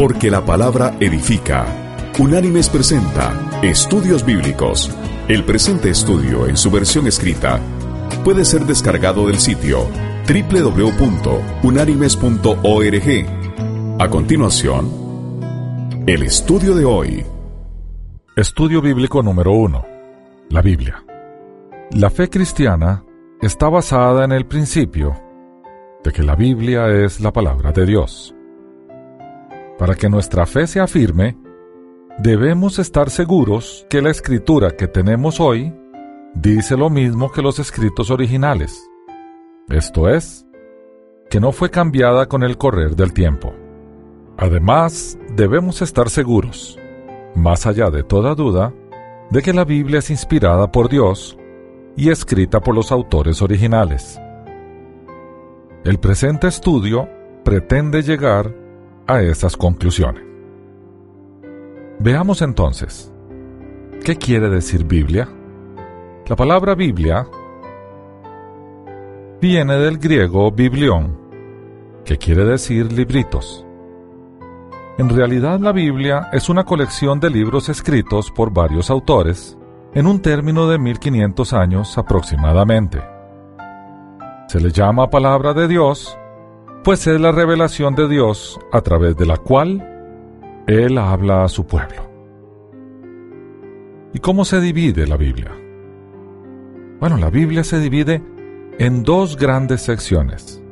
Porque 0.00 0.30
la 0.30 0.42
palabra 0.42 0.96
edifica. 0.98 1.66
Unánimes 2.18 2.70
presenta 2.70 3.60
Estudios 3.62 4.24
Bíblicos. 4.24 4.90
El 5.28 5.44
presente 5.44 5.90
estudio 5.90 6.46
en 6.46 6.56
su 6.56 6.70
versión 6.70 7.06
escrita 7.06 7.60
puede 8.24 8.46
ser 8.46 8.64
descargado 8.64 9.26
del 9.26 9.36
sitio 9.36 9.86
www.unánimes.org. 10.26 13.26
A 13.98 14.08
continuación, 14.08 14.88
el 16.06 16.22
estudio 16.22 16.74
de 16.74 16.86
hoy. 16.86 17.22
Estudio 18.34 18.80
bíblico 18.80 19.22
número 19.22 19.52
1. 19.52 19.86
La 20.48 20.62
Biblia. 20.62 21.04
La 21.90 22.08
fe 22.08 22.30
cristiana 22.30 23.04
está 23.42 23.68
basada 23.68 24.24
en 24.24 24.32
el 24.32 24.46
principio 24.46 25.14
de 26.02 26.10
que 26.10 26.22
la 26.22 26.36
Biblia 26.36 26.88
es 26.88 27.20
la 27.20 27.34
palabra 27.34 27.72
de 27.72 27.84
Dios. 27.84 28.34
Para 29.80 29.94
que 29.94 30.10
nuestra 30.10 30.44
fe 30.44 30.66
sea 30.66 30.86
firme, 30.86 31.38
debemos 32.18 32.78
estar 32.78 33.08
seguros 33.08 33.86
que 33.88 34.02
la 34.02 34.10
escritura 34.10 34.72
que 34.72 34.86
tenemos 34.86 35.40
hoy 35.40 35.74
dice 36.34 36.76
lo 36.76 36.90
mismo 36.90 37.32
que 37.32 37.40
los 37.40 37.58
escritos 37.58 38.10
originales. 38.10 38.86
Esto 39.70 40.10
es, 40.10 40.46
que 41.30 41.40
no 41.40 41.50
fue 41.50 41.70
cambiada 41.70 42.26
con 42.26 42.42
el 42.42 42.58
correr 42.58 42.94
del 42.94 43.14
tiempo. 43.14 43.54
Además, 44.36 45.18
debemos 45.34 45.80
estar 45.80 46.10
seguros, 46.10 46.78
más 47.34 47.64
allá 47.66 47.88
de 47.88 48.02
toda 48.02 48.34
duda, 48.34 48.74
de 49.30 49.40
que 49.40 49.54
la 49.54 49.64
Biblia 49.64 50.00
es 50.00 50.10
inspirada 50.10 50.70
por 50.70 50.90
Dios 50.90 51.38
y 51.96 52.10
escrita 52.10 52.60
por 52.60 52.74
los 52.74 52.92
autores 52.92 53.40
originales. 53.40 54.20
El 55.84 55.98
presente 55.98 56.48
estudio 56.48 57.08
pretende 57.44 58.02
llegar 58.02 58.59
a 59.10 59.22
esas 59.22 59.56
conclusiones. 59.56 60.22
Veamos 61.98 62.42
entonces, 62.42 63.12
¿qué 64.04 64.16
quiere 64.16 64.48
decir 64.48 64.84
Biblia? 64.84 65.28
La 66.26 66.36
palabra 66.36 66.76
Biblia 66.76 67.26
viene 69.40 69.76
del 69.76 69.98
griego 69.98 70.52
biblión, 70.52 71.18
que 72.04 72.18
quiere 72.18 72.44
decir 72.44 72.92
libritos. 72.92 73.66
En 74.96 75.08
realidad 75.08 75.58
la 75.58 75.72
Biblia 75.72 76.28
es 76.32 76.48
una 76.48 76.64
colección 76.64 77.18
de 77.18 77.30
libros 77.30 77.68
escritos 77.68 78.30
por 78.30 78.52
varios 78.52 78.90
autores 78.90 79.58
en 79.92 80.06
un 80.06 80.22
término 80.22 80.68
de 80.68 80.78
1500 80.78 81.52
años 81.52 81.98
aproximadamente. 81.98 83.02
Se 84.46 84.60
le 84.60 84.70
llama 84.70 85.10
palabra 85.10 85.52
de 85.52 85.66
Dios 85.66 86.16
pues 86.82 87.06
es 87.06 87.20
la 87.20 87.32
revelación 87.32 87.94
de 87.94 88.08
Dios 88.08 88.58
a 88.72 88.80
través 88.80 89.16
de 89.16 89.26
la 89.26 89.36
cual 89.36 89.86
Él 90.66 90.98
habla 90.98 91.44
a 91.44 91.48
su 91.48 91.66
pueblo. 91.66 92.08
¿Y 94.12 94.18
cómo 94.18 94.44
se 94.44 94.60
divide 94.60 95.06
la 95.06 95.16
Biblia? 95.16 95.52
Bueno, 96.98 97.16
la 97.16 97.30
Biblia 97.30 97.64
se 97.64 97.78
divide 97.78 98.22
en 98.78 99.02
dos 99.02 99.36
grandes 99.36 99.82
secciones. 99.82 100.62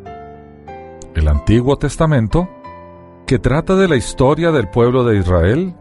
El 1.15 1.29
Antiguo 1.29 1.77
Testamento, 1.77 2.49
que 3.27 3.39
trata 3.39 3.77
de 3.77 3.89
la 3.89 3.97
historia 3.97 4.51
del 4.51 4.69
pueblo 4.69 5.05
de 5.05 5.19
Israel 5.19 5.75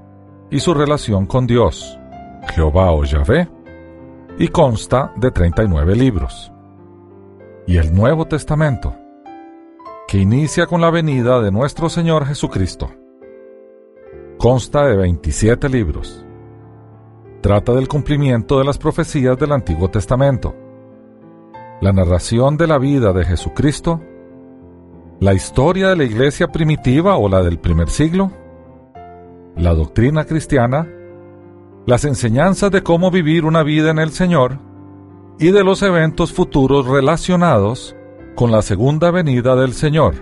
y 0.50 0.60
su 0.60 0.74
relación 0.74 1.26
con 1.26 1.48
Dios, 1.48 1.98
Jehová 2.54 2.92
o 2.92 3.04
Yahvé, 3.04 3.50
y 4.38 4.50
consta 4.50 5.14
de 5.16 5.32
39 5.32 5.96
libros. 5.96 6.52
Y 7.66 7.78
el 7.78 7.94
Nuevo 7.94 8.26
Testamento, 8.26 8.96
que 10.08 10.20
inicia 10.20 10.68
con 10.68 10.80
la 10.80 10.90
venida 10.90 11.42
de 11.42 11.52
nuestro 11.52 11.90
Señor 11.90 12.26
Jesucristo. 12.26 12.90
Consta 14.38 14.86
de 14.86 14.96
27 14.96 15.68
libros. 15.68 16.26
Trata 17.42 17.74
del 17.74 17.90
cumplimiento 17.90 18.58
de 18.58 18.64
las 18.64 18.78
profecías 18.78 19.38
del 19.38 19.52
Antiguo 19.52 19.90
Testamento, 19.90 20.56
la 21.82 21.92
narración 21.92 22.56
de 22.56 22.68
la 22.68 22.78
vida 22.78 23.12
de 23.12 23.26
Jesucristo, 23.26 24.02
la 25.20 25.34
historia 25.34 25.90
de 25.90 25.98
la 25.98 26.06
iglesia 26.06 26.48
primitiva 26.48 27.18
o 27.18 27.28
la 27.28 27.44
del 27.44 27.60
primer 27.60 27.90
siglo, 27.90 28.32
la 29.58 29.74
doctrina 29.74 30.24
cristiana, 30.24 30.88
las 31.86 32.06
enseñanzas 32.06 32.72
de 32.72 32.82
cómo 32.82 33.12
vivir 33.12 33.44
una 33.44 33.62
vida 33.62 33.92
en 33.92 34.00
el 34.00 34.12
Señor. 34.12 34.60
Y 35.38 35.52
de 35.52 35.64
los 35.64 35.84
eventos 35.84 36.32
futuros 36.32 36.88
relacionados 36.88 37.97
con 38.38 38.52
la 38.52 38.62
segunda 38.62 39.10
venida 39.10 39.56
del 39.56 39.74
Señor, 39.74 40.14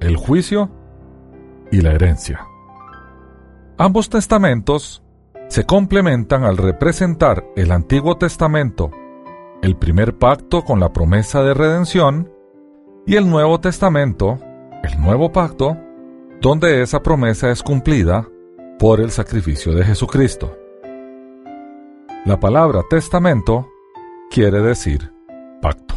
el 0.00 0.16
juicio 0.16 0.70
y 1.70 1.82
la 1.82 1.92
herencia. 1.92 2.46
Ambos 3.76 4.08
testamentos 4.08 5.02
se 5.48 5.64
complementan 5.64 6.44
al 6.44 6.56
representar 6.56 7.44
el 7.54 7.70
Antiguo 7.70 8.16
Testamento, 8.16 8.90
el 9.60 9.76
primer 9.76 10.16
pacto 10.16 10.64
con 10.64 10.80
la 10.80 10.94
promesa 10.94 11.42
de 11.42 11.52
redención, 11.52 12.32
y 13.06 13.16
el 13.16 13.28
Nuevo 13.28 13.60
Testamento, 13.60 14.38
el 14.82 14.98
nuevo 14.98 15.32
pacto, 15.32 15.76
donde 16.40 16.80
esa 16.80 17.02
promesa 17.02 17.50
es 17.50 17.62
cumplida 17.62 18.26
por 18.78 19.02
el 19.02 19.10
sacrificio 19.10 19.74
de 19.74 19.84
Jesucristo. 19.84 20.56
La 22.24 22.40
palabra 22.40 22.80
testamento 22.88 23.68
quiere 24.30 24.62
decir 24.62 25.12
pacto. 25.60 25.92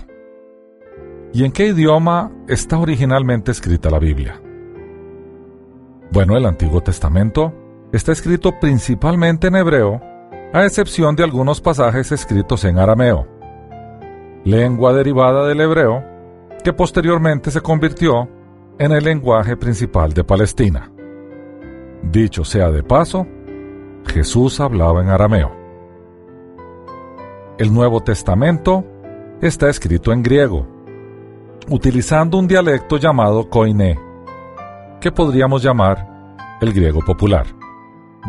¿Y 1.36 1.44
en 1.44 1.52
qué 1.52 1.68
idioma 1.68 2.32
está 2.48 2.80
originalmente 2.80 3.52
escrita 3.52 3.90
la 3.90 4.00
Biblia? 4.00 4.42
Bueno, 6.10 6.38
el 6.38 6.46
Antiguo 6.46 6.80
Testamento 6.80 7.54
está 7.92 8.14
escrito 8.14 8.58
principalmente 8.58 9.48
en 9.48 9.58
hebreo, 9.58 10.00
a 10.54 10.64
excepción 10.64 11.14
de 11.18 11.26
algunos 11.26 11.60
pasajes 11.60 12.14
escritos 12.14 12.64
en 12.64 12.80
arameo, 12.80 13.28
lengua 14.46 14.94
derivada 14.94 15.46
del 15.46 15.60
hebreo, 15.60 16.06
que 16.64 16.72
posteriormente 16.72 17.52
se 17.52 17.60
convirtió 17.60 18.30
en 18.80 18.94
el 18.94 19.04
lenguaje 19.04 19.58
principal 19.58 20.14
de 20.14 20.24
Palestina. 20.24 20.90
Dicho 22.02 22.46
sea 22.46 22.72
de 22.72 22.82
paso, 22.82 23.28
Jesús 24.08 24.62
hablaba 24.62 25.02
en 25.02 25.10
arameo. 25.10 25.52
El 27.58 27.74
Nuevo 27.74 28.00
Testamento 28.00 28.86
está 29.42 29.70
escrito 29.70 30.14
en 30.14 30.24
griego, 30.24 30.75
utilizando 31.70 32.38
un 32.38 32.48
dialecto 32.48 32.98
llamado 32.98 33.50
koiné, 33.50 34.00
que 35.02 35.12
podríamos 35.12 35.64
llamar 35.64 36.38
el 36.62 36.74
griego 36.74 37.02
popular. 37.02 37.46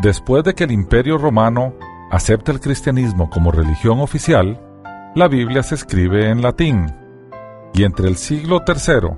Después 0.02 0.44
de 0.44 0.54
que 0.54 0.64
el 0.64 0.72
Imperio 0.72 1.18
Romano 1.18 1.74
acepta 2.10 2.52
el 2.52 2.60
cristianismo 2.60 3.30
como 3.30 3.50
religión 3.50 4.00
oficial, 4.00 4.60
la 5.14 5.28
Biblia 5.28 5.62
se 5.62 5.74
escribe 5.74 6.28
en 6.28 6.42
latín, 6.42 6.86
y 7.72 7.84
entre 7.84 8.08
el 8.08 8.16
siglo 8.16 8.62
III 8.66 9.10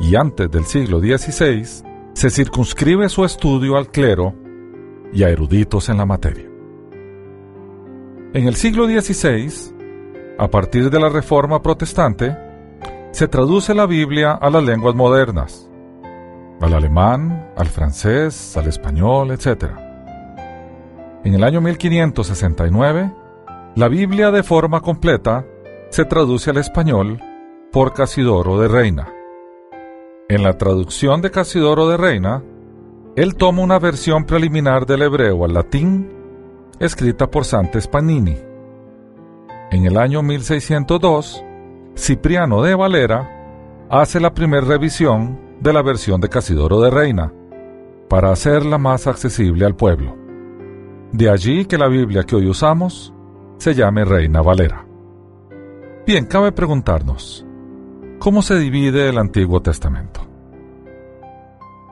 y 0.00 0.16
antes 0.16 0.50
del 0.50 0.64
siglo 0.64 1.00
XVI 1.00 1.64
se 2.12 2.30
circunscribe 2.30 3.08
su 3.08 3.24
estudio 3.24 3.76
al 3.76 3.90
clero 3.90 4.34
y 5.12 5.22
a 5.22 5.28
eruditos 5.28 5.88
en 5.88 5.98
la 5.98 6.06
materia. 6.06 6.48
En 8.34 8.48
el 8.48 8.54
siglo 8.54 8.86
XVI, 8.86 9.74
a 10.38 10.48
partir 10.48 10.88
de 10.90 10.98
la 10.98 11.10
Reforma 11.10 11.60
Protestante, 11.60 12.36
se 13.12 13.28
traduce 13.28 13.74
la 13.74 13.86
Biblia 13.86 14.32
a 14.32 14.48
las 14.48 14.64
lenguas 14.64 14.94
modernas, 14.94 15.70
al 16.60 16.72
alemán, 16.72 17.50
al 17.56 17.66
francés, 17.66 18.56
al 18.56 18.66
español, 18.66 19.30
etc. 19.30 19.66
En 21.22 21.34
el 21.34 21.44
año 21.44 21.60
1569, 21.60 23.12
la 23.76 23.88
Biblia 23.88 24.30
de 24.30 24.42
forma 24.42 24.80
completa 24.80 25.44
se 25.90 26.06
traduce 26.06 26.50
al 26.50 26.56
español 26.56 27.20
por 27.70 27.92
Casidoro 27.92 28.58
de 28.58 28.68
Reina. 28.68 29.12
En 30.30 30.42
la 30.42 30.56
traducción 30.56 31.20
de 31.20 31.30
Casidoro 31.30 31.88
de 31.88 31.98
Reina, 31.98 32.42
él 33.14 33.34
toma 33.34 33.62
una 33.62 33.78
versión 33.78 34.24
preliminar 34.24 34.86
del 34.86 35.02
hebreo 35.02 35.44
al 35.44 35.52
latín, 35.52 36.10
escrita 36.80 37.30
por 37.30 37.44
Santes 37.44 37.86
Panini. 37.86 38.38
En 39.70 39.84
el 39.84 39.98
año 39.98 40.22
1602, 40.22 41.44
Cipriano 41.96 42.62
de 42.62 42.74
Valera 42.74 43.86
hace 43.90 44.18
la 44.18 44.32
primera 44.32 44.66
revisión 44.66 45.38
de 45.60 45.72
la 45.72 45.82
versión 45.82 46.20
de 46.20 46.28
Casidoro 46.28 46.80
de 46.80 46.90
Reina, 46.90 47.32
para 48.08 48.32
hacerla 48.32 48.78
más 48.78 49.06
accesible 49.06 49.64
al 49.66 49.76
pueblo. 49.76 50.16
De 51.12 51.28
allí 51.28 51.66
que 51.66 51.78
la 51.78 51.88
Biblia 51.88 52.24
que 52.24 52.36
hoy 52.36 52.48
usamos 52.48 53.12
se 53.58 53.74
llame 53.74 54.04
Reina 54.04 54.40
Valera. 54.40 54.86
Bien, 56.06 56.24
cabe 56.24 56.50
preguntarnos, 56.50 57.46
¿cómo 58.18 58.42
se 58.42 58.58
divide 58.58 59.08
el 59.08 59.18
Antiguo 59.18 59.60
Testamento? 59.60 60.26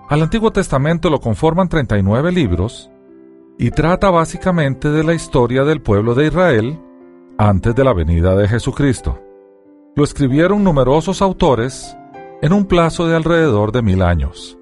Al 0.08 0.22
Antiguo 0.22 0.50
Testamento 0.50 1.10
lo 1.10 1.20
conforman 1.20 1.68
39 1.68 2.32
libros 2.32 2.90
y 3.58 3.70
trata 3.70 4.10
básicamente 4.10 4.90
de 4.90 5.04
la 5.04 5.14
historia 5.14 5.62
del 5.64 5.82
pueblo 5.82 6.14
de 6.14 6.26
Israel 6.26 6.80
antes 7.38 7.74
de 7.74 7.84
la 7.84 7.92
venida 7.92 8.34
de 8.34 8.48
Jesucristo. 8.48 9.29
Lo 9.96 10.04
escribieron 10.04 10.62
numerosos 10.62 11.20
autores 11.20 11.96
en 12.42 12.52
un 12.52 12.66
plazo 12.66 13.08
de 13.08 13.16
alrededor 13.16 13.72
de 13.72 13.82
mil 13.82 14.02
años. 14.02 14.56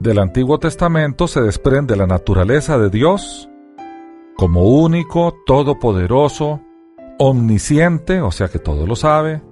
del 0.00 0.20
Antiguo 0.20 0.58
Testamento 0.58 1.26
se 1.26 1.40
desprende 1.40 1.96
la 1.96 2.06
naturaleza 2.06 2.78
de 2.78 2.88
Dios 2.88 3.50
como 4.36 4.62
único, 4.62 5.34
todopoderoso, 5.44 6.60
omnisciente, 7.18 8.20
o 8.20 8.30
sea 8.30 8.46
que 8.46 8.60
todo 8.60 8.86
lo 8.86 8.94
sabe, 8.94 9.42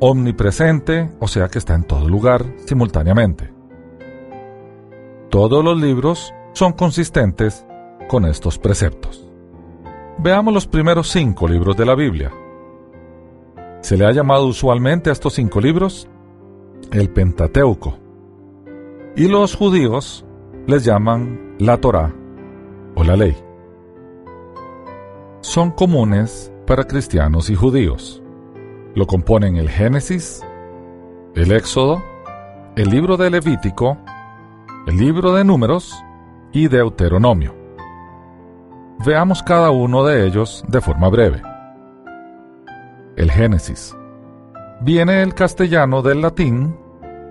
omnipresente, 0.00 1.12
o 1.20 1.28
sea 1.28 1.48
que 1.48 1.58
está 1.58 1.74
en 1.74 1.84
todo 1.84 2.08
lugar 2.08 2.46
simultáneamente. 2.64 3.52
Todos 5.28 5.62
los 5.62 5.78
libros 5.78 6.32
son 6.54 6.72
consistentes 6.72 7.66
con 8.08 8.24
estos 8.24 8.58
preceptos. 8.58 9.28
Veamos 10.18 10.54
los 10.54 10.66
primeros 10.66 11.08
cinco 11.08 11.46
libros 11.46 11.76
de 11.76 11.84
la 11.84 11.94
Biblia. 11.94 12.32
Se 13.80 13.96
le 13.96 14.06
ha 14.06 14.12
llamado 14.12 14.46
usualmente 14.46 15.10
a 15.10 15.12
estos 15.12 15.34
cinco 15.34 15.60
libros 15.60 16.08
el 16.92 17.08
Pentateuco, 17.10 17.98
y 19.16 19.28
los 19.28 19.54
judíos 19.54 20.24
les 20.66 20.84
llaman 20.84 21.56
la 21.58 21.78
Torá 21.78 22.12
o 22.94 23.04
la 23.04 23.16
ley. 23.16 23.36
Son 25.40 25.70
comunes 25.70 26.52
para 26.66 26.84
cristianos 26.84 27.48
y 27.50 27.54
judíos. 27.54 28.22
Lo 28.94 29.06
componen 29.06 29.56
el 29.56 29.70
Génesis, 29.70 30.44
el 31.34 31.52
Éxodo, 31.52 32.02
el 32.76 32.90
libro 32.90 33.16
de 33.16 33.30
Levítico, 33.30 33.96
el 34.86 34.96
libro 34.96 35.32
de 35.34 35.44
Números 35.44 35.94
y 36.52 36.68
Deuteronomio. 36.68 37.54
Veamos 39.04 39.42
cada 39.42 39.70
uno 39.70 40.04
de 40.04 40.26
ellos 40.26 40.64
de 40.68 40.80
forma 40.80 41.08
breve. 41.08 41.42
El 43.20 43.30
Génesis. 43.30 43.94
Viene 44.80 45.16
del 45.16 45.34
castellano 45.34 46.00
del 46.00 46.22
latín 46.22 46.74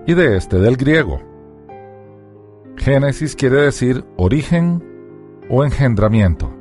y 0.06 0.13
de 0.13 0.38
este 0.38 0.59
del 0.59 0.77
griego. 0.77 1.19
Génesis 2.77 3.36
quiere 3.36 3.63
decir 3.63 4.06
origen 4.15 4.83
o 5.50 5.63
engendramiento. 5.63 6.53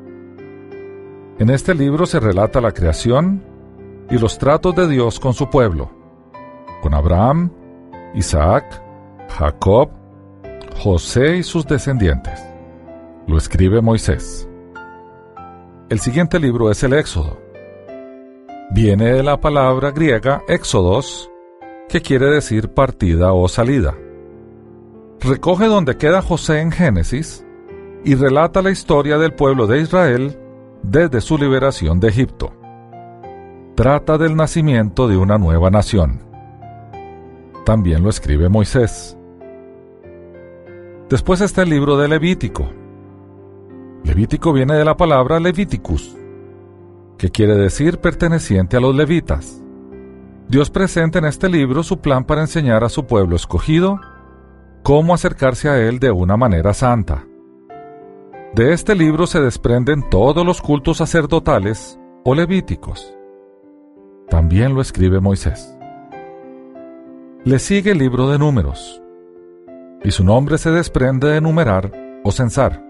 En 1.38 1.50
este 1.50 1.74
libro 1.74 2.06
se 2.06 2.20
relata 2.20 2.62
la 2.62 2.72
creación 2.72 3.44
y 4.08 4.16
los 4.16 4.38
tratos 4.38 4.74
de 4.74 4.88
Dios 4.88 5.20
con 5.20 5.34
su 5.34 5.50
pueblo, 5.50 5.90
con 6.80 6.94
Abraham, 6.94 7.52
Isaac, 8.14 8.82
Jacob, 9.28 9.90
José 10.78 11.36
y 11.36 11.42
sus 11.42 11.66
descendientes. 11.66 12.42
Lo 13.26 13.36
escribe 13.36 13.82
Moisés. 13.82 14.48
El 15.90 16.00
siguiente 16.00 16.40
libro 16.40 16.70
es 16.70 16.82
el 16.82 16.94
Éxodo. 16.94 17.47
Viene 18.70 19.14
de 19.14 19.22
la 19.22 19.40
palabra 19.40 19.92
griega 19.92 20.42
éxodos, 20.46 21.30
que 21.88 22.02
quiere 22.02 22.26
decir 22.26 22.68
partida 22.68 23.32
o 23.32 23.48
salida. 23.48 23.94
Recoge 25.20 25.66
donde 25.66 25.96
queda 25.96 26.20
José 26.20 26.60
en 26.60 26.70
Génesis 26.70 27.46
y 28.04 28.14
relata 28.14 28.60
la 28.60 28.70
historia 28.70 29.16
del 29.16 29.32
pueblo 29.32 29.66
de 29.66 29.80
Israel 29.80 30.38
desde 30.82 31.22
su 31.22 31.38
liberación 31.38 31.98
de 31.98 32.08
Egipto. 32.08 32.52
Trata 33.74 34.18
del 34.18 34.36
nacimiento 34.36 35.08
de 35.08 35.16
una 35.16 35.38
nueva 35.38 35.70
nación. 35.70 36.20
También 37.64 38.02
lo 38.02 38.10
escribe 38.10 38.50
Moisés. 38.50 39.16
Después 41.08 41.40
está 41.40 41.62
el 41.62 41.70
libro 41.70 41.96
de 41.96 42.06
Levítico. 42.06 42.70
Levítico 44.04 44.52
viene 44.52 44.74
de 44.74 44.84
la 44.84 44.94
palabra 44.94 45.40
Leviticus, 45.40 46.17
que 47.18 47.30
quiere 47.30 47.56
decir 47.56 47.98
perteneciente 47.98 48.76
a 48.76 48.80
los 48.80 48.94
levitas. 48.94 49.62
Dios 50.48 50.70
presenta 50.70 51.18
en 51.18 51.26
este 51.26 51.48
libro 51.48 51.82
su 51.82 52.00
plan 52.00 52.24
para 52.24 52.40
enseñar 52.40 52.84
a 52.84 52.88
su 52.88 53.06
pueblo 53.06 53.36
escogido 53.36 54.00
cómo 54.82 55.12
acercarse 55.12 55.68
a 55.68 55.78
Él 55.78 55.98
de 55.98 56.10
una 56.10 56.36
manera 56.38 56.72
santa. 56.72 57.26
De 58.54 58.72
este 58.72 58.94
libro 58.94 59.26
se 59.26 59.40
desprenden 59.40 60.08
todos 60.08 60.46
los 60.46 60.62
cultos 60.62 60.98
sacerdotales 60.98 61.98
o 62.24 62.34
levíticos. 62.34 63.14
También 64.30 64.74
lo 64.74 64.80
escribe 64.80 65.20
Moisés. 65.20 65.76
Le 67.44 67.58
sigue 67.58 67.90
el 67.90 67.98
libro 67.98 68.30
de 68.30 68.38
números, 68.38 69.02
y 70.02 70.10
su 70.10 70.24
nombre 70.24 70.56
se 70.58 70.70
desprende 70.70 71.28
de 71.28 71.40
numerar 71.40 71.92
o 72.24 72.32
censar. 72.32 72.82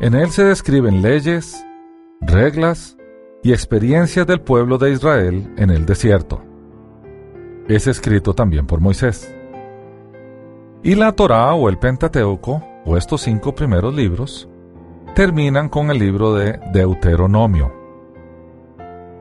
En 0.00 0.14
él 0.14 0.30
se 0.30 0.44
describen 0.44 1.02
leyes, 1.02 1.64
reglas 2.22 2.96
y 3.42 3.52
experiencias 3.52 4.26
del 4.26 4.40
pueblo 4.40 4.78
de 4.78 4.92
Israel 4.92 5.52
en 5.56 5.70
el 5.70 5.84
desierto. 5.86 6.42
Es 7.68 7.86
escrito 7.86 8.34
también 8.34 8.66
por 8.66 8.80
Moisés. 8.80 9.34
Y 10.82 10.94
la 10.94 11.12
Torá 11.12 11.54
o 11.54 11.68
el 11.68 11.78
Pentateuco 11.78 12.62
o 12.84 12.96
estos 12.96 13.22
cinco 13.22 13.54
primeros 13.54 13.94
libros, 13.94 14.48
terminan 15.14 15.68
con 15.68 15.90
el 15.90 15.98
libro 15.98 16.34
de 16.34 16.58
Deuteronomio. 16.72 17.72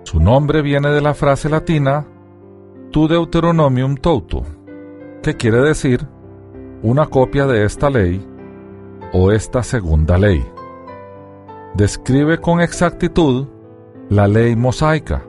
Su 0.03 0.19
nombre 0.19 0.61
viene 0.61 0.89
de 0.89 1.01
la 1.01 1.13
frase 1.13 1.49
latina 1.49 2.05
Tu 2.91 3.07
Deuteronomium 3.07 3.95
Tautu, 3.97 4.43
que 5.21 5.35
quiere 5.35 5.61
decir 5.61 6.07
una 6.81 7.05
copia 7.05 7.45
de 7.45 7.65
esta 7.65 7.89
ley 7.89 8.25
o 9.13 9.31
esta 9.31 9.61
segunda 9.61 10.17
ley. 10.17 10.43
Describe 11.73 12.39
con 12.39 12.59
exactitud 12.59 13.47
la 14.09 14.27
ley 14.27 14.57
mosaica, 14.57 15.23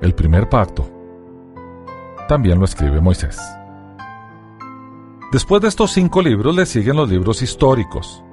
el 0.00 0.12
primer 0.12 0.48
pacto. 0.48 0.84
También 2.26 2.58
lo 2.58 2.64
escribe 2.64 3.00
Moisés. 3.00 3.40
Después 5.30 5.62
de 5.62 5.68
estos 5.68 5.92
cinco 5.92 6.20
libros 6.20 6.56
le 6.56 6.66
siguen 6.66 6.96
los 6.96 7.08
libros 7.08 7.42
históricos. 7.42 8.24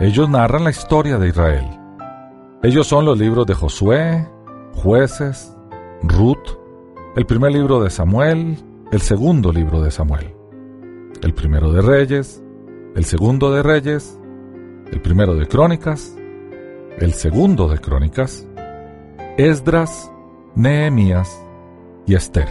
Ellos 0.00 0.28
narran 0.28 0.64
la 0.64 0.70
historia 0.70 1.16
de 1.16 1.28
Israel. 1.28 1.78
Ellos 2.62 2.88
son 2.88 3.04
los 3.04 3.16
libros 3.16 3.46
de 3.46 3.54
Josué, 3.54 4.28
jueces, 4.74 5.56
Ruth, 6.02 6.58
el 7.14 7.24
primer 7.24 7.52
libro 7.52 7.80
de 7.80 7.90
Samuel, 7.90 8.58
el 8.90 9.00
segundo 9.00 9.52
libro 9.52 9.80
de 9.80 9.92
Samuel, 9.92 10.34
el 11.22 11.34
primero 11.34 11.72
de 11.72 11.82
Reyes, 11.82 12.42
el 12.96 13.04
segundo 13.04 13.52
de 13.52 13.62
Reyes, 13.62 14.18
el 14.90 15.00
primero 15.00 15.34
de 15.34 15.46
Crónicas, 15.46 16.15
el 16.98 17.12
segundo 17.12 17.68
de 17.68 17.78
Crónicas, 17.78 18.46
Esdras, 19.36 20.10
Nehemías 20.54 21.42
y 22.06 22.14
Esther. 22.14 22.48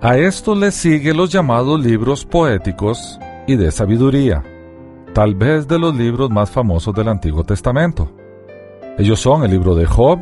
A 0.00 0.16
esto 0.16 0.54
le 0.54 0.70
siguen 0.70 1.16
los 1.16 1.30
llamados 1.30 1.80
libros 1.84 2.24
poéticos 2.24 3.18
y 3.46 3.56
de 3.56 3.70
sabiduría, 3.70 4.42
tal 5.12 5.34
vez 5.34 5.66
de 5.66 5.78
los 5.78 5.94
libros 5.94 6.30
más 6.30 6.50
famosos 6.50 6.94
del 6.94 7.08
Antiguo 7.08 7.44
Testamento. 7.44 8.12
Ellos 8.98 9.20
son 9.20 9.44
el 9.44 9.50
libro 9.50 9.74
de 9.74 9.86
Job, 9.86 10.18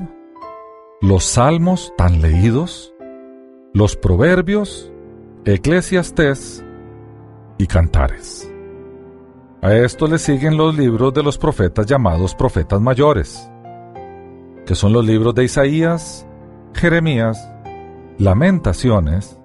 los 1.01 1.25
Salmos 1.25 1.93
tan 1.97 2.21
leídos, 2.23 2.95
los 3.73 3.97
Proverbios, 3.97 4.93
Eclesiastés 5.45 6.65
y 7.59 7.67
Cantares. 7.67 8.51
A 9.63 9.75
esto 9.75 10.07
le 10.07 10.19
siguen 10.19 10.57
los 10.57 10.75
libros 10.75 11.13
de 11.13 11.23
los 11.23 11.37
profetas 11.37 11.85
llamados 11.85 12.35
profetas 12.35 12.81
mayores, 12.81 13.51
que 14.65 14.75
son 14.75 14.95
los 14.95 15.05
libros 15.05 15.35
de 15.35 15.45
Isaías, 15.45 16.27
Jeremías, 16.73 17.53
Lamentaciones, 18.17 19.39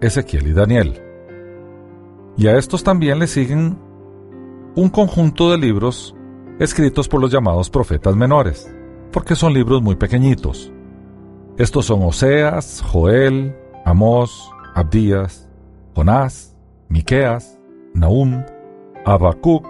Ezequiel 0.00 0.46
y 0.46 0.52
Daniel. 0.52 1.02
Y 2.36 2.46
a 2.46 2.56
estos 2.58 2.84
también 2.84 3.18
le 3.18 3.26
siguen 3.26 3.76
un 4.76 4.88
conjunto 4.88 5.50
de 5.50 5.58
libros 5.58 6.14
escritos 6.60 7.08
por 7.08 7.20
los 7.20 7.32
llamados 7.32 7.70
profetas 7.70 8.14
menores, 8.14 8.72
porque 9.10 9.34
son 9.34 9.52
libros 9.52 9.82
muy 9.82 9.96
pequeñitos. 9.96 10.72
Estos 11.58 11.86
son 11.86 12.04
Oseas, 12.04 12.84
Joel, 12.86 13.56
Amós, 13.84 14.52
Abdías, 14.76 15.50
Jonás, 15.96 16.56
Miqueas, 16.88 17.58
Nahum, 17.94 18.44
Habacuc, 19.04 19.66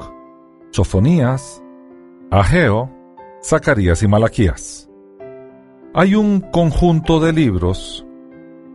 Sofonías, 0.71 1.63
Ageo, 2.31 2.91
Zacarías 3.43 4.03
y 4.03 4.09
Malaquías. 4.09 4.89
Hay 5.95 6.15
un 6.15 6.41
conjunto 6.41 7.21
de 7.21 7.33
libros 7.33 8.07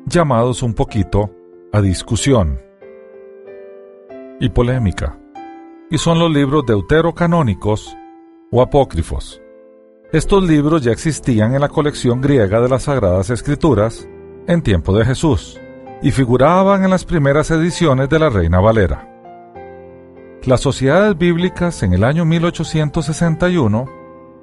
llamados 0.06 0.64
un 0.64 0.74
poquito 0.74 1.32
a 1.72 1.82
discusión 1.82 2.60
y 4.40 4.50
polémica, 4.50 5.20
y 5.90 5.98
son 5.98 6.20
los 6.20 6.32
libros 6.32 6.66
deuterocanónicos 6.66 7.96
o 8.52 8.62
apócrifos. 8.62 9.42
Estos 10.12 10.44
libros 10.48 10.82
ya 10.84 10.92
existían 10.92 11.56
en 11.56 11.62
la 11.62 11.70
colección 11.70 12.22
griega 12.22 12.62
de 12.62 12.70
las 12.70 12.84
Sagradas 12.84 13.30
Escrituras 13.30 14.08
en 14.48 14.62
tiempo 14.62 14.98
de 14.98 15.06
Jesús 15.06 15.60
y 16.02 16.12
figuraban 16.12 16.84
en 16.84 16.90
las 16.90 17.06
primeras 17.06 17.52
ediciones 17.52 18.10
de 18.10 18.20
la 18.20 18.30
Reina 18.30 18.60
Valera. 18.60 19.15
Las 20.46 20.62
sociedades 20.62 21.18
bíblicas 21.18 21.82
en 21.82 21.94
el 21.94 22.04
año 22.04 22.24
1861 22.24 23.90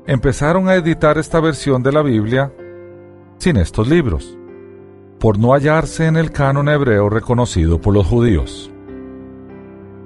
empezaron 0.04 0.68
a 0.68 0.74
editar 0.74 1.16
esta 1.16 1.38
versión 1.38 1.84
de 1.84 1.92
la 1.92 2.02
Biblia 2.02 2.52
sin 3.38 3.56
estos 3.56 3.86
libros 3.86 4.36
por 5.20 5.38
no 5.38 5.52
hallarse 5.52 6.06
en 6.06 6.16
el 6.16 6.32
canon 6.32 6.68
hebreo 6.68 7.08
reconocido 7.08 7.80
por 7.80 7.94
los 7.94 8.04
judíos. 8.04 8.72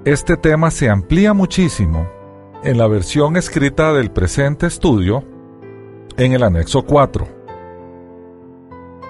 este 0.05 0.37
tema 0.37 0.69
se 0.69 0.87
amplía 0.87 1.33
muchísimo 1.33 2.07
en 2.63 2.77
la 2.77 2.85
versión 2.85 3.35
escrita 3.35 3.91
del 3.91 4.11
presente 4.11 4.67
estudio 4.67 5.23
en 6.15 6.33
el 6.33 6.43
anexo 6.43 6.83
4. 6.83 7.27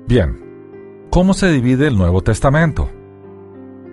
Bien, 0.08 1.08
¿cómo 1.12 1.34
se 1.34 1.52
divide 1.52 1.88
el 1.88 1.98
Nuevo 1.98 2.22
Testamento? 2.22 2.90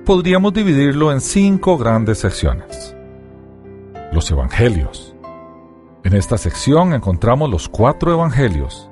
Podríamos 0.06 0.54
dividirlo 0.54 1.12
en 1.12 1.20
cinco 1.20 1.76
grandes 1.76 2.18
secciones. 2.18 2.96
Los 4.12 4.30
Evangelios. 4.30 5.14
En 6.02 6.14
esta 6.14 6.38
sección 6.38 6.94
encontramos 6.94 7.50
los 7.50 7.68
cuatro 7.68 8.12
Evangelios, 8.12 8.90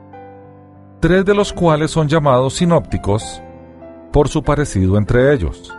tres 1.00 1.24
de 1.24 1.34
los 1.34 1.52
cuales 1.52 1.90
son 1.90 2.08
llamados 2.08 2.54
sinópticos 2.54 3.42
por 4.12 4.28
su 4.28 4.42
parecido 4.42 4.98
entre 4.98 5.32
ellos. 5.32 5.72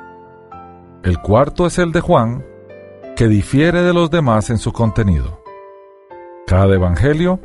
El 1.03 1.19
cuarto 1.19 1.65
es 1.65 1.77
el 1.79 1.91
de 1.91 2.01
Juan, 2.01 2.45
que 3.15 3.27
difiere 3.27 3.83
de 3.83 3.93
los 3.93 4.09
demás 4.09 4.49
en 4.49 4.57
su 4.57 4.73
contenido. 4.73 5.41
Cada 6.47 6.73
evangelio 6.73 7.39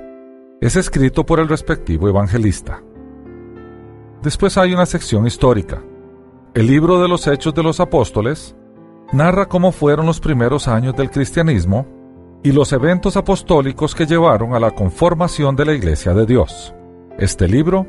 es 0.61 0.76
escrito 0.76 1.25
por 1.25 1.40
el 1.40 1.49
respectivo 1.49 2.09
evangelista. 2.09 2.83
Después 4.23 4.59
hay 4.59 4.73
una 4.73 4.87
sección 4.87 5.26
histórica. 5.26 5.83
El 6.54 6.66
libro 6.66 7.00
de 7.00 7.09
los 7.09 7.26
Hechos 7.26 7.54
de 7.54 7.62
los 7.62 7.78
Apóstoles 7.78 8.57
narra 9.12 9.47
cómo 9.47 9.71
fueron 9.73 10.07
los 10.07 10.21
primeros 10.21 10.66
años 10.66 10.97
del 10.97 11.11
cristianismo 11.11 11.87
y 12.42 12.52
los 12.52 12.73
eventos 12.73 13.16
apostólicos 13.16 13.95
que 13.95 14.07
llevaron 14.07 14.54
a 14.54 14.61
la 14.61 14.73
conformación 14.73 15.54
de 15.57 15.64
la 15.64 15.75
Iglesia 15.75 16.14
de 16.14 16.26
Dios. 16.26 16.75
Este 17.18 17.47
libro 17.49 17.87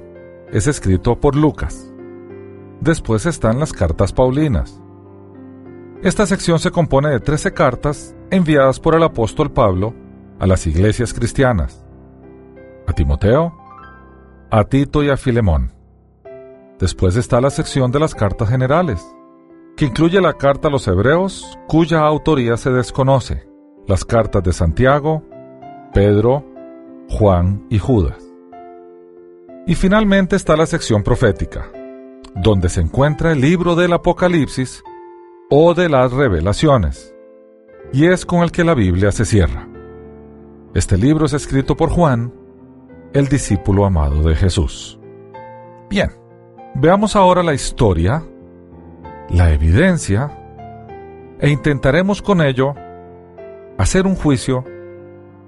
es 0.52 0.68
escrito 0.68 1.20
por 1.20 1.36
Lucas. 1.36 1.89
Después 2.82 3.26
están 3.26 3.60
las 3.60 3.74
cartas 3.74 4.14
Paulinas. 4.14 4.82
Esta 6.02 6.26
sección 6.26 6.60
se 6.60 6.72
compone 6.72 7.10
de 7.10 7.20
13 7.20 7.54
cartas 7.54 8.16
enviadas 8.32 8.80
por 8.80 8.96
el 8.96 9.04
apóstol 9.04 9.52
Pablo 9.52 9.94
a 10.40 10.48
las 10.48 10.66
iglesias 10.66 11.14
cristianas, 11.14 11.86
a 12.88 12.94
Timoteo, 12.94 13.54
a 14.50 14.64
Tito 14.64 15.04
y 15.04 15.10
a 15.10 15.18
Filemón. 15.18 15.74
Después 16.80 17.18
está 17.18 17.42
la 17.42 17.50
sección 17.50 17.92
de 17.92 18.00
las 18.00 18.16
cartas 18.16 18.50
generales, 18.50 19.06
que 19.76 19.86
incluye 19.86 20.22
la 20.22 20.34
carta 20.34 20.70
a 20.70 20.72
los 20.72 20.88
hebreos, 20.88 21.60
cuya 21.68 22.00
autoría 22.00 22.56
se 22.56 22.72
desconoce, 22.72 23.46
las 23.86 24.06
cartas 24.06 24.42
de 24.44 24.54
Santiago, 24.54 25.24
Pedro, 25.94 26.46
Juan 27.10 27.66
y 27.70 27.78
Judas. 27.80 28.24
Y 29.68 29.76
finalmente 29.76 30.38
está 30.38 30.56
la 30.56 30.66
sección 30.66 31.04
profética, 31.04 31.70
donde 32.36 32.70
se 32.70 32.82
encuentra 32.82 33.32
el 33.32 33.42
libro 33.42 33.76
del 33.76 33.94
Apocalipsis 33.94 34.84
o 35.50 35.74
de 35.74 35.90
las 35.90 36.12
revelaciones, 36.12 37.16
y 37.92 38.08
es 38.08 38.26
con 38.26 38.44
el 38.44 38.52
que 38.52 38.64
la 38.64 38.74
Biblia 38.74 39.12
se 39.12 39.26
cierra. 39.26 39.68
Este 40.74 40.98
libro 40.98 41.26
es 41.26 41.34
escrito 41.34 41.76
por 41.76 41.90
Juan, 41.90 42.34
el 43.14 43.28
discípulo 43.28 43.86
amado 43.86 44.22
de 44.22 44.36
Jesús. 44.36 45.00
Bien, 45.90 46.12
veamos 46.76 47.16
ahora 47.16 47.42
la 47.42 47.54
historia, 47.54 48.24
la 49.30 49.52
evidencia, 49.52 50.32
e 51.40 51.50
intentaremos 51.50 52.22
con 52.22 52.42
ello 52.42 52.76
hacer 53.78 54.06
un 54.06 54.16
juicio 54.16 54.64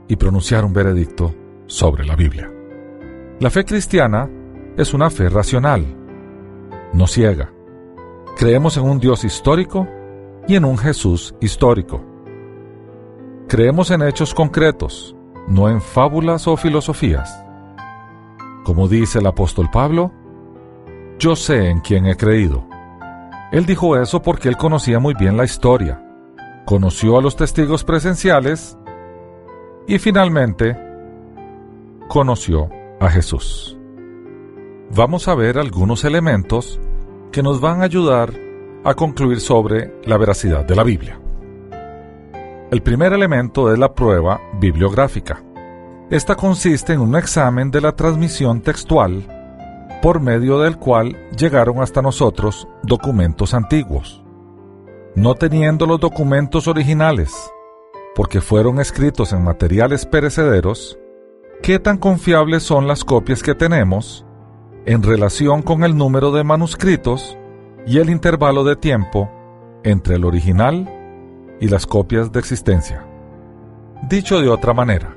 y 0.07 0.15
pronunciar 0.15 0.65
un 0.65 0.73
veredicto 0.73 1.35
sobre 1.67 2.05
la 2.05 2.15
Biblia. 2.15 2.51
La 3.39 3.49
fe 3.49 3.65
cristiana 3.65 4.29
es 4.77 4.93
una 4.93 5.09
fe 5.09 5.29
racional, 5.29 5.85
no 6.93 7.07
ciega. 7.07 7.51
Creemos 8.37 8.77
en 8.77 8.83
un 8.83 8.99
Dios 8.99 9.23
histórico 9.23 9.87
y 10.47 10.55
en 10.55 10.65
un 10.65 10.77
Jesús 10.77 11.35
histórico. 11.39 12.03
Creemos 13.47 13.91
en 13.91 14.01
hechos 14.01 14.33
concretos, 14.33 15.15
no 15.47 15.69
en 15.69 15.81
fábulas 15.81 16.47
o 16.47 16.57
filosofías. 16.57 17.45
Como 18.63 18.87
dice 18.87 19.19
el 19.19 19.27
apóstol 19.27 19.69
Pablo, 19.71 20.11
yo 21.19 21.35
sé 21.35 21.69
en 21.69 21.79
quién 21.81 22.05
he 22.05 22.15
creído. 22.15 22.65
Él 23.51 23.65
dijo 23.65 23.97
eso 23.97 24.21
porque 24.21 24.47
él 24.47 24.57
conocía 24.57 24.99
muy 24.99 25.13
bien 25.13 25.35
la 25.35 25.43
historia, 25.43 26.01
conoció 26.65 27.17
a 27.17 27.21
los 27.21 27.35
testigos 27.35 27.83
presenciales 27.83 28.77
y 29.87 29.99
finalmente 29.99 30.77
conoció 32.07 32.69
a 32.99 33.09
Jesús. 33.09 33.77
Vamos 34.93 35.29
a 35.29 35.35
ver 35.35 35.57
algunos 35.57 36.03
elementos 36.03 36.77
que 37.31 37.41
nos 37.41 37.61
van 37.61 37.79
a 37.81 37.85
ayudar 37.85 38.33
a 38.83 38.93
concluir 38.93 39.39
sobre 39.39 39.93
la 40.03 40.17
veracidad 40.17 40.65
de 40.65 40.75
la 40.75 40.83
Biblia. 40.83 41.17
El 42.71 42.81
primer 42.81 43.13
elemento 43.13 43.71
es 43.71 43.79
la 43.79 43.93
prueba 43.93 44.41
bibliográfica. 44.59 45.41
Esta 46.09 46.35
consiste 46.35 46.91
en 46.91 46.99
un 46.99 47.15
examen 47.15 47.71
de 47.71 47.79
la 47.79 47.95
transmisión 47.95 48.59
textual 48.59 49.25
por 50.01 50.19
medio 50.19 50.59
del 50.59 50.77
cual 50.77 51.15
llegaron 51.37 51.79
hasta 51.79 52.01
nosotros 52.01 52.67
documentos 52.83 53.53
antiguos. 53.53 54.21
No 55.15 55.35
teniendo 55.35 55.85
los 55.85 56.01
documentos 56.01 56.67
originales, 56.67 57.31
porque 58.13 58.41
fueron 58.41 58.81
escritos 58.81 59.31
en 59.31 59.41
materiales 59.41 60.05
perecederos, 60.05 60.97
¿Qué 61.61 61.77
tan 61.77 61.99
confiables 61.99 62.63
son 62.63 62.87
las 62.87 63.05
copias 63.05 63.43
que 63.43 63.53
tenemos 63.53 64.25
en 64.85 65.03
relación 65.03 65.61
con 65.61 65.83
el 65.83 65.95
número 65.95 66.31
de 66.31 66.43
manuscritos 66.43 67.37
y 67.85 67.99
el 67.99 68.09
intervalo 68.09 68.63
de 68.63 68.75
tiempo 68.75 69.29
entre 69.83 70.15
el 70.15 70.25
original 70.25 70.89
y 71.59 71.67
las 71.67 71.85
copias 71.85 72.31
de 72.31 72.39
existencia? 72.39 73.05
Dicho 74.09 74.41
de 74.41 74.49
otra 74.49 74.73
manera, 74.73 75.15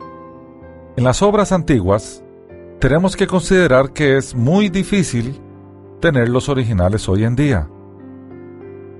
en 0.97 1.05
las 1.05 1.23
obras 1.23 1.53
antiguas 1.53 2.23
tenemos 2.79 3.17
que 3.17 3.27
considerar 3.27 3.93
que 3.93 4.17
es 4.17 4.35
muy 4.35 4.69
difícil 4.69 5.41
tener 6.01 6.29
los 6.29 6.49
originales 6.49 7.09
hoy 7.09 7.25
en 7.25 7.35
día, 7.35 7.69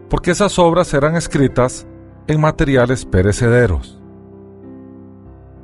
porque 0.09 0.31
esas 0.31 0.59
obras 0.59 0.95
eran 0.95 1.17
escritas 1.17 1.87
en 2.27 2.41
materiales 2.41 3.05
perecederos. 3.05 4.01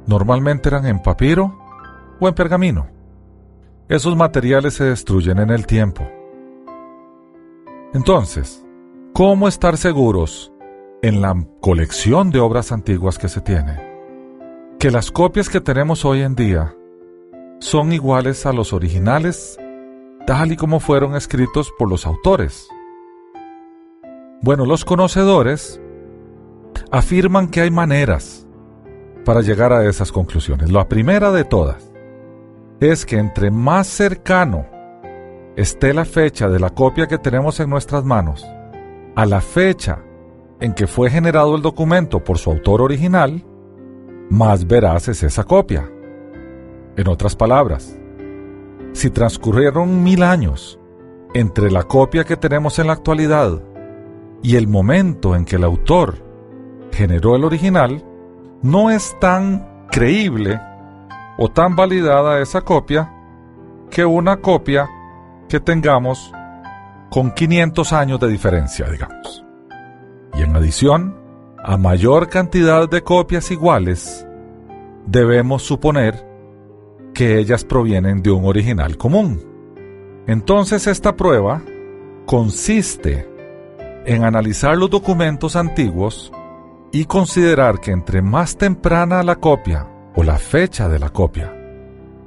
Normalmente 0.07 0.69
eran 0.69 0.87
en 0.87 1.01
papiro 1.03 1.59
o 2.21 2.29
en 2.29 2.35
pergamino. 2.35 3.00
Esos 3.91 4.17
materiales 4.17 4.75
se 4.75 4.85
destruyen 4.85 5.41
en 5.41 5.51
el 5.51 5.67
tiempo. 5.67 6.09
Entonces, 7.93 8.65
¿cómo 9.13 9.49
estar 9.49 9.77
seguros 9.77 10.53
en 11.03 11.21
la 11.21 11.35
colección 11.61 12.31
de 12.31 12.39
obras 12.39 12.71
antiguas 12.71 13.19
que 13.19 13.29
se 13.29 13.41
tiene? 13.41 13.83
Que 14.79 14.93
las 14.93 15.11
copias 15.11 15.49
que 15.49 15.61
tenemos 15.61 16.05
hoy 16.05 16.23
en 16.23 16.37
día 16.37 16.73
son 17.59 17.93
iguales 17.93 18.47
a 18.47 18.53
los 18.53 18.73
originales 18.73 19.59
tal 20.25 20.53
y 20.53 20.57
como 20.57 20.79
fueron 20.79 21.17
escritos 21.17 21.73
por 21.77 21.91
los 21.91 22.07
autores. 22.07 22.69
Bueno, 24.41 24.67
los 24.67 24.85
conocedores 24.85 25.81
afirman 26.93 27.49
que 27.49 27.63
hay 27.63 27.73
maneras 27.73 28.47
para 29.25 29.41
llegar 29.41 29.73
a 29.73 29.85
esas 29.85 30.13
conclusiones. 30.13 30.71
La 30.71 30.87
primera 30.87 31.33
de 31.33 31.43
todas 31.43 31.90
es 32.81 33.05
que 33.05 33.19
entre 33.19 33.51
más 33.51 33.87
cercano 33.87 34.67
esté 35.57 35.93
la 35.93 36.05
fecha 36.05 36.49
de 36.49 36.59
la 36.59 36.71
copia 36.71 37.07
que 37.07 37.19
tenemos 37.19 37.61
en 37.61 37.69
nuestras 37.69 38.05
manos 38.05 38.47
a 39.15 39.27
la 39.27 39.41
fecha 39.41 40.03
en 40.61 40.73
que 40.73 40.87
fue 40.87 41.11
generado 41.11 41.57
el 41.57 41.63
documento 41.63 42.25
por 42.25 42.39
su 42.39 42.51
autor 42.51 42.81
original, 42.83 43.45
más 44.31 44.67
veraz 44.67 45.09
es 45.09 45.23
esa 45.23 45.45
copia. 45.45 45.91
En 46.97 47.09
otras 47.09 47.37
palabras, 47.37 47.99
si 48.93 49.11
transcurrieron 49.11 50.03
mil 50.03 50.23
años 50.23 50.79
entre 51.35 51.71
la 51.71 51.85
copia 51.85 52.25
que 52.25 52.37
tenemos 52.37 52.79
en 52.79 52.87
la 52.87 52.95
actualidad 52.95 53.63
y 54.43 54.57
el 54.57 54.69
momento 54.69 55.35
en 55.35 55.45
que 55.45 55.57
el 55.57 55.65
autor 55.65 56.17
generó 56.93 57.37
el 57.37 57.45
original, 57.45 58.05
no 58.63 58.91
es 58.91 59.19
tan 59.21 59.87
creíble 59.91 60.61
o 61.43 61.49
tan 61.49 61.75
validada 61.75 62.43
esa 62.43 62.61
copia 62.61 63.11
que 63.91 64.05
una 64.05 64.37
copia 64.37 64.91
que 65.49 65.59
tengamos 65.59 66.31
con 67.09 67.33
500 67.33 67.93
años 67.95 68.21
de 68.21 68.29
diferencia, 68.29 68.87
digamos. 68.91 69.43
Y 70.35 70.43
en 70.43 70.55
adición, 70.55 71.17
a 71.65 71.79
mayor 71.79 72.29
cantidad 72.29 72.89
de 72.91 73.03
copias 73.03 73.51
iguales, 73.51 74.27
debemos 75.07 75.63
suponer 75.63 76.29
que 77.15 77.39
ellas 77.39 77.65
provienen 77.65 78.23
de 78.23 78.31
un 78.31 78.45
original 78.45 78.99
común. 78.99 79.43
Entonces 80.27 80.87
esta 80.87 81.17
prueba 81.17 81.63
consiste 82.27 83.27
en 84.05 84.25
analizar 84.25 84.77
los 84.77 84.91
documentos 84.91 85.57
antiguos 85.57 86.31
y 86.93 87.07
considerar 87.07 87.81
que 87.81 87.93
entre 87.93 88.21
más 88.21 88.59
temprana 88.59 89.23
la 89.23 89.37
copia 89.37 89.90
o 90.15 90.23
la 90.23 90.39
fecha 90.39 90.89
de 90.89 90.99
la 90.99 91.11
copia, 91.11 91.53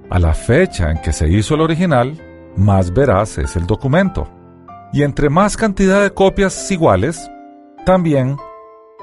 a 0.10 0.20
la 0.20 0.34
fecha 0.34 0.92
en 0.92 1.02
que 1.02 1.12
se 1.12 1.30
hizo 1.30 1.56
el 1.56 1.62
original, 1.62 2.18
más 2.56 2.94
veraz 2.94 3.38
es 3.38 3.56
el 3.56 3.66
documento. 3.66 4.28
Y 4.92 5.04
entre 5.04 5.30
más 5.30 5.58
cantidad 5.58 6.04
de 6.04 6.14
copias 6.14 6.70
iguales, 6.72 7.30
también 7.86 8.38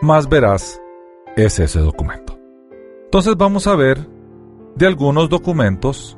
más 0.03 0.29
veraz 0.29 0.81
es 1.37 1.59
ese 1.59 1.81
documento. 1.81 2.39
Entonces 3.05 3.37
vamos 3.37 3.67
a 3.67 3.75
ver 3.75 4.09
de 4.77 4.87
algunos 4.87 5.29
documentos, 5.29 6.17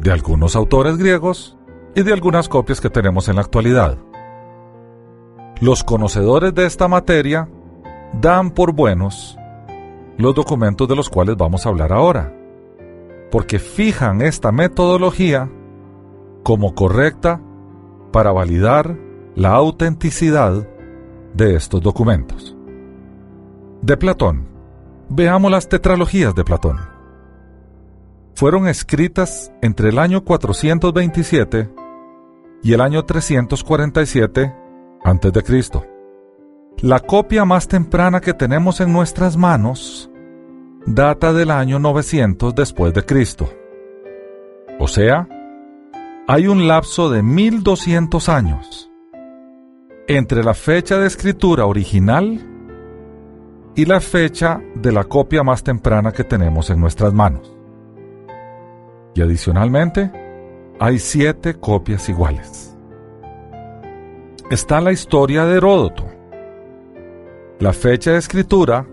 de 0.00 0.12
algunos 0.12 0.54
autores 0.54 0.98
griegos 0.98 1.56
y 1.94 2.02
de 2.02 2.12
algunas 2.12 2.48
copias 2.48 2.80
que 2.80 2.90
tenemos 2.90 3.28
en 3.28 3.36
la 3.36 3.42
actualidad. 3.42 3.98
Los 5.60 5.82
conocedores 5.82 6.54
de 6.54 6.66
esta 6.66 6.88
materia 6.88 7.48
dan 8.20 8.50
por 8.50 8.72
buenos 8.72 9.38
los 10.20 10.34
documentos 10.34 10.86
de 10.88 10.96
los 10.96 11.08
cuales 11.08 11.36
vamos 11.36 11.64
a 11.64 11.68
hablar 11.70 11.92
ahora, 11.92 12.34
porque 13.30 13.58
fijan 13.58 14.22
esta 14.22 14.52
metodología 14.52 15.50
como 16.42 16.74
correcta 16.74 17.40
para 18.12 18.32
validar 18.32 18.96
la 19.34 19.50
autenticidad 19.50 20.68
de 21.34 21.54
estos 21.54 21.80
documentos. 21.80 22.56
De 23.82 23.96
Platón, 23.96 24.46
veamos 25.08 25.50
las 25.50 25.68
tetralogías 25.68 26.34
de 26.34 26.44
Platón. 26.44 26.78
Fueron 28.34 28.68
escritas 28.68 29.52
entre 29.62 29.90
el 29.90 29.98
año 29.98 30.24
427 30.24 31.70
y 32.62 32.72
el 32.72 32.80
año 32.80 33.04
347 33.04 34.54
a.C. 35.04 35.99
La 36.82 37.00
copia 37.00 37.44
más 37.44 37.68
temprana 37.68 38.22
que 38.22 38.32
tenemos 38.32 38.80
en 38.80 38.90
nuestras 38.90 39.36
manos 39.36 40.10
data 40.86 41.34
del 41.34 41.50
año 41.50 41.78
900 41.78 42.54
después 42.54 42.94
de 42.94 43.04
Cristo. 43.04 43.52
O 44.78 44.88
sea, 44.88 45.28
hay 46.26 46.46
un 46.46 46.66
lapso 46.66 47.10
de 47.10 47.22
1200 47.22 48.30
años 48.30 48.90
entre 50.08 50.42
la 50.42 50.54
fecha 50.54 50.96
de 50.96 51.06
escritura 51.06 51.66
original 51.66 52.40
y 53.74 53.84
la 53.84 54.00
fecha 54.00 54.62
de 54.74 54.90
la 54.90 55.04
copia 55.04 55.42
más 55.42 55.62
temprana 55.62 56.12
que 56.12 56.24
tenemos 56.24 56.70
en 56.70 56.80
nuestras 56.80 57.12
manos. 57.12 57.54
Y 59.14 59.20
adicionalmente, 59.20 60.10
hay 60.80 60.98
siete 60.98 61.60
copias 61.60 62.08
iguales. 62.08 62.74
Está 64.50 64.80
la 64.80 64.92
historia 64.92 65.44
de 65.44 65.58
Heródoto. 65.58 66.19
La 67.60 67.74
fecha 67.74 68.12
de 68.12 68.16
escritura 68.16 68.86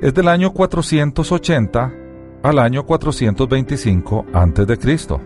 es 0.00 0.14
del 0.14 0.28
año 0.28 0.52
480 0.52 1.92
al 2.44 2.58
año 2.60 2.86
425 2.86 4.26
a.C. 4.32 5.20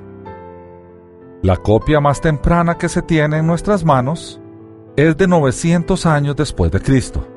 La 1.42 1.58
copia 1.58 2.00
más 2.00 2.22
temprana 2.22 2.78
que 2.78 2.88
se 2.88 3.02
tiene 3.02 3.36
en 3.36 3.46
nuestras 3.46 3.84
manos 3.84 4.40
es 4.96 5.14
de 5.18 5.28
900 5.28 6.06
años 6.06 6.34
después 6.34 6.72
de 6.72 6.80
Cristo. 6.80 7.28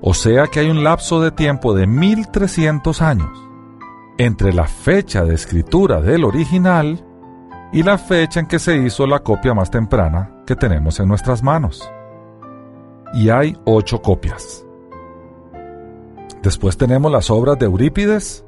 O 0.00 0.14
sea 0.14 0.46
que 0.46 0.60
hay 0.60 0.70
un 0.70 0.84
lapso 0.84 1.20
de 1.20 1.32
tiempo 1.32 1.74
de 1.74 1.88
1300 1.88 3.02
años 3.02 3.48
entre 4.16 4.52
la 4.52 4.68
fecha 4.68 5.24
de 5.24 5.34
escritura 5.34 6.00
del 6.00 6.22
original 6.22 7.04
y 7.72 7.82
la 7.82 7.98
fecha 7.98 8.38
en 8.38 8.46
que 8.46 8.60
se 8.60 8.76
hizo 8.76 9.08
la 9.08 9.18
copia 9.18 9.54
más 9.54 9.72
temprana 9.72 10.44
que 10.46 10.54
tenemos 10.54 11.00
en 11.00 11.08
nuestras 11.08 11.42
manos. 11.42 11.90
Y 13.14 13.30
hay 13.30 13.56
ocho 13.64 14.02
copias. 14.02 14.64
Después 16.42 16.76
tenemos 16.76 17.10
las 17.10 17.30
obras 17.30 17.58
de 17.58 17.66
Eurípides, 17.66 18.44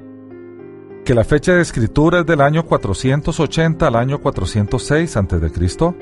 que 1.03 1.15
la 1.15 1.23
fecha 1.23 1.53
de 1.53 1.61
escritura 1.61 2.19
es 2.19 2.25
del 2.25 2.41
año 2.41 2.65
480 2.65 3.87
al 3.87 3.95
año 3.95 4.19
406 4.19 5.17
a.C. 5.17 5.95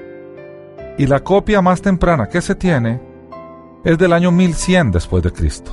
Y 0.97 1.07
la 1.07 1.23
copia 1.23 1.61
más 1.61 1.81
temprana 1.81 2.27
que 2.27 2.41
se 2.41 2.55
tiene 2.55 3.01
es 3.83 3.97
del 3.97 4.13
año 4.13 4.31
1100 4.31 4.91
después 4.91 5.23
de 5.23 5.31
Cristo. 5.31 5.71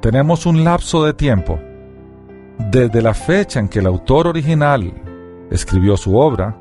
Tenemos 0.00 0.46
un 0.46 0.62
lapso 0.62 1.04
de 1.04 1.12
tiempo 1.12 1.58
desde 2.70 3.02
la 3.02 3.14
fecha 3.14 3.60
en 3.60 3.68
que 3.68 3.80
el 3.80 3.86
autor 3.86 4.28
original 4.28 4.92
escribió 5.50 5.96
su 5.96 6.16
obra 6.16 6.56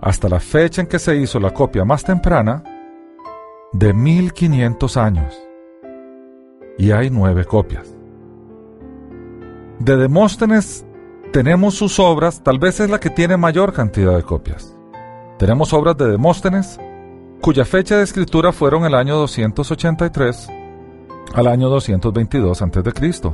hasta 0.00 0.28
la 0.28 0.40
fecha 0.40 0.82
en 0.82 0.86
que 0.86 0.98
se 0.98 1.16
hizo 1.16 1.40
la 1.40 1.52
copia 1.52 1.84
más 1.84 2.04
temprana 2.04 2.62
de 3.72 3.94
1500 3.94 4.96
años. 4.96 5.38
Y 6.76 6.90
hay 6.90 7.10
nueve 7.10 7.44
copias. 7.44 7.94
De 9.78 9.96
Demóstenes 9.96 10.84
tenemos 11.32 11.74
sus 11.74 12.00
obras, 12.00 12.42
tal 12.42 12.58
vez 12.58 12.80
es 12.80 12.90
la 12.90 12.98
que 12.98 13.10
tiene 13.10 13.36
mayor 13.36 13.72
cantidad 13.72 14.16
de 14.16 14.22
copias. 14.22 14.76
Tenemos 15.38 15.72
obras 15.72 15.96
de 15.96 16.10
Demóstenes 16.10 16.80
cuya 17.40 17.64
fecha 17.64 17.96
de 17.96 18.04
escritura 18.04 18.52
fueron 18.52 18.84
el 18.84 18.94
año 18.94 19.16
283 19.16 20.50
al 21.34 21.46
año 21.46 21.68
222 21.68 22.62
a.C. 22.62 23.32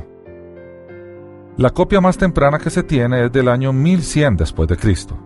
La 1.57 1.71
copia 1.71 1.99
más 1.99 2.17
temprana 2.17 2.59
que 2.59 2.69
se 2.69 2.83
tiene 2.83 3.25
es 3.25 3.31
del 3.31 3.47
año 3.47 3.73
1100 3.73 4.37
después 4.37 4.69
de 4.69 4.77
Cristo. 4.77 5.17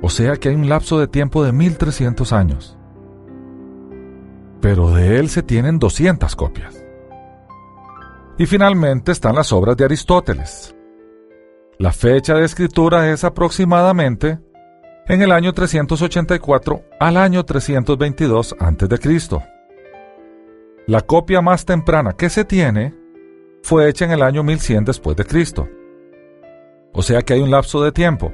O 0.00 0.08
sea 0.08 0.36
que 0.36 0.50
hay 0.50 0.54
un 0.54 0.68
lapso 0.68 1.00
de 1.00 1.08
tiempo 1.08 1.42
de 1.44 1.52
1300 1.52 2.32
años. 2.32 2.78
Pero 4.64 4.90
de 4.92 5.18
él 5.18 5.28
se 5.28 5.42
tienen 5.42 5.78
200 5.78 6.34
copias. 6.36 6.82
Y 8.38 8.46
finalmente 8.46 9.12
están 9.12 9.34
las 9.34 9.52
obras 9.52 9.76
de 9.76 9.84
Aristóteles. 9.84 10.74
La 11.78 11.92
fecha 11.92 12.32
de 12.32 12.46
escritura 12.46 13.10
es 13.10 13.24
aproximadamente 13.24 14.38
en 15.06 15.20
el 15.20 15.32
año 15.32 15.52
384 15.52 16.82
al 16.98 17.18
año 17.18 17.44
322 17.44 18.56
a.C. 18.58 19.20
La 20.86 21.02
copia 21.02 21.42
más 21.42 21.66
temprana 21.66 22.14
que 22.14 22.30
se 22.30 22.46
tiene 22.46 22.94
fue 23.62 23.90
hecha 23.90 24.06
en 24.06 24.12
el 24.12 24.22
año 24.22 24.42
1100 24.44 24.86
después 24.86 25.14
de 25.14 25.26
Cristo. 25.26 25.68
O 26.94 27.02
sea 27.02 27.20
que 27.20 27.34
hay 27.34 27.42
un 27.42 27.50
lapso 27.50 27.84
de 27.84 27.92
tiempo 27.92 28.32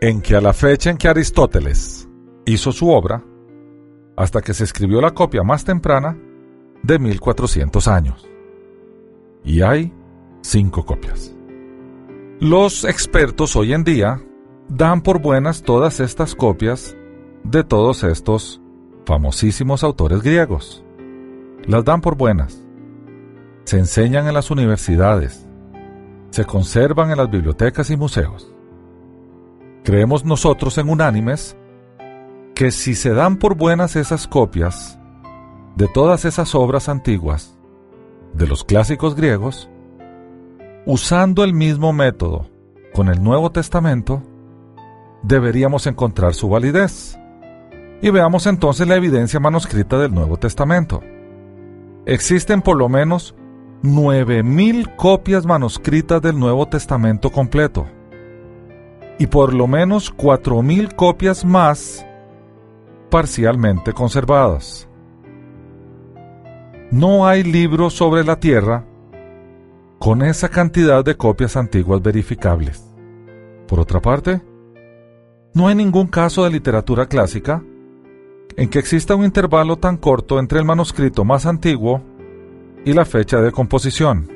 en 0.00 0.22
que 0.22 0.34
a 0.34 0.40
la 0.40 0.52
fecha 0.52 0.90
en 0.90 0.96
que 0.96 1.06
Aristóteles 1.06 2.08
hizo 2.46 2.72
su 2.72 2.90
obra, 2.90 3.22
hasta 4.16 4.40
que 4.40 4.54
se 4.54 4.64
escribió 4.64 5.00
la 5.00 5.12
copia 5.12 5.42
más 5.42 5.64
temprana, 5.64 6.16
de 6.82 6.98
1400 6.98 7.88
años. 7.88 8.28
Y 9.44 9.62
hay 9.62 9.92
cinco 10.40 10.84
copias. 10.84 11.34
Los 12.40 12.84
expertos 12.84 13.56
hoy 13.56 13.72
en 13.72 13.84
día 13.84 14.22
dan 14.68 15.02
por 15.02 15.20
buenas 15.20 15.62
todas 15.62 16.00
estas 16.00 16.34
copias 16.34 16.96
de 17.44 17.64
todos 17.64 18.04
estos 18.04 18.60
famosísimos 19.04 19.84
autores 19.84 20.22
griegos. 20.22 20.84
Las 21.66 21.84
dan 21.84 22.00
por 22.00 22.16
buenas. 22.16 22.62
Se 23.64 23.78
enseñan 23.78 24.26
en 24.26 24.34
las 24.34 24.50
universidades. 24.50 25.46
Se 26.30 26.44
conservan 26.44 27.10
en 27.10 27.18
las 27.18 27.30
bibliotecas 27.30 27.90
y 27.90 27.96
museos. 27.96 28.52
Creemos 29.82 30.24
nosotros 30.24 30.76
en 30.78 30.88
unánimes 30.88 31.56
que 32.56 32.70
si 32.70 32.94
se 32.94 33.12
dan 33.12 33.36
por 33.36 33.54
buenas 33.54 33.96
esas 33.96 34.26
copias 34.26 34.98
de 35.76 35.88
todas 35.88 36.24
esas 36.24 36.54
obras 36.54 36.88
antiguas, 36.88 37.54
de 38.32 38.46
los 38.46 38.64
clásicos 38.64 39.14
griegos, 39.14 39.68
usando 40.86 41.44
el 41.44 41.52
mismo 41.52 41.92
método 41.92 42.48
con 42.94 43.08
el 43.10 43.22
Nuevo 43.22 43.52
Testamento, 43.52 44.22
deberíamos 45.22 45.86
encontrar 45.86 46.32
su 46.32 46.48
validez. 46.48 47.18
Y 48.00 48.08
veamos 48.08 48.46
entonces 48.46 48.88
la 48.88 48.96
evidencia 48.96 49.38
manuscrita 49.38 49.98
del 49.98 50.14
Nuevo 50.14 50.38
Testamento. 50.38 51.02
Existen 52.06 52.62
por 52.62 52.78
lo 52.78 52.88
menos 52.88 53.34
9.000 53.82 54.96
copias 54.96 55.44
manuscritas 55.44 56.22
del 56.22 56.38
Nuevo 56.38 56.66
Testamento 56.68 57.30
completo 57.30 57.86
y 59.18 59.26
por 59.26 59.52
lo 59.52 59.66
menos 59.66 60.14
4.000 60.16 60.94
copias 60.94 61.44
más 61.44 62.06
parcialmente 63.10 63.92
conservadas. 63.92 64.88
No 66.90 67.26
hay 67.26 67.42
libro 67.42 67.90
sobre 67.90 68.24
la 68.24 68.38
Tierra 68.38 68.84
con 69.98 70.22
esa 70.22 70.48
cantidad 70.48 71.04
de 71.04 71.16
copias 71.16 71.56
antiguas 71.56 72.02
verificables. 72.02 72.84
Por 73.66 73.80
otra 73.80 74.00
parte, 74.00 74.40
no 75.54 75.68
hay 75.68 75.74
ningún 75.74 76.06
caso 76.06 76.44
de 76.44 76.50
literatura 76.50 77.06
clásica 77.06 77.62
en 78.56 78.68
que 78.68 78.78
exista 78.78 79.14
un 79.14 79.24
intervalo 79.24 79.76
tan 79.76 79.96
corto 79.96 80.38
entre 80.38 80.58
el 80.58 80.64
manuscrito 80.64 81.24
más 81.24 81.46
antiguo 81.46 82.02
y 82.84 82.92
la 82.92 83.04
fecha 83.04 83.40
de 83.40 83.52
composición. 83.52 84.30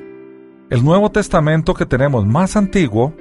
El 0.69 0.83
Nuevo 0.83 1.11
Testamento 1.11 1.73
que 1.73 1.85
tenemos 1.85 2.25
más 2.25 2.55
antiguo 2.55 3.13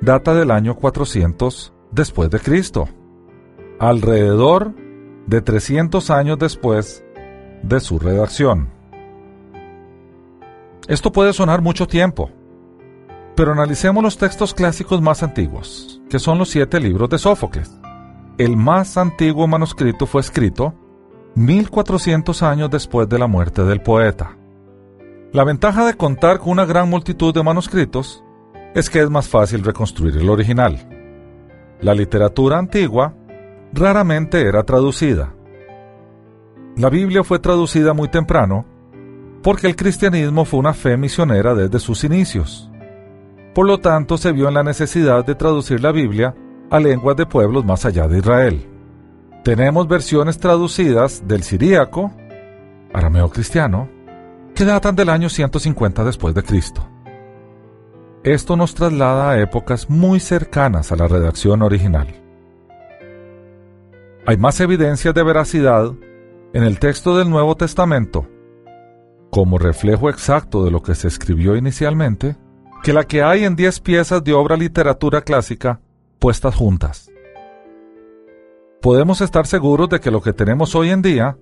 data 0.00 0.34
del 0.34 0.50
año 0.50 0.76
400 0.76 1.72
después 1.90 2.30
de 2.30 2.40
Cristo, 2.40 2.88
alrededor 3.78 4.74
de 5.26 5.40
300 5.40 6.10
años 6.10 6.38
después 6.38 7.04
de 7.62 7.80
su 7.80 7.98
redacción. 7.98 8.68
Esto 10.88 11.10
puede 11.10 11.32
sonar 11.32 11.62
mucho 11.62 11.88
tiempo, 11.88 12.30
pero 13.34 13.52
analicemos 13.52 14.04
los 14.04 14.16
textos 14.16 14.54
clásicos 14.54 15.02
más 15.02 15.22
antiguos, 15.22 16.00
que 16.08 16.20
son 16.20 16.38
los 16.38 16.48
siete 16.48 16.78
libros 16.78 17.10
de 17.10 17.18
Sófocles. 17.18 17.70
El 18.38 18.56
más 18.56 18.96
antiguo 18.96 19.48
manuscrito 19.48 20.06
fue 20.06 20.20
escrito 20.20 20.74
1400 21.34 22.42
años 22.42 22.70
después 22.70 23.08
de 23.08 23.18
la 23.18 23.26
muerte 23.26 23.64
del 23.64 23.82
poeta. 23.82 24.36
La 25.32 25.42
ventaja 25.42 25.84
de 25.84 25.94
contar 25.94 26.38
con 26.38 26.50
una 26.50 26.64
gran 26.64 26.88
multitud 26.88 27.34
de 27.34 27.42
manuscritos 27.42 28.22
es 28.74 28.88
que 28.88 29.00
es 29.00 29.10
más 29.10 29.28
fácil 29.28 29.64
reconstruir 29.64 30.16
el 30.16 30.30
original. 30.30 30.78
La 31.80 31.94
literatura 31.94 32.58
antigua 32.58 33.15
raramente 33.76 34.42
era 34.42 34.64
traducida. 34.64 35.34
La 36.76 36.90
Biblia 36.90 37.22
fue 37.22 37.38
traducida 37.38 37.94
muy 37.94 38.08
temprano 38.08 38.66
porque 39.42 39.68
el 39.68 39.76
cristianismo 39.76 40.44
fue 40.44 40.60
una 40.60 40.74
fe 40.74 40.96
misionera 40.96 41.54
desde 41.54 41.78
sus 41.78 42.02
inicios. 42.02 42.70
Por 43.54 43.66
lo 43.66 43.78
tanto, 43.78 44.18
se 44.18 44.32
vio 44.32 44.48
en 44.48 44.54
la 44.54 44.62
necesidad 44.62 45.24
de 45.24 45.34
traducir 45.34 45.80
la 45.80 45.92
Biblia 45.92 46.34
a 46.68 46.80
lenguas 46.80 47.16
de 47.16 47.26
pueblos 47.26 47.64
más 47.64 47.84
allá 47.86 48.08
de 48.08 48.18
Israel. 48.18 48.66
Tenemos 49.44 49.86
versiones 49.86 50.38
traducidas 50.38 51.26
del 51.28 51.44
siríaco, 51.44 52.10
arameo 52.92 53.30
cristiano, 53.30 53.88
que 54.54 54.64
datan 54.64 54.96
del 54.96 55.10
año 55.10 55.28
150 55.28 56.02
después 56.02 56.34
de 56.34 56.42
Cristo. 56.42 56.86
Esto 58.24 58.56
nos 58.56 58.74
traslada 58.74 59.30
a 59.30 59.40
épocas 59.40 59.88
muy 59.88 60.18
cercanas 60.18 60.90
a 60.90 60.96
la 60.96 61.06
redacción 61.06 61.62
original. 61.62 62.25
Hay 64.26 64.36
más 64.36 64.60
evidencias 64.60 65.14
de 65.14 65.22
veracidad 65.22 65.92
en 66.52 66.64
el 66.64 66.78
texto 66.78 67.16
del 67.16 67.30
Nuevo 67.30 67.56
Testamento, 67.56 68.28
como 69.30 69.58
reflejo 69.58 70.10
exacto 70.10 70.64
de 70.64 70.70
lo 70.70 70.82
que 70.82 70.94
se 70.94 71.08
escribió 71.08 71.56
inicialmente, 71.56 72.36
que 72.82 72.92
la 72.92 73.04
que 73.04 73.22
hay 73.22 73.44
en 73.44 73.56
diez 73.56 73.80
piezas 73.80 74.22
de 74.24 74.32
obra 74.32 74.56
literatura 74.56 75.22
clásica 75.22 75.80
puestas 76.18 76.54
juntas 76.54 77.10
podemos 78.86 79.20
estar 79.20 79.48
seguros 79.48 79.88
de 79.88 79.98
que 79.98 80.12
lo 80.12 80.22
que 80.22 80.32
tenemos 80.32 80.76
hoy 80.76 80.90
en 80.90 81.02
día 81.02 81.36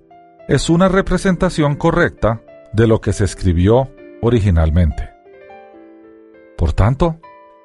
es 0.47 0.67
una 0.67 0.89
representación 0.89 1.75
correcta 1.75 2.41
de 2.73 2.87
lo 2.87 3.01
que 3.01 3.13
se 3.13 3.23
escribió 3.23 3.87
originalmente. 4.23 5.11
Por 6.57 6.73
tanto, 6.73 7.19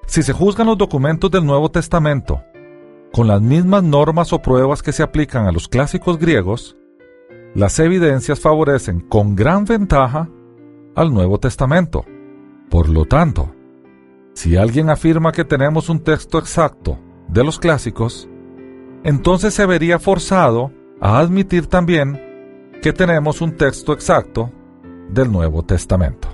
si 0.06 0.22
se 0.22 0.34
juzgan 0.34 0.66
los 0.66 0.76
documentos 0.76 1.30
del 1.30 1.46
Nuevo 1.46 1.70
Testamento 1.70 2.42
con 3.12 3.26
las 3.26 3.40
mismas 3.40 3.82
normas 3.82 4.32
o 4.32 4.40
pruebas 4.40 4.82
que 4.82 4.92
se 4.92 5.02
aplican 5.02 5.46
a 5.46 5.52
los 5.52 5.68
clásicos 5.68 6.18
griegos, 6.18 6.76
las 7.54 7.78
evidencias 7.80 8.40
favorecen 8.40 9.00
con 9.00 9.34
gran 9.34 9.64
ventaja 9.64 10.28
al 10.94 11.12
Nuevo 11.12 11.38
Testamento. 11.38 12.04
Por 12.70 12.88
lo 12.88 13.04
tanto, 13.06 13.52
si 14.34 14.56
alguien 14.56 14.90
afirma 14.90 15.32
que 15.32 15.44
tenemos 15.44 15.88
un 15.88 16.00
texto 16.00 16.38
exacto 16.38 16.98
de 17.28 17.42
los 17.42 17.58
clásicos, 17.58 18.28
entonces 19.02 19.54
se 19.54 19.66
vería 19.66 19.98
forzado 19.98 20.72
a 21.00 21.18
admitir 21.18 21.66
también 21.66 22.20
que 22.82 22.92
tenemos 22.92 23.40
un 23.40 23.56
texto 23.56 23.92
exacto 23.92 24.52
del 25.10 25.32
Nuevo 25.32 25.64
Testamento. 25.64 26.28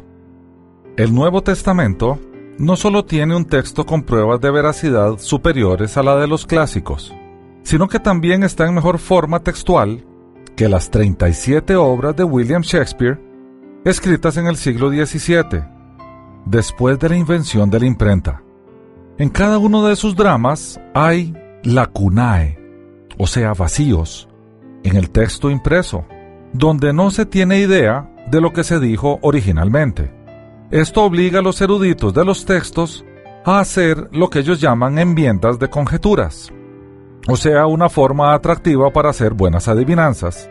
El 0.96 1.14
Nuevo 1.14 1.42
Testamento 1.42 2.18
no 2.58 2.76
solo 2.76 3.04
tiene 3.04 3.36
un 3.36 3.44
texto 3.44 3.84
con 3.84 4.02
pruebas 4.02 4.40
de 4.40 4.50
veracidad 4.50 5.18
superiores 5.18 5.96
a 5.96 6.02
la 6.02 6.16
de 6.16 6.26
los 6.26 6.46
clásicos, 6.46 7.14
sino 7.62 7.88
que 7.88 8.00
también 8.00 8.42
está 8.42 8.66
en 8.66 8.74
mejor 8.74 8.98
forma 8.98 9.40
textual 9.40 10.04
que 10.56 10.68
las 10.68 10.90
37 10.90 11.76
obras 11.76 12.16
de 12.16 12.24
William 12.24 12.62
Shakespeare 12.62 13.20
escritas 13.84 14.36
en 14.36 14.46
el 14.46 14.56
siglo 14.56 14.88
XVII, 14.88 15.62
después 16.46 16.98
de 16.98 17.08
la 17.10 17.16
invención 17.16 17.70
de 17.70 17.80
la 17.80 17.86
imprenta. 17.86 18.42
En 19.18 19.28
cada 19.28 19.58
uno 19.58 19.86
de 19.86 19.96
sus 19.96 20.16
dramas 20.16 20.80
hay 20.94 21.34
lacunae, 21.62 22.58
o 23.18 23.26
sea, 23.26 23.52
vacíos, 23.52 24.28
en 24.82 24.96
el 24.96 25.10
texto 25.10 25.50
impreso, 25.50 26.06
donde 26.52 26.92
no 26.92 27.10
se 27.10 27.26
tiene 27.26 27.60
idea 27.60 28.10
de 28.30 28.40
lo 28.40 28.52
que 28.52 28.64
se 28.64 28.80
dijo 28.80 29.18
originalmente. 29.22 30.15
Esto 30.70 31.05
obliga 31.05 31.38
a 31.38 31.42
los 31.42 31.61
eruditos 31.61 32.12
de 32.12 32.24
los 32.24 32.44
textos 32.44 33.05
a 33.44 33.61
hacer 33.61 34.09
lo 34.11 34.29
que 34.29 34.40
ellos 34.40 34.61
llaman 34.61 34.98
enmiendas 34.98 35.61
de 35.61 35.70
conjeturas, 35.70 36.52
o 37.29 37.37
sea, 37.37 37.66
una 37.66 37.88
forma 37.88 38.35
atractiva 38.35 38.92
para 38.92 39.11
hacer 39.11 39.33
buenas 39.33 39.68
adivinanzas, 39.68 40.50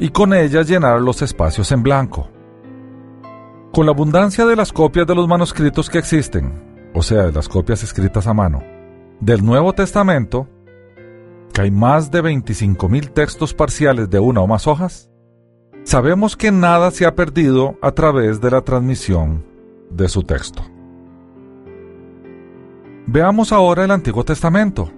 y 0.00 0.08
con 0.08 0.34
ellas 0.34 0.68
llenar 0.68 1.00
los 1.00 1.22
espacios 1.22 1.70
en 1.70 1.84
blanco. 1.84 2.28
Con 3.72 3.86
la 3.86 3.92
abundancia 3.92 4.44
de 4.44 4.56
las 4.56 4.72
copias 4.72 5.06
de 5.06 5.14
los 5.14 5.28
manuscritos 5.28 5.88
que 5.88 5.98
existen, 5.98 6.90
o 6.92 7.02
sea, 7.02 7.26
de 7.26 7.32
las 7.32 7.48
copias 7.48 7.84
escritas 7.84 8.26
a 8.26 8.34
mano, 8.34 8.64
del 9.20 9.44
Nuevo 9.44 9.72
Testamento, 9.72 10.48
que 11.52 11.62
hay 11.62 11.70
más 11.70 12.10
de 12.10 12.24
25.000 12.24 13.12
textos 13.12 13.54
parciales 13.54 14.10
de 14.10 14.18
una 14.18 14.40
o 14.40 14.48
más 14.48 14.66
hojas, 14.66 15.07
sabemos 15.88 16.36
que 16.36 16.52
nada 16.52 16.90
se 16.90 17.06
ha 17.06 17.14
perdido 17.14 17.78
a 17.80 17.92
través 17.92 18.42
de 18.42 18.50
la 18.50 18.60
transmisión 18.60 19.42
de 19.88 20.06
su 20.10 20.22
texto. 20.22 20.62
Veamos 23.06 23.52
ahora 23.52 23.84
el 23.84 23.90
Antiguo 23.90 24.22
Testamento. 24.22 24.92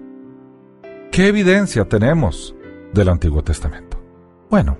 ¿Qué 1.09 1.27
evidencia 1.27 1.87
tenemos 1.87 2.53
del 2.93 3.07
Antiguo 3.07 3.41
Testamento? 3.41 4.03
Bueno, 4.49 4.77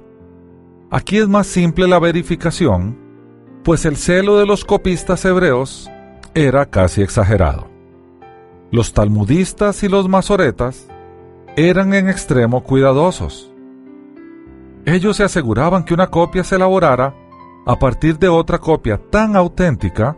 aquí 0.89 1.17
es 1.17 1.29
más 1.29 1.47
simple 1.47 1.87
la 1.87 1.97
verificación, 1.97 2.97
pues 3.63 3.85
el 3.85 3.95
celo 3.95 4.37
de 4.37 4.45
los 4.45 4.65
copistas 4.65 5.23
hebreos 5.23 5.89
era 6.33 6.65
casi 6.65 7.01
exagerado. 7.01 7.69
Los 8.69 8.91
talmudistas 8.91 9.81
y 9.83 9.87
los 9.87 10.09
masoretas 10.09 10.89
eran 11.55 11.93
en 11.93 12.09
extremo 12.09 12.63
cuidadosos. 12.63 13.50
Ellos 14.85 15.17
se 15.17 15.23
aseguraban 15.23 15.83
que 15.83 15.93
una 15.93 16.07
copia 16.07 16.43
se 16.43 16.55
elaborara 16.55 17.13
a 17.65 17.77
partir 17.77 18.17
de 18.17 18.27
otra 18.27 18.57
copia 18.57 18.97
tan 18.97 19.35
auténtica 19.35 20.17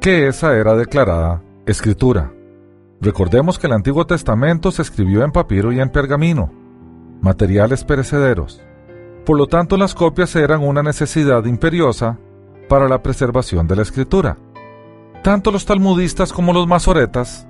que 0.00 0.26
esa 0.26 0.56
era 0.56 0.74
declarada 0.74 1.42
escritura. 1.66 2.32
Recordemos 3.00 3.58
que 3.58 3.66
el 3.66 3.72
Antiguo 3.72 4.06
Testamento 4.06 4.72
se 4.72 4.82
escribió 4.82 5.22
en 5.22 5.30
papiro 5.30 5.72
y 5.72 5.80
en 5.80 5.90
pergamino, 5.90 6.50
materiales 7.22 7.84
perecederos. 7.84 8.60
Por 9.24 9.36
lo 9.36 9.46
tanto, 9.46 9.76
las 9.76 9.94
copias 9.94 10.34
eran 10.34 10.62
una 10.62 10.82
necesidad 10.82 11.44
imperiosa 11.44 12.18
para 12.68 12.88
la 12.88 13.02
preservación 13.02 13.68
de 13.68 13.76
la 13.76 13.82
escritura. 13.82 14.38
Tanto 15.22 15.50
los 15.50 15.66
talmudistas 15.66 16.32
como 16.32 16.52
los 16.52 16.66
masoretas 16.66 17.46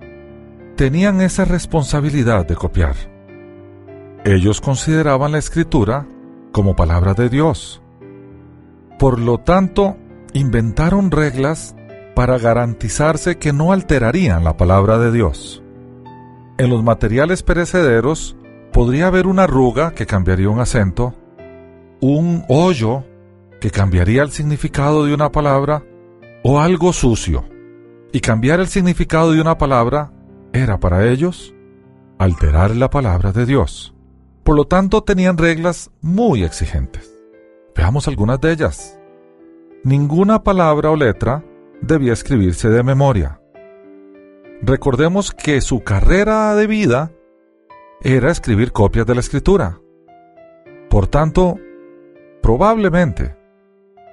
tenían 0.77 1.21
esa 1.21 1.45
responsabilidad 1.45 2.47
de 2.47 2.57
copiar. 2.57 2.97
Ellos 4.25 4.61
consideraban 4.61 5.33
la 5.33 5.39
escritura 5.39 6.07
como 6.53 6.77
palabra 6.77 7.15
de 7.15 7.29
Dios. 7.29 7.83
Por 8.99 9.19
lo 9.19 9.39
tanto, 9.39 9.97
inventaron 10.33 11.11
reglas 11.11 11.75
para 12.15 12.39
garantizarse 12.39 13.39
que 13.39 13.53
no 13.53 13.73
alterarían 13.73 14.45
la 14.45 14.57
palabra 14.57 14.99
de 14.99 15.13
Dios. 15.13 15.63
En 16.59 16.69
los 16.71 16.83
materiales 16.83 17.43
perecederos 17.43 18.37
podría 18.73 19.07
haber 19.07 19.27
una 19.27 19.45
arruga 19.45 19.93
que 19.93 20.07
cambiaría 20.07 20.51
un 20.51 20.61
acento, 20.61 21.15
un 22.01 22.45
hoyo 22.49 23.05
que 23.61 23.71
cambiaría 23.71 24.23
el 24.23 24.31
significado 24.31 25.05
de 25.05 25.15
una 25.15 25.33
palabra 25.33 25.83
o 26.43 26.61
algo 26.61 26.93
sucio. 26.93 27.45
Y 28.13 28.21
cambiar 28.21 28.61
el 28.61 28.67
significado 28.67 29.33
de 29.33 29.41
una 29.41 29.57
palabra 29.57 30.13
era 30.53 30.79
para 30.79 31.09
ellos 31.09 31.55
alterar 32.19 32.75
la 32.77 32.91
palabra 32.91 33.33
de 33.33 33.47
Dios. 33.47 33.95
Por 34.43 34.57
lo 34.57 34.65
tanto, 34.67 35.03
tenían 35.03 35.39
reglas 35.39 35.91
muy 36.01 36.45
exigentes. 36.45 37.15
Veamos 37.77 38.09
algunas 38.09 38.41
de 38.41 38.53
ellas. 38.53 38.99
Ninguna 39.85 40.43
palabra 40.43 40.91
o 40.91 40.97
letra 40.97 41.45
debía 41.81 42.13
escribirse 42.13 42.69
de 42.69 42.83
memoria. 42.83 43.41
Recordemos 44.63 45.33
que 45.33 45.61
su 45.61 45.83
carrera 45.83 46.55
de 46.55 46.67
vida 46.67 47.13
era 48.03 48.31
escribir 48.31 48.73
copias 48.73 49.07
de 49.07 49.15
la 49.15 49.21
escritura. 49.21 49.81
Por 50.91 51.07
tanto, 51.07 51.57
probablemente 52.43 53.37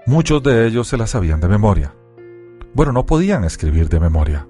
muchos 0.06 0.42
de 0.44 0.68
ellos 0.68 0.88
se 0.88 0.98
las 0.98 1.10
sabían 1.12 1.42
de 1.42 1.50
memoria. 1.50 1.96
Bueno, 2.74 2.92
no 2.92 3.06
podían 3.06 3.44
escribir 3.44 3.90
de 3.90 4.00
memoria. 4.00 4.48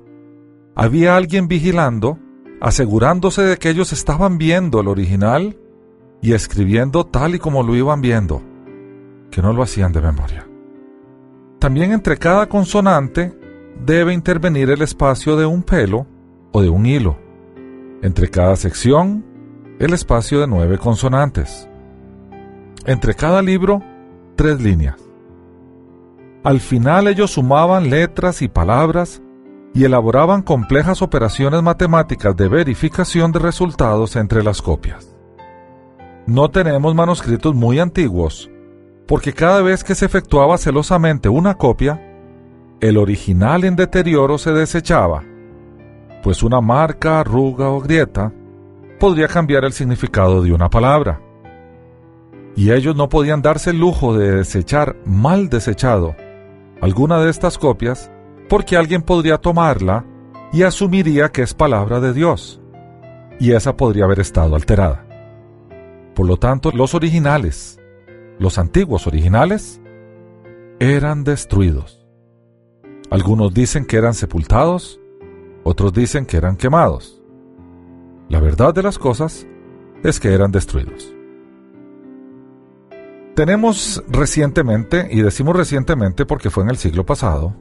Había 0.76 1.16
alguien 1.16 1.48
vigilando, 1.48 2.20
asegurándose 2.62 3.42
de 3.42 3.58
que 3.58 3.70
ellos 3.70 3.94
estaban 3.94 4.38
viendo 4.38 4.82
el 4.82 4.88
original 4.88 5.58
y 6.21 6.34
escribiendo 6.34 7.06
tal 7.06 7.36
y 7.36 7.39
como 7.39 7.63
lo 7.63 7.75
iban 7.75 8.01
viendo, 8.01 8.41
que 9.32 9.41
no 9.41 9.53
lo 9.53 9.63
hacían 9.63 9.91
de 9.91 10.01
memoria. 10.01 10.47
También 11.60 11.91
entre 11.91 12.17
cada 12.17 12.47
consonante 12.47 13.38
debe 13.86 14.13
intervenir 14.13 14.69
el 14.69 14.82
espacio 14.82 15.36
de 15.36 15.45
un 15.45 15.63
pelo 15.63 16.08
o 16.51 16.62
de 16.62 16.69
un 16.69 16.86
hilo. 16.86 17.17
Entre 18.01 18.30
cada 18.30 18.56
sección, 18.56 19.25
el 19.80 19.93
espacio 19.93 20.39
de 20.39 20.47
nueve 20.47 20.77
consonantes. 20.77 21.67
entre 22.86 23.15
cada 23.15 23.41
libro 23.41 23.84
tres 24.38 24.62
líneas. 24.62 24.95
Al 26.43 26.62
final 26.62 27.08
ellos 27.10 27.32
sumaban 27.32 27.89
letras 27.89 28.41
y 28.41 28.47
palabras 28.47 29.21
y 29.73 29.84
elaboraban 29.84 30.41
complejas 30.41 31.01
operaciones 31.01 31.62
matemáticas 31.62 32.36
de 32.38 32.47
verificación 32.47 33.34
de 33.34 33.39
resultados 33.39 34.15
entre 34.15 34.41
las 34.41 34.62
copias. 34.62 35.16
No 36.28 36.50
tenemos 36.50 36.94
manuscritos 36.94 37.56
muy 37.56 37.80
antiguos, 37.80 38.52
porque 39.08 39.32
cada 39.32 39.62
vez 39.62 39.86
que 39.86 39.96
se 39.96 40.06
efectuaba 40.06 40.58
celosamente 40.58 41.30
una 41.30 41.56
copia, 41.56 42.02
el 42.82 42.98
original 42.98 43.63
en 43.63 43.78
deterioro 43.78 44.38
se 44.38 44.52
desechaba, 44.52 45.24
pues 46.22 46.44
una 46.44 46.60
marca, 46.60 47.22
arruga 47.22 47.70
o 47.70 47.80
grieta 47.80 48.34
podría 49.00 49.30
cambiar 49.30 49.63
el 49.63 49.72
significado 49.72 50.42
de 50.42 50.52
una 50.52 50.70
palabra. 50.70 51.22
Y 52.58 52.74
ellos 52.74 52.98
no 52.98 53.08
podían 53.08 53.42
darse 53.42 53.70
el 53.70 53.80
lujo 53.80 54.13
de 54.18 54.36
desechar 54.36 54.98
mal 55.06 55.48
desechado 55.48 56.16
alguna 56.82 57.20
de 57.20 57.30
estas 57.30 57.58
copias 57.58 58.12
porque 58.50 58.76
alguien 58.76 59.02
podría 59.02 59.38
tomarla 59.38 60.06
y 60.52 60.63
asumiría 60.63 61.30
que 61.30 61.42
es 61.42 61.54
palabra 61.54 62.02
de 62.02 62.12
Dios, 62.12 62.62
y 63.40 63.54
esa 63.54 63.78
podría 63.78 64.04
haber 64.06 64.20
estado 64.20 64.56
alterada. 64.56 65.07
Por 66.17 66.25
lo 66.25 66.38
tanto, 66.38 66.71
los 66.71 66.95
originales, 66.95 67.80
los 68.39 68.58
antiguos 68.58 69.06
originales, 69.06 69.80
eran 70.80 71.23
destruidos. 71.23 72.08
Algunos 73.12 73.53
dicen 73.53 73.86
que 73.86 73.97
eran 73.97 74.15
sepultados, 74.15 74.99
otros 75.63 75.93
dicen 75.93 76.25
que 76.25 76.38
eran 76.38 76.58
quemados. 76.58 77.21
La 78.30 78.39
verdad 78.39 78.73
de 78.73 78.82
las 78.82 78.97
cosas 78.97 79.45
es 80.03 80.19
que 80.19 80.34
eran 80.34 80.51
destruidos. 80.51 81.13
Tenemos 83.36 84.03
recientemente, 84.08 85.10
y 85.12 85.21
decimos 85.21 85.56
recientemente 85.56 86.25
porque 86.25 86.49
fue 86.49 86.63
en 86.63 86.71
el 86.71 86.77
siglo 86.77 87.06
pasado, 87.06 87.56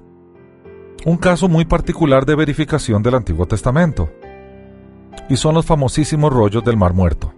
un 1.04 1.18
caso 1.18 1.46
muy 1.46 1.66
particular 1.66 2.24
de 2.24 2.36
verificación 2.36 3.02
del 3.02 3.16
Antiguo 3.16 3.44
Testamento, 3.44 4.08
y 5.28 5.36
son 5.36 5.54
los 5.54 5.66
famosísimos 5.66 6.32
rollos 6.32 6.64
del 6.64 6.78
Mar 6.78 6.94
Muerto. 6.94 7.36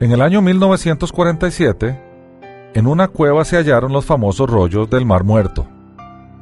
En 0.00 0.12
el 0.12 0.20
año 0.20 0.42
1947, 0.42 2.00
en 2.74 2.86
una 2.86 3.08
cueva 3.08 3.44
se 3.44 3.56
hallaron 3.56 3.92
los 3.92 4.04
famosos 4.04 4.50
rollos 4.50 4.90
del 4.90 5.06
Mar 5.06 5.24
Muerto, 5.24 5.66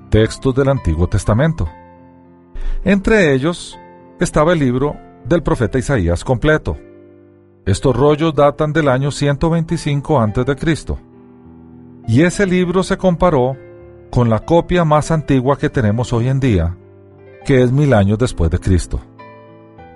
textos 0.09 0.55
del 0.55 0.69
Antiguo 0.69 1.07
Testamento. 1.07 1.69
Entre 2.85 3.35
ellos 3.35 3.79
estaba 4.19 4.55
el 4.55 4.59
libro 4.59 4.97
del 5.25 5.43
profeta 5.43 5.79
Isaías 5.79 6.25
completo, 6.25 6.77
estos 7.65 7.95
rollos 7.95 8.35
datan 8.35 8.73
del 8.73 8.88
año 8.88 9.12
125 9.12 10.21
a.C. 10.21 10.97
Y 12.09 12.23
ese 12.23 12.45
libro 12.45 12.83
se 12.83 12.97
comparó 12.97 13.57
con 14.11 14.29
la 14.29 14.41
copia 14.41 14.85
más 14.85 15.12
antigua 15.12 15.57
que 15.57 15.71
tenemos 15.71 16.12
hoy 16.12 16.27
en 16.27 16.41
día, 16.41 16.77
que 17.45 17.62
es 17.62 17.71
mil 17.71 17.95
años 17.95 18.19
después 18.19 18.51
de 18.51 18.59
Cristo. 18.59 19.01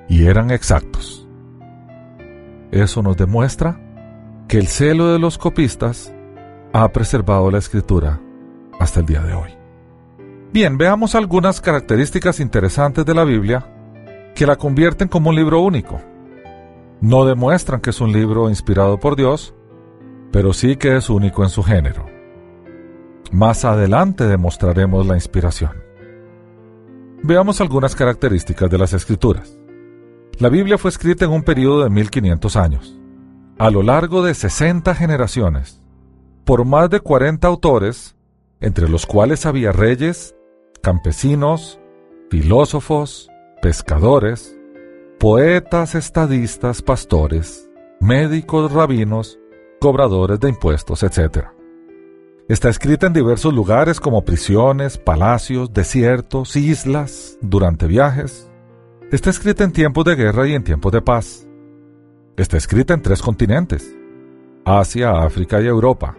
Y 0.08 0.26
eran 0.26 0.52
exactos. 0.52 1.25
Eso 2.70 3.02
nos 3.02 3.16
demuestra 3.16 3.80
que 4.48 4.58
el 4.58 4.66
celo 4.66 5.12
de 5.12 5.18
los 5.18 5.38
copistas 5.38 6.12
ha 6.72 6.88
preservado 6.92 7.50
la 7.50 7.58
escritura 7.58 8.20
hasta 8.78 9.00
el 9.00 9.06
día 9.06 9.22
de 9.22 9.34
hoy. 9.34 9.50
Bien, 10.52 10.78
veamos 10.78 11.14
algunas 11.14 11.60
características 11.60 12.40
interesantes 12.40 13.04
de 13.04 13.14
la 13.14 13.24
Biblia 13.24 13.66
que 14.34 14.46
la 14.46 14.56
convierten 14.56 15.08
como 15.08 15.30
un 15.30 15.36
libro 15.36 15.60
único 15.60 16.00
no 17.00 17.26
demuestran 17.26 17.80
que 17.80 17.90
es 17.90 18.00
un 18.00 18.12
libro 18.12 18.48
inspirado 18.48 18.98
por 18.98 19.16
Dios, 19.16 19.54
pero 20.32 20.52
sí 20.52 20.76
que 20.76 20.96
es 20.96 21.10
único 21.10 21.42
en 21.42 21.50
su 21.50 21.62
género. 21.62 22.06
Más 23.32 23.64
adelante 23.64 24.26
demostraremos 24.26 25.06
la 25.06 25.14
inspiración. 25.14 25.72
Veamos 27.22 27.60
algunas 27.60 27.94
características 27.94 28.70
de 28.70 28.78
las 28.78 28.92
escrituras. 28.92 29.58
La 30.38 30.50
Biblia 30.50 30.76
fue 30.76 30.90
escrita 30.90 31.24
en 31.24 31.30
un 31.30 31.42
periodo 31.42 31.82
de 31.82 31.88
1500 31.88 32.56
años, 32.56 32.98
a 33.58 33.70
lo 33.70 33.82
largo 33.82 34.22
de 34.22 34.34
60 34.34 34.94
generaciones, 34.94 35.80
por 36.44 36.66
más 36.66 36.90
de 36.90 37.00
40 37.00 37.48
autores, 37.48 38.16
entre 38.60 38.86
los 38.86 39.06
cuales 39.06 39.46
había 39.46 39.72
reyes, 39.72 40.36
campesinos, 40.82 41.80
filósofos, 42.30 43.30
pescadores, 43.62 44.58
poetas, 45.18 45.94
estadistas, 45.94 46.82
pastores, 46.82 47.70
médicos, 47.98 48.70
rabinos, 48.72 49.38
cobradores 49.80 50.38
de 50.38 50.50
impuestos, 50.50 51.02
etc. 51.02 51.46
Está 52.46 52.68
escrita 52.68 53.06
en 53.06 53.14
diversos 53.14 53.54
lugares 53.54 54.00
como 54.00 54.22
prisiones, 54.22 54.98
palacios, 54.98 55.72
desiertos, 55.72 56.56
islas, 56.56 57.38
durante 57.40 57.86
viajes. 57.86 58.50
Está 59.12 59.30
escrita 59.30 59.62
en 59.62 59.70
tiempos 59.70 60.04
de 60.04 60.16
guerra 60.16 60.48
y 60.48 60.54
en 60.54 60.64
tiempos 60.64 60.90
de 60.90 61.00
paz. 61.00 61.46
Está 62.36 62.56
escrita 62.56 62.92
en 62.92 63.02
tres 63.02 63.22
continentes, 63.22 63.96
Asia, 64.64 65.22
África 65.22 65.60
y 65.60 65.66
Europa. 65.66 66.16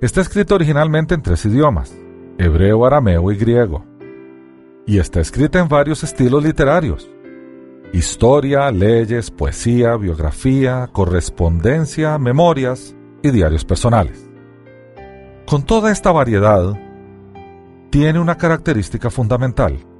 Está 0.00 0.20
escrita 0.20 0.54
originalmente 0.54 1.16
en 1.16 1.22
tres 1.22 1.44
idiomas, 1.44 1.92
hebreo, 2.38 2.86
arameo 2.86 3.32
y 3.32 3.36
griego. 3.36 3.84
Y 4.86 4.98
está 4.98 5.20
escrita 5.20 5.58
en 5.58 5.66
varios 5.66 6.04
estilos 6.04 6.44
literarios, 6.44 7.10
historia, 7.92 8.70
leyes, 8.70 9.32
poesía, 9.32 9.96
biografía, 9.96 10.88
correspondencia, 10.92 12.16
memorias 12.18 12.94
y 13.24 13.32
diarios 13.32 13.64
personales. 13.64 14.30
Con 15.46 15.64
toda 15.64 15.90
esta 15.90 16.12
variedad, 16.12 16.80
tiene 17.90 18.20
una 18.20 18.38
característica 18.38 19.10
fundamental. 19.10 19.93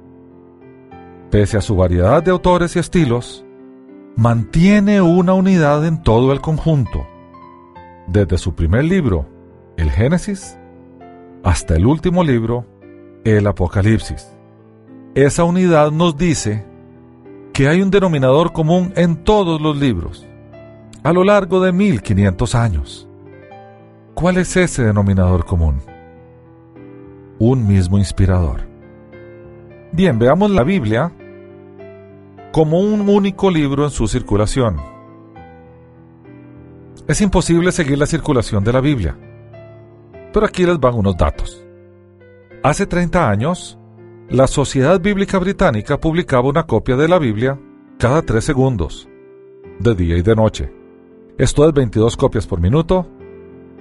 Pese 1.29 1.57
a 1.57 1.61
su 1.61 1.75
variedad 1.75 2.23
de 2.23 2.31
autores 2.31 2.75
y 2.75 2.79
estilos, 2.79 3.45
mantiene 4.15 5.01
una 5.01 5.33
unidad 5.33 5.85
en 5.85 6.01
todo 6.01 6.31
el 6.31 6.39
conjunto, 6.39 7.05
desde 8.07 8.37
su 8.37 8.55
primer 8.55 8.85
libro, 8.85 9.27
el 9.77 9.89
Génesis, 9.91 10.57
hasta 11.43 11.75
el 11.75 11.85
último 11.85 12.23
libro, 12.23 12.65
el 13.23 13.45
Apocalipsis. 13.47 14.31
Esa 15.15 15.43
unidad 15.43 15.91
nos 15.91 16.17
dice 16.17 16.65
que 17.53 17.67
hay 17.67 17.81
un 17.81 17.89
denominador 17.89 18.53
común 18.53 18.93
en 18.95 19.23
todos 19.23 19.61
los 19.61 19.77
libros, 19.77 20.27
a 21.03 21.13
lo 21.13 21.23
largo 21.23 21.59
de 21.59 21.71
1500 21.71 22.55
años. 22.55 23.07
¿Cuál 24.13 24.37
es 24.37 24.55
ese 24.55 24.83
denominador 24.83 25.45
común? 25.45 25.81
Un 27.37 27.67
mismo 27.67 27.97
inspirador. 27.97 28.74
Bien, 29.91 30.19
veamos 30.19 30.51
la 30.51 30.63
Biblia 30.63 31.11
como 32.51 32.79
un 32.79 33.09
único 33.09 33.51
libro 33.51 33.83
en 33.83 33.89
su 33.89 34.07
circulación. 34.07 34.77
Es 37.07 37.21
imposible 37.21 37.71
seguir 37.71 37.97
la 37.97 38.05
circulación 38.05 38.63
de 38.63 38.73
la 38.73 38.81
Biblia, 38.81 39.17
pero 40.33 40.45
aquí 40.45 40.65
les 40.65 40.79
van 40.79 40.95
unos 40.95 41.15
datos. 41.17 41.65
Hace 42.63 42.87
30 42.87 43.29
años, 43.29 43.77
la 44.29 44.47
Sociedad 44.47 44.99
Bíblica 44.99 45.37
Británica 45.37 45.99
publicaba 45.99 46.49
una 46.49 46.65
copia 46.65 46.95
de 46.95 47.07
la 47.07 47.19
Biblia 47.19 47.59
cada 47.99 48.23
tres 48.23 48.43
segundos, 48.43 49.07
de 49.79 49.93
día 49.93 50.17
y 50.17 50.23
de 50.23 50.35
noche. 50.35 50.73
Esto 51.37 51.67
es 51.67 51.73
22 51.73 52.17
copias 52.17 52.47
por 52.47 52.59
minuto, 52.59 53.07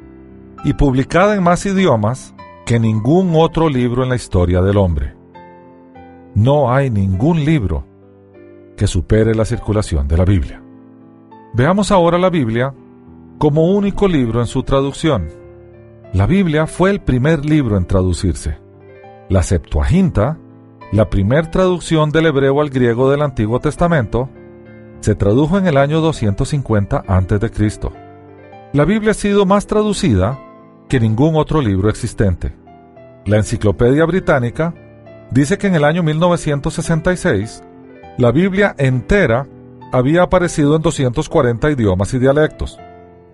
y 0.64 0.74
publicada 0.74 1.36
en 1.36 1.44
más 1.44 1.66
idiomas 1.66 2.34
que 2.66 2.80
ningún 2.80 3.34
otro 3.36 3.70
libro 3.70 4.04
en 4.04 4.10
la 4.10 4.16
historia 4.16 4.62
del 4.62 4.78
hombre. 4.78 5.16
No 6.36 6.74
hay 6.74 6.90
ningún 6.90 7.44
libro 7.44 7.86
que 8.76 8.88
supere 8.88 9.36
la 9.36 9.46
circulación 9.46 10.08
de 10.08 10.18
la 10.18 10.26
Biblia. 10.26 10.62
Veamos 11.54 11.92
ahora 11.92 12.18
la 12.18 12.30
Biblia 12.30 12.74
como 13.40 13.72
único 13.74 14.08
libro 14.08 14.40
en 14.40 14.48
su 14.48 14.64
traducción. 14.64 15.30
La 16.14 16.28
Biblia 16.28 16.68
fue 16.68 16.92
el 16.92 17.02
primer 17.02 17.46
libro 17.46 17.78
en 17.78 17.86
traducirse. 17.86 18.58
La 19.30 19.44
Septuaginta, 19.44 20.38
la 20.92 21.10
primer 21.10 21.48
traducción 21.52 22.12
del 22.12 22.28
hebreo 22.28 22.62
al 22.62 22.70
griego 22.70 23.10
del 23.10 23.22
Antiguo 23.22 23.60
Testamento, 23.60 24.30
se 25.00 25.16
tradujo 25.16 25.58
en 25.58 25.68
el 25.68 25.78
año 25.78 26.02
250 26.02 27.04
a.C. 27.08 27.80
La 28.74 28.86
Biblia 28.86 29.12
ha 29.12 29.16
sido 29.16 29.46
más 29.46 29.66
traducida 29.66 30.40
que 30.88 31.00
ningún 31.00 31.36
otro 31.36 31.62
libro 31.62 31.90
existente. 31.90 32.54
La 33.26 33.38
Enciclopedia 33.38 34.06
Británica 34.06 34.74
dice 35.32 35.58
que 35.58 35.68
en 35.68 35.76
el 35.76 35.84
año 35.84 36.04
1966 36.04 37.64
la 38.18 38.32
Biblia 38.32 38.76
entera 38.78 39.48
había 39.92 40.24
aparecido 40.24 40.76
en 40.76 40.82
240 40.82 41.72
idiomas 41.72 42.14
y 42.14 42.20
dialectos. 42.20 42.80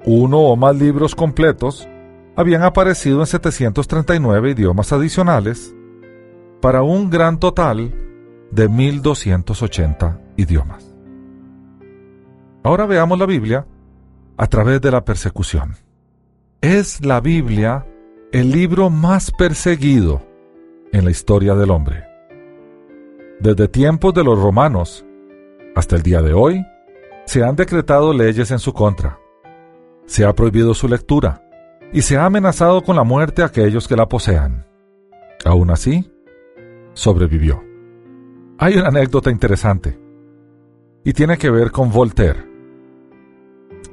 Uno 0.06 0.40
o 0.40 0.56
más 0.56 0.76
libros 0.76 1.16
completos 1.16 1.88
habían 2.36 2.64
aparecido 2.64 3.22
en 3.22 3.26
739 3.26 4.52
idiomas 4.52 4.92
adicionales 4.94 5.76
para 6.62 6.84
un 6.84 7.10
gran 7.10 7.40
total 7.40 7.94
de 8.52 8.70
1280 8.70 10.22
idiomas. 10.38 10.96
Ahora 12.64 12.86
veamos 12.86 13.20
la 13.20 13.26
Biblia 13.26 13.66
a 14.38 14.48
través 14.48 14.82
de 14.82 14.92
la 14.92 15.06
persecución. 15.06 15.76
Es 16.62 17.06
la 17.06 17.22
Biblia 17.22 17.86
el 18.32 18.52
libro 18.52 18.90
más 18.90 19.32
perseguido 19.32 20.22
en 20.92 21.06
la 21.06 21.12
historia 21.12 21.56
del 21.56 21.72
hombre. 21.72 22.06
Desde 23.40 23.68
tiempos 23.68 24.14
de 24.14 24.24
los 24.24 24.42
romanos 24.42 25.05
hasta 25.76 25.96
el 25.96 26.02
día 26.02 26.22
de 26.22 26.34
hoy, 26.34 26.66
se 27.26 27.44
han 27.44 27.56
decretado 27.56 28.14
leyes 28.14 28.50
en 28.52 28.60
su 28.60 28.74
contra. 28.74 29.20
Se 30.06 30.26
ha 30.26 30.34
prohibido 30.34 30.74
su 30.74 30.88
lectura 30.88 31.42
y 31.92 32.02
se 32.02 32.18
ha 32.18 32.26
amenazado 32.26 32.82
con 32.82 32.96
la 32.96 33.04
muerte 33.04 33.42
a 33.42 33.48
aquellos 33.48 33.88
que 33.88 33.96
la 33.96 34.08
posean. 34.08 34.66
Aún 35.44 35.70
así, 35.70 36.12
sobrevivió. 36.94 37.64
Hay 38.58 38.78
una 38.78 38.88
anécdota 38.88 39.30
interesante 39.30 40.00
y 41.04 41.14
tiene 41.14 41.38
que 41.38 41.50
ver 41.50 41.72
con 41.72 41.92
Voltaire. 41.92 42.46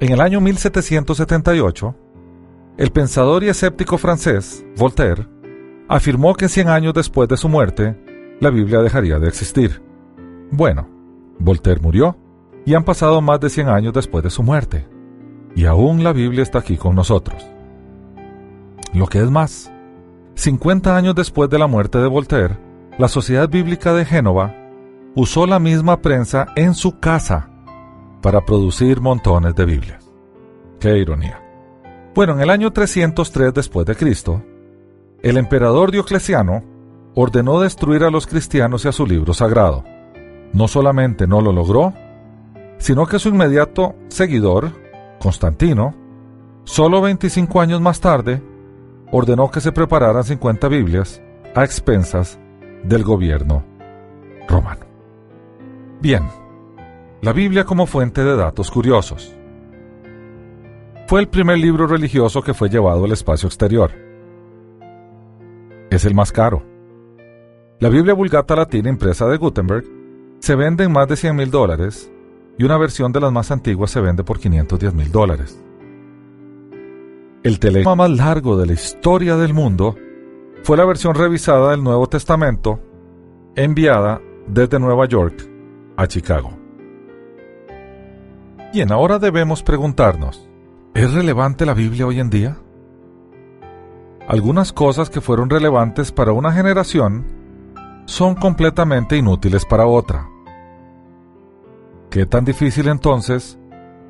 En 0.01 0.13
el 0.13 0.21
año 0.21 0.41
1778, 0.41 1.97
el 2.79 2.91
pensador 2.91 3.45
y 3.45 3.49
escéptico 3.49 3.99
francés, 3.99 4.65
Voltaire, 4.77 5.27
afirmó 5.89 6.35
que 6.35 6.49
100 6.49 6.69
años 6.69 6.95
después 6.95 7.29
de 7.29 7.37
su 7.37 7.49
muerte, 7.49 7.97
la 8.41 8.51
Biblia 8.51 8.81
dejaría 8.81 9.19
de 9.19 9.29
existir. 9.29 9.83
Bueno, 10.51 10.89
Voltaire 11.45 11.81
murió 11.81 12.17
y 12.65 12.75
han 12.75 12.85
pasado 12.85 13.21
más 13.21 13.41
de 13.41 13.51
100 13.51 13.69
años 13.69 13.93
después 13.93 14.23
de 14.23 14.31
su 14.31 14.43
muerte, 14.43 14.87
y 15.55 15.67
aún 15.67 16.05
la 16.05 16.13
Biblia 16.13 16.43
está 16.43 16.61
aquí 16.61 16.77
con 16.77 16.95
nosotros. 16.95 17.45
Lo 18.95 19.07
que 19.07 19.19
es 19.19 19.31
más, 19.31 19.73
50 20.35 20.97
años 20.97 21.15
después 21.15 21.51
de 21.51 21.59
la 21.59 21.67
muerte 21.67 21.99
de 21.99 22.09
Voltaire, 22.09 22.59
la 22.99 23.09
Sociedad 23.09 23.49
Bíblica 23.49 23.93
de 23.95 24.05
Génova 24.05 24.55
usó 25.15 25.47
la 25.47 25.59
misma 25.59 26.01
prensa 26.01 26.47
en 26.57 26.75
su 26.75 26.99
casa 26.99 27.49
para 28.23 28.45
producir 28.45 29.01
montones 29.01 29.55
de 29.55 29.65
Biblias. 29.65 30.11
¡Qué 30.79 30.99
ironía! 30.99 31.41
Bueno, 32.15 32.35
en 32.35 32.43
el 32.43 32.51
año 32.51 32.73
303 32.73 33.55
después 33.55 33.87
de 33.87 33.97
Cristo, 33.97 34.43
el 35.23 35.37
emperador 35.37 35.91
Diocleciano 35.91 36.63
ordenó 37.15 37.61
destruir 37.61 38.05
a 38.05 38.11
los 38.11 38.27
cristianos 38.27 38.85
y 38.85 38.89
a 38.89 38.93
su 38.93 39.07
libro 39.07 39.35
sagrado. 39.35 39.85
No 40.53 40.69
solamente 40.69 41.27
no 41.27 41.41
lo 41.41 41.53
logró, 41.53 41.95
sino 42.79 43.07
que 43.07 43.19
su 43.19 43.29
inmediato 43.29 43.95
seguidor, 44.09 44.73
Constantino, 45.21 45.95
solo 46.65 47.01
25 47.01 47.61
años 47.61 47.81
más 47.81 48.01
tarde, 48.01 48.43
ordenó 49.11 49.51
que 49.51 49.61
se 49.61 49.73
prepararan 49.73 50.25
50 50.25 50.69
Biblias 50.69 51.23
a 51.55 51.65
expensas 51.65 52.39
del 52.83 53.05
gobierno 53.05 53.65
romano. 54.49 54.87
Bien, 56.01 56.25
la 57.21 57.33
Biblia 57.33 57.65
como 57.65 57.87
fuente 57.87 58.25
de 58.25 58.37
datos 58.37 58.71
curiosos. 58.71 59.35
Fue 61.07 61.21
el 61.21 61.29
primer 61.29 61.59
libro 61.59 61.87
religioso 61.87 62.43
que 62.43 62.55
fue 62.55 62.69
llevado 62.69 63.05
al 63.05 63.13
espacio 63.13 63.47
exterior. 63.47 63.93
Es 65.91 66.05
el 66.05 66.15
más 66.15 66.33
caro. 66.33 66.65
La 67.79 67.89
Biblia 67.89 68.15
Vulgata 68.15 68.57
Latina 68.57 68.89
impresa 68.89 69.27
de 69.29 69.37
Gutenberg 69.37 70.02
se 70.43 70.57
vende 70.57 70.83
en 70.83 70.93
más 70.93 71.07
de 71.07 71.15
100 71.15 71.37
mil 71.37 71.51
dólares 71.53 72.11
y 72.59 72.65
una 72.65 72.77
versión 72.77 73.13
de 73.13 73.21
las 73.21 73.31
más 73.31 73.53
antiguas 73.53 73.93
se 73.93 74.01
vende 74.01 74.25
por 74.25 74.41
510 74.41 74.93
mil 74.93 75.13
dólares. 75.13 75.57
El 77.45 77.61
telegrama 77.61 78.09
más 78.09 78.11
largo 78.11 78.57
de 78.57 78.67
la 78.67 78.73
historia 78.73 79.37
del 79.37 79.55
mundo 79.55 79.95
fue 80.65 80.77
la 80.77 80.85
versión 80.85 81.15
revisada 81.15 81.71
del 81.71 81.85
Nuevo 81.85 82.09
Testamento 82.09 82.81
enviada 83.55 84.21
desde 84.49 84.81
Nueva 84.81 85.07
York 85.07 85.49
a 85.97 86.09
Chicago. 86.09 86.59
Bien, 88.73 88.91
ahora 88.91 89.21
debemos 89.21 89.63
preguntarnos, 89.63 90.49
¿es 90.95 91.13
relevante 91.13 91.67
la 91.67 91.75
Biblia 91.75 92.07
hoy 92.07 92.19
en 92.19 92.31
día? 92.31 92.57
Algunas 94.27 94.73
cosas 94.73 95.09
que 95.09 95.21
fueron 95.21 95.51
relevantes 95.51 96.11
para 96.11 96.33
una 96.33 96.51
generación 96.51 97.25
son 98.07 98.35
completamente 98.35 99.17
inútiles 99.17 99.65
para 99.65 99.87
otra. 99.87 100.32
¿Qué 102.13 102.27
tan 102.27 102.45
difícil 102.45 102.89
entonces 102.89 103.59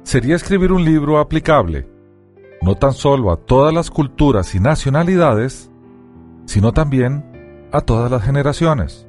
sería 0.03 0.35
escribir 0.35 0.73
un 0.73 0.85
libro 0.85 1.21
aplicable 1.21 1.88
no 2.61 2.75
tan 2.75 2.95
solo 2.95 3.31
a 3.31 3.37
todas 3.37 3.73
las 3.73 3.93
culturas 3.93 4.57
y 4.57 4.61
nacionalidades, 4.61 5.71
sino 6.47 6.73
también 6.73 7.69
a 7.71 7.81
todas 7.81 8.11
las 8.11 8.25
generaciones. 8.25 9.07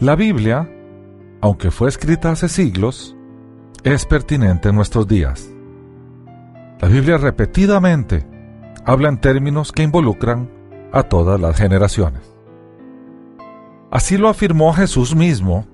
La 0.00 0.16
Biblia, 0.16 0.68
aunque 1.40 1.70
fue 1.70 1.88
escrita 1.88 2.32
hace 2.32 2.48
siglos, 2.48 3.16
es 3.84 4.04
pertinente 4.04 4.70
en 4.70 4.74
nuestros 4.74 5.06
días. 5.06 5.48
La 6.80 6.88
Biblia 6.88 7.18
repetidamente 7.18 8.26
habla 8.84 9.10
en 9.10 9.20
términos 9.20 9.70
que 9.70 9.84
involucran 9.84 10.50
a 10.92 11.04
todas 11.04 11.40
las 11.40 11.56
generaciones. 11.56 12.34
Así 13.92 14.18
lo 14.18 14.28
afirmó 14.28 14.72
Jesús 14.72 15.14
mismo 15.14 15.66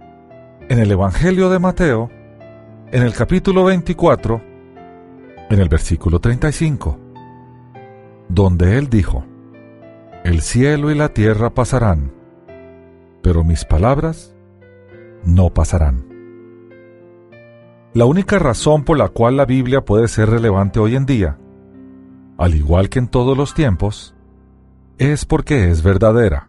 en 0.68 0.78
el 0.78 0.90
Evangelio 0.90 1.48
de 1.48 1.58
Mateo, 1.58 2.10
en 2.90 3.02
el 3.02 3.12
capítulo 3.12 3.64
24, 3.64 4.40
en 5.50 5.60
el 5.60 5.68
versículo 5.68 6.20
35, 6.20 6.98
donde 8.28 8.78
él 8.78 8.88
dijo, 8.88 9.26
El 10.24 10.40
cielo 10.40 10.90
y 10.90 10.94
la 10.94 11.10
tierra 11.10 11.50
pasarán, 11.50 12.12
pero 13.22 13.44
mis 13.44 13.66
palabras 13.66 14.34
no 15.22 15.50
pasarán. 15.50 16.08
La 17.92 18.06
única 18.06 18.38
razón 18.38 18.84
por 18.84 18.96
la 18.96 19.08
cual 19.08 19.36
la 19.36 19.44
Biblia 19.44 19.84
puede 19.84 20.08
ser 20.08 20.30
relevante 20.30 20.80
hoy 20.80 20.96
en 20.96 21.04
día, 21.04 21.38
al 22.38 22.54
igual 22.54 22.88
que 22.88 23.00
en 23.00 23.08
todos 23.08 23.36
los 23.36 23.52
tiempos, 23.52 24.14
es 24.96 25.26
porque 25.26 25.68
es 25.68 25.82
verdadera. 25.82 26.48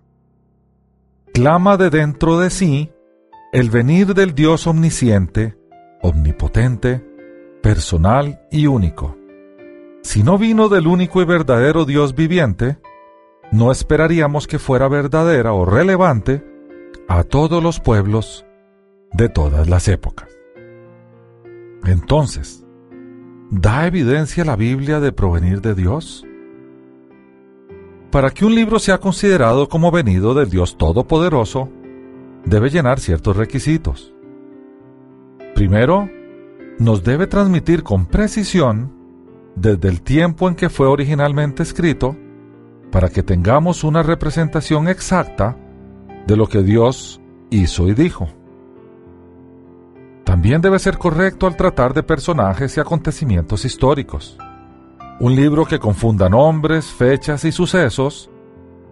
Clama 1.34 1.76
de 1.76 1.90
dentro 1.90 2.40
de 2.40 2.50
sí 2.50 2.92
el 3.52 3.70
venir 3.70 4.14
del 4.14 4.36
Dios 4.36 4.68
omnisciente, 4.68 5.59
omnipotente, 6.02 7.06
personal 7.62 8.42
y 8.52 8.68
único. 8.68 9.18
Si 10.02 10.24
no 10.24 10.38
vino 10.38 10.70
del 10.70 10.88
único 10.88 11.22
y 11.22 11.26
verdadero 11.26 11.86
Dios 11.86 12.16
viviente, 12.16 12.78
no 13.52 13.72
esperaríamos 13.72 14.48
que 14.48 14.60
fuera 14.60 14.88
verdadera 14.88 15.54
o 15.54 15.66
relevante 15.66 16.44
a 17.08 17.24
todos 17.24 17.62
los 17.62 17.80
pueblos 17.80 18.46
de 19.14 19.30
todas 19.30 19.68
las 19.68 19.88
épocas. 19.88 20.30
Entonces, 21.86 22.66
¿da 23.50 23.88
evidencia 23.88 24.46
la 24.46 24.56
Biblia 24.56 25.00
de 25.00 25.12
provenir 25.12 25.62
de 25.62 25.76
Dios? 25.76 26.26
Para 28.12 28.32
que 28.32 28.46
un 28.46 28.56
libro 28.56 28.80
sea 28.80 29.00
considerado 29.00 29.70
como 29.70 29.92
venido 29.92 30.34
del 30.34 30.50
Dios 30.50 30.78
Todopoderoso, 30.78 31.70
debe 32.46 32.70
llenar 32.70 33.00
ciertos 33.00 33.38
requisitos. 33.38 34.14
Primero, 35.56 36.10
nos 36.80 37.04
debe 37.04 37.28
transmitir 37.28 37.84
con 37.84 38.06
precisión 38.06 38.94
desde 39.56 39.90
el 39.90 40.02
tiempo 40.02 40.48
en 40.48 40.56
que 40.56 40.70
fue 40.70 40.88
originalmente 40.88 41.64
escrito 41.64 42.16
para 42.92 43.10
que 43.10 43.24
tengamos 43.24 43.84
una 43.84 44.02
representación 44.04 44.88
exacta 44.88 45.58
de 46.26 46.38
lo 46.38 46.48
que 46.48 46.64
Dios 46.64 47.22
hizo 47.50 47.88
y 47.88 47.94
dijo. 47.94 48.30
También 50.24 50.62
debe 50.62 50.80
ser 50.80 50.98
correcto 50.98 51.48
al 51.48 51.58
tratar 51.58 51.94
de 51.94 52.04
personajes 52.04 52.78
y 52.78 52.80
acontecimientos 52.80 53.66
históricos. 53.66 54.38
Un 55.20 55.36
libro 55.36 55.66
que 55.66 55.80
confunda 55.80 56.30
nombres, 56.30 56.86
fechas 56.86 57.44
y 57.46 57.52
sucesos 57.52 58.30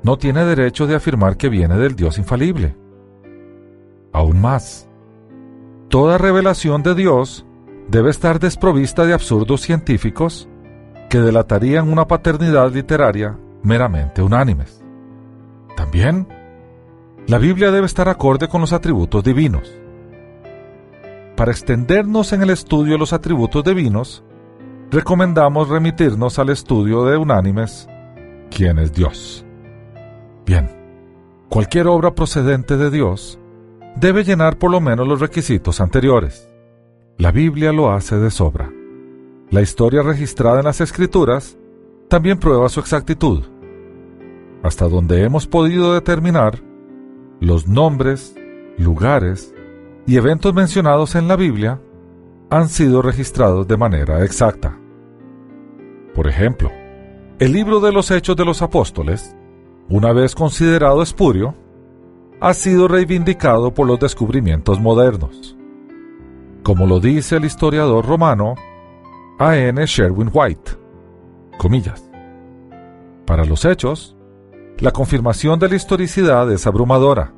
no 0.04 0.18
tiene 0.18 0.44
derecho 0.46 0.88
de 0.88 0.96
afirmar 0.96 1.38
que 1.38 1.50
viene 1.50 1.78
del 1.78 1.96
Dios 1.96 2.18
infalible. 2.18 2.76
Aún 4.12 4.42
más, 4.42 4.90
toda 5.90 6.18
revelación 6.18 6.84
de 6.84 6.96
Dios 6.96 7.46
debe 7.88 8.10
estar 8.10 8.40
desprovista 8.40 9.06
de 9.06 9.14
absurdos 9.14 9.62
científicos 9.62 10.48
que 11.10 11.20
delatarían 11.20 11.90
una 11.90 12.08
paternidad 12.08 12.72
literaria 12.72 13.38
meramente 13.64 14.22
unánimes. 14.22 14.84
También, 15.76 16.28
la 17.28 17.38
Biblia 17.38 17.72
debe 17.72 17.86
estar 17.86 18.10
acorde 18.10 18.48
con 18.48 18.62
los 18.62 18.74
atributos 18.74 19.24
divinos. 19.24 19.74
Para 21.36 21.52
extendernos 21.52 22.34
en 22.34 22.42
el 22.42 22.50
estudio 22.50 22.94
de 22.94 23.00
los 23.00 23.14
atributos 23.14 23.64
divinos, 23.64 24.24
recomendamos 24.90 25.70
remitirnos 25.70 26.40
al 26.40 26.50
estudio 26.50 27.06
de 27.06 27.18
unánimes, 27.18 27.88
¿quién 28.50 28.80
es 28.80 28.92
Dios? 28.92 29.46
Bien, 30.46 30.70
cualquier 31.50 31.88
obra 31.88 32.16
procedente 32.16 32.78
de 32.78 32.90
Dios 32.90 33.40
debe 34.00 34.24
llenar 34.24 34.58
por 34.58 34.72
lo 34.72 34.80
menos 34.80 35.08
los 35.08 35.20
requisitos 35.20 35.82
anteriores. 35.82 36.50
La 37.18 37.32
Biblia 37.32 37.72
lo 37.72 37.92
hace 37.92 38.18
de 38.18 38.30
sobra. 38.30 38.72
La 39.50 39.62
historia 39.62 40.04
registrada 40.04 40.60
en 40.60 40.66
las 40.66 40.82
Escrituras 40.82 41.58
también 42.08 42.38
prueba 42.38 42.70
su 42.70 42.80
exactitud. 42.80 43.44
Hasta 44.62 44.88
donde 44.88 45.24
hemos 45.24 45.48
podido 45.48 45.94
determinar, 45.94 46.62
los 47.40 47.68
nombres, 47.68 48.36
lugares 48.78 49.54
y 50.06 50.18
eventos 50.18 50.54
mencionados 50.54 51.16
en 51.16 51.28
la 51.28 51.36
Biblia 51.36 51.82
han 52.50 52.70
sido 52.70 53.02
registrados 53.02 53.68
de 53.68 53.78
manera 53.78 54.24
exacta. 54.24 54.78
Por 56.14 56.28
ejemplo, 56.28 56.72
el 57.40 57.52
libro 57.52 57.80
de 57.80 57.92
los 57.92 58.12
Hechos 58.12 58.36
de 58.36 58.46
los 58.46 58.62
Apóstoles, 58.62 59.36
una 59.90 60.14
vez 60.14 60.36
considerado 60.36 61.02
espurio, 61.02 61.56
ha 62.40 62.54
sido 62.54 62.88
reivindicado 62.88 63.74
por 63.74 63.88
los 63.88 64.00
descubrimientos 64.00 64.80
modernos. 64.80 65.56
Como 66.64 66.86
lo 66.86 67.00
dice 67.00 67.38
el 67.38 67.46
historiador 67.46 68.06
romano 68.06 68.56
A. 69.40 69.56
N. 69.58 69.84
Sherwin 69.86 70.30
White, 70.34 70.72
comillas. 71.58 72.10
Para 73.26 73.46
los 73.46 73.66
hechos, 73.66 74.16
la 74.80 74.92
confirmación 74.92 75.60
de 75.60 75.70
la 75.70 75.76
historicidad 75.76 76.52
es 76.52 76.68
abrumadora. 76.68 77.34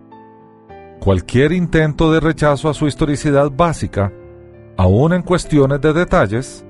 Cualquier 1.00 1.54
intento 1.54 2.12
de 2.12 2.20
rechazo 2.20 2.70
a 2.70 2.74
su 2.74 2.88
historicidad 2.88 3.50
básica, 3.50 4.12
aun 4.78 5.14
en 5.14 5.22
cuestiones 5.22 5.80
de 5.80 5.94
detalles, 5.94 6.66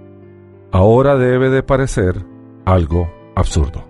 ahora 0.71 1.15
debe 1.15 1.49
de 1.49 1.63
parecer 1.63 2.23
algo 2.65 3.11
absurdo. 3.35 3.83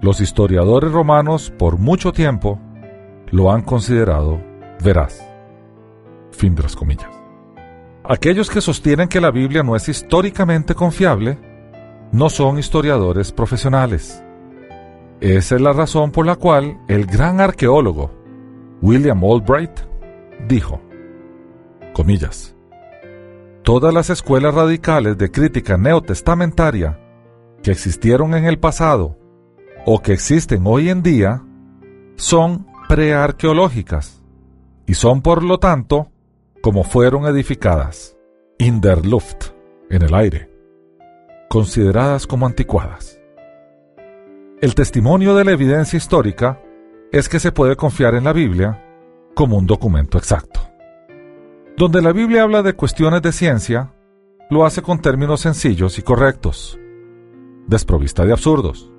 Los 0.00 0.20
historiadores 0.20 0.92
romanos 0.92 1.52
por 1.58 1.78
mucho 1.78 2.12
tiempo 2.12 2.60
lo 3.30 3.52
han 3.52 3.62
considerado 3.62 4.40
veraz. 4.82 5.20
Fin 6.32 6.54
de 6.54 6.62
las 6.62 6.76
comillas. 6.76 7.10
Aquellos 8.04 8.50
que 8.50 8.60
sostienen 8.60 9.08
que 9.08 9.20
la 9.20 9.30
Biblia 9.30 9.62
no 9.62 9.74
es 9.74 9.88
históricamente 9.88 10.74
confiable 10.74 11.38
no 12.12 12.30
son 12.30 12.58
historiadores 12.58 13.32
profesionales. 13.32 14.22
Esa 15.20 15.54
es 15.56 15.60
la 15.60 15.72
razón 15.72 16.12
por 16.12 16.26
la 16.26 16.36
cual 16.36 16.78
el 16.88 17.06
gran 17.06 17.40
arqueólogo 17.40 18.12
William 18.80 19.24
Albright 19.24 19.80
dijo, 20.46 20.80
comillas, 21.94 22.54
todas 23.62 23.92
las 23.92 24.10
escuelas 24.10 24.54
radicales 24.54 25.18
de 25.18 25.30
crítica 25.30 25.76
neotestamentaria 25.76 27.00
que 27.62 27.72
existieron 27.72 28.34
en 28.34 28.44
el 28.44 28.58
pasado 28.58 29.18
o 29.86 30.00
que 30.00 30.12
existen 30.12 30.62
hoy 30.66 30.90
en 30.90 31.02
día 31.02 31.42
son 32.16 32.66
prearqueológicas 32.88 34.22
y 34.86 34.94
son 34.94 35.22
por 35.22 35.42
lo 35.42 35.58
tanto 35.58 36.10
como 36.62 36.84
fueron 36.84 37.26
edificadas, 37.26 38.16
in 38.58 38.80
der 38.80 39.04
Luft, 39.04 39.50
en 39.90 40.02
el 40.02 40.14
aire, 40.14 40.50
consideradas 41.48 42.26
como 42.26 42.46
anticuadas. 42.46 43.20
El 44.60 44.74
testimonio 44.74 45.34
de 45.34 45.44
la 45.44 45.52
evidencia 45.52 45.96
histórica 45.96 46.60
es 47.12 47.28
que 47.28 47.40
se 47.40 47.52
puede 47.52 47.76
confiar 47.76 48.14
en 48.14 48.24
la 48.24 48.32
Biblia 48.32 48.82
como 49.34 49.58
un 49.58 49.66
documento 49.66 50.18
exacto. 50.18 50.60
Donde 51.76 52.00
la 52.00 52.12
Biblia 52.12 52.42
habla 52.42 52.62
de 52.62 52.72
cuestiones 52.72 53.20
de 53.20 53.32
ciencia, 53.32 53.92
lo 54.48 54.64
hace 54.64 54.80
con 54.80 55.00
términos 55.00 55.40
sencillos 55.40 55.98
y 55.98 56.02
correctos, 56.02 56.78
desprovista 57.66 58.24
de 58.24 58.32
absurdos. 58.32 58.90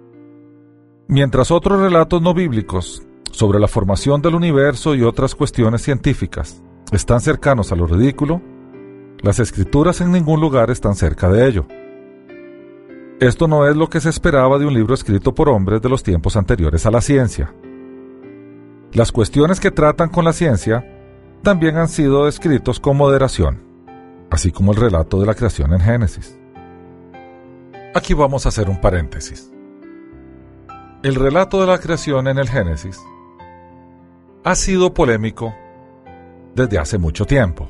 Mientras 1.07 1.51
otros 1.51 1.81
relatos 1.81 2.21
no 2.21 2.33
bíblicos 2.33 3.06
sobre 3.37 3.59
la 3.59 3.67
formación 3.67 4.19
del 4.23 4.33
universo 4.33 4.95
y 4.95 5.03
otras 5.03 5.35
cuestiones 5.35 5.83
científicas 5.83 6.63
están 6.91 7.21
cercanos 7.21 7.71
a 7.71 7.75
lo 7.75 7.85
ridículo, 7.85 8.41
las 9.21 9.37
escrituras 9.37 10.01
en 10.01 10.11
ningún 10.11 10.41
lugar 10.41 10.71
están 10.71 10.95
cerca 10.95 11.29
de 11.29 11.47
ello. 11.47 11.67
Esto 13.19 13.47
no 13.47 13.67
es 13.67 13.75
lo 13.75 13.91
que 13.91 14.01
se 14.01 14.09
esperaba 14.09 14.57
de 14.57 14.65
un 14.65 14.73
libro 14.73 14.95
escrito 14.95 15.35
por 15.35 15.49
hombres 15.49 15.83
de 15.83 15.89
los 15.89 16.01
tiempos 16.01 16.35
anteriores 16.35 16.87
a 16.87 16.91
la 16.91 16.99
ciencia. 16.99 17.53
Las 18.91 19.11
cuestiones 19.11 19.59
que 19.59 19.69
tratan 19.69 20.09
con 20.09 20.25
la 20.25 20.33
ciencia 20.33 20.83
también 21.43 21.77
han 21.77 21.89
sido 21.89 22.27
escritos 22.27 22.79
con 22.79 22.97
moderación, 22.97 23.61
así 24.31 24.51
como 24.51 24.71
el 24.71 24.79
relato 24.79 25.19
de 25.19 25.27
la 25.27 25.35
creación 25.35 25.73
en 25.73 25.81
Génesis. 25.81 26.39
Aquí 27.93 28.15
vamos 28.15 28.47
a 28.47 28.49
hacer 28.49 28.67
un 28.67 28.81
paréntesis. 28.81 29.51
El 31.03 31.13
relato 31.13 31.61
de 31.61 31.67
la 31.67 31.77
creación 31.77 32.27
en 32.27 32.39
el 32.39 32.49
Génesis 32.49 32.99
ha 34.47 34.55
sido 34.55 34.93
polémico 34.93 35.53
desde 36.55 36.79
hace 36.79 36.97
mucho 36.97 37.25
tiempo. 37.25 37.67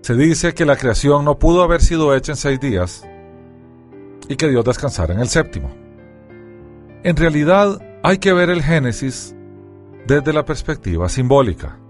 Se 0.00 0.14
dice 0.14 0.54
que 0.54 0.64
la 0.64 0.76
creación 0.76 1.24
no 1.24 1.40
pudo 1.40 1.64
haber 1.64 1.80
sido 1.80 2.14
hecha 2.14 2.32
en 2.32 2.36
seis 2.36 2.60
días 2.60 3.04
y 4.28 4.36
que 4.36 4.48
Dios 4.48 4.64
descansara 4.64 5.12
en 5.12 5.18
el 5.18 5.26
séptimo. 5.26 5.68
En 7.02 7.16
realidad 7.16 7.80
hay 8.04 8.18
que 8.18 8.32
ver 8.32 8.48
el 8.48 8.62
Génesis 8.62 9.34
desde 10.06 10.32
la 10.32 10.44
perspectiva 10.44 11.08
simbólica. 11.08 11.80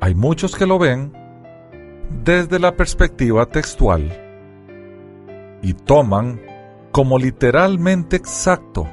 Hay 0.00 0.14
muchos 0.14 0.56
que 0.56 0.64
lo 0.64 0.78
ven 0.78 1.12
desde 2.24 2.58
la 2.58 2.74
perspectiva 2.74 3.44
textual 3.44 4.10
y 5.60 5.74
toman 5.74 6.40
como 6.92 7.18
literalmente 7.18 8.16
exacto 8.16 8.88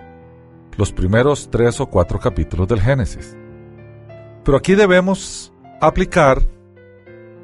los 0.80 0.94
primeros 0.94 1.50
tres 1.52 1.82
o 1.82 1.88
cuatro 1.88 2.20
capítulos 2.20 2.66
del 2.70 2.80
Génesis. 2.80 3.36
Pero 4.46 4.58
aquí 4.58 4.76
debemos 4.76 5.52
aplicar 5.82 6.42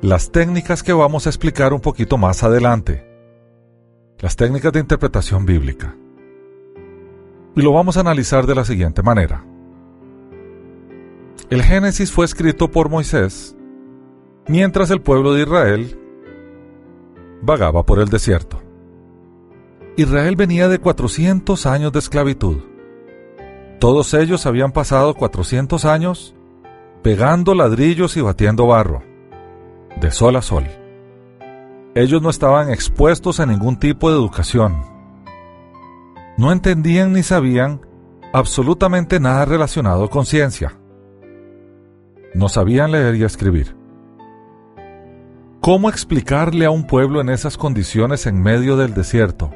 las 0.02 0.32
técnicas 0.32 0.82
que 0.82 0.94
vamos 0.94 1.26
a 1.28 1.30
explicar 1.32 1.74
un 1.74 1.82
poquito 1.82 2.18
más 2.18 2.44
adelante, 2.44 3.06
las 4.20 4.38
técnicas 4.38 4.72
de 4.72 4.80
interpretación 4.80 5.46
bíblica. 5.46 5.98
Y 7.58 7.62
lo 7.62 7.74
vamos 7.74 7.98
a 7.98 8.00
analizar 8.00 8.46
de 8.46 8.56
la 8.56 8.64
siguiente 8.64 9.04
manera. 9.04 9.46
El 11.50 11.62
Génesis 11.62 12.14
fue 12.14 12.24
escrito 12.24 12.72
por 12.72 12.88
Moisés 12.88 13.54
mientras 14.48 14.92
el 14.92 15.02
pueblo 15.02 15.34
de 15.34 15.42
Israel 15.42 16.00
vagaba 17.42 17.86
por 17.86 18.00
el 18.00 18.08
desierto. 18.08 18.62
Israel 19.98 20.38
venía 20.38 20.70
de 20.70 20.80
400 20.80 21.66
años 21.66 21.92
de 21.92 22.00
esclavitud 22.00 22.75
todos 23.80 24.14
ellos 24.14 24.46
habían 24.46 24.72
pasado 24.72 25.14
400 25.16 25.86
años 25.86 26.36
pegando 27.02 27.54
ladrillos 27.54 28.18
y 28.18 28.22
batiendo 28.22 28.66
barro, 28.66 29.04
de 30.02 30.10
sol 30.10 30.36
a 30.38 30.42
sol. 30.42 30.66
Ellos 31.94 32.22
no 32.22 32.30
estaban 32.30 32.72
expuestos 32.72 33.40
a 33.40 33.46
ningún 33.46 33.78
tipo 33.78 34.10
de 34.10 34.18
educación. 34.18 34.82
No 36.38 36.52
entendían 36.52 37.14
ni 37.14 37.22
sabían 37.22 37.82
absolutamente 38.34 39.20
nada 39.20 39.46
relacionado 39.46 40.10
con 40.10 40.26
ciencia. 40.26 40.78
No 42.34 42.50
sabían 42.50 42.92
leer 42.92 43.16
y 43.16 43.24
escribir. 43.24 43.76
¿Cómo 45.62 45.90
explicarle 45.90 46.66
a 46.66 46.72
un 46.72 46.86
pueblo 46.86 47.22
en 47.22 47.30
esas 47.30 47.58
condiciones 47.58 48.26
en 48.26 48.42
medio 48.42 48.78
del 48.78 48.94
desierto? 48.94 49.52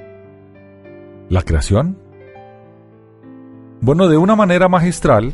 ¿La 1.29 1.41
creación? 1.41 1.97
Bueno, 3.81 4.07
de 4.07 4.17
una 4.17 4.35
manera 4.35 4.67
magistral, 4.67 5.33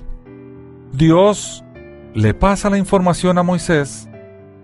Dios 0.92 1.64
le 2.14 2.34
pasa 2.34 2.70
la 2.70 2.78
información 2.78 3.38
a 3.38 3.44
Moisés 3.44 4.08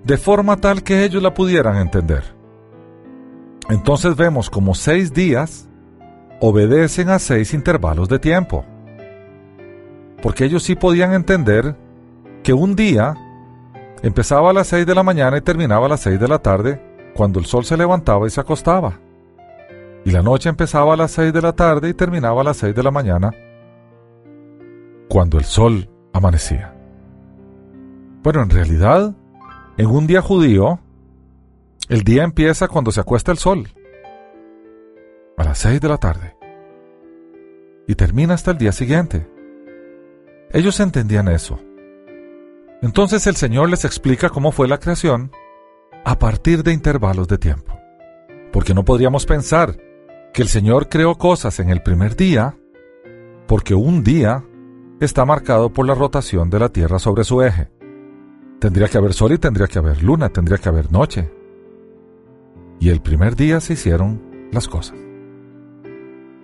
de 0.04 0.18
forma 0.18 0.58
tal 0.58 0.84
que 0.84 1.04
ellos 1.04 1.22
la 1.22 1.34
pudieran 1.34 1.78
entender. 1.78 2.24
Entonces 3.70 4.16
vemos 4.16 4.50
como 4.50 4.76
seis 4.76 5.14
días 5.14 5.68
obedecen 6.40 7.10
a 7.10 7.20
seis 7.20 7.54
intervalos 7.54 8.10
de 8.10 8.20
tiempo. 8.20 8.66
Porque 10.22 10.46
ellos 10.46 10.64
sí 10.64 10.76
podían 10.76 11.14
entender 11.14 11.76
que 12.44 12.54
un 12.54 12.76
día 12.76 13.16
empezaba 14.02 14.50
a 14.50 14.54
las 14.54 14.68
seis 14.68 14.86
de 14.86 14.96
la 14.96 15.04
mañana 15.04 15.38
y 15.38 15.42
terminaba 15.42 15.86
a 15.86 15.90
las 15.90 16.02
seis 16.02 16.20
de 16.20 16.28
la 16.28 16.40
tarde, 16.40 16.82
cuando 17.16 17.40
el 17.40 17.46
sol 17.46 17.66
se 17.66 17.78
levantaba 17.78 18.28
y 18.28 18.30
se 18.30 18.42
acostaba. 18.42 19.00
Y 20.04 20.12
la 20.12 20.22
noche 20.22 20.50
empezaba 20.50 20.94
a 20.94 20.98
las 20.98 21.12
seis 21.12 21.32
de 21.32 21.42
la 21.42 21.54
tarde 21.54 21.90
y 21.90 21.94
terminaba 21.94 22.42
a 22.42 22.44
las 22.44 22.58
seis 22.58 22.74
de 22.74 22.84
la 22.84 22.92
mañana, 22.92 23.32
cuando 25.12 25.38
el 25.38 25.44
sol 25.44 25.90
amanecía. 26.14 26.74
Bueno, 28.24 28.44
en 28.44 28.50
realidad, 28.50 29.14
en 29.76 29.88
un 29.88 30.08
día 30.08 30.22
judío, 30.22 30.80
el 31.90 32.04
día 32.04 32.24
empieza 32.24 32.70
cuando 32.70 32.94
se 32.94 33.02
acuesta 33.02 33.34
el 33.34 33.38
sol, 33.38 33.68
a 35.36 35.44
las 35.44 35.58
seis 35.58 35.82
de 35.82 35.90
la 35.90 35.98
tarde, 35.98 36.38
y 37.90 37.96
termina 37.96 38.36
hasta 38.36 38.52
el 38.52 38.58
día 38.58 38.72
siguiente. 38.72 39.28
Ellos 40.50 40.80
entendían 40.80 41.28
eso. 41.28 41.60
Entonces 42.82 43.28
el 43.28 43.36
Señor 43.36 43.70
les 43.70 43.84
explica 43.84 44.30
cómo 44.30 44.54
fue 44.54 44.70
la 44.70 44.80
creación 44.80 45.30
a 46.06 46.18
partir 46.20 46.64
de 46.64 46.72
intervalos 46.72 47.28
de 47.28 47.38
tiempo. 47.38 47.78
Porque 48.54 48.74
no 48.74 48.86
podríamos 48.86 49.26
pensar 49.26 49.76
que 50.34 50.42
el 50.42 50.48
Señor 50.48 50.88
creó 50.88 51.18
cosas 51.18 51.60
en 51.60 51.70
el 51.70 51.84
primer 51.84 52.16
día, 52.16 52.56
porque 53.46 53.76
un 53.76 54.06
día 54.06 54.46
está 55.06 55.26
marcado 55.26 55.74
por 55.74 55.88
la 55.88 55.96
rotación 55.96 56.52
de 56.52 56.60
la 56.60 56.70
Tierra 56.70 57.00
sobre 57.00 57.24
su 57.24 57.42
eje. 57.42 57.70
Tendría 58.60 58.88
que 58.88 59.00
haber 59.00 59.14
sol 59.14 59.32
y 59.34 59.40
tendría 59.40 59.66
que 59.66 59.80
haber 59.80 60.04
luna, 60.04 60.30
tendría 60.30 60.60
que 60.60 60.70
haber 60.70 60.92
noche. 60.92 61.32
Y 62.80 62.90
el 62.90 63.02
primer 63.02 63.36
día 63.36 63.60
se 63.60 63.74
hicieron 63.74 64.22
las 64.52 64.68
cosas. 64.68 64.96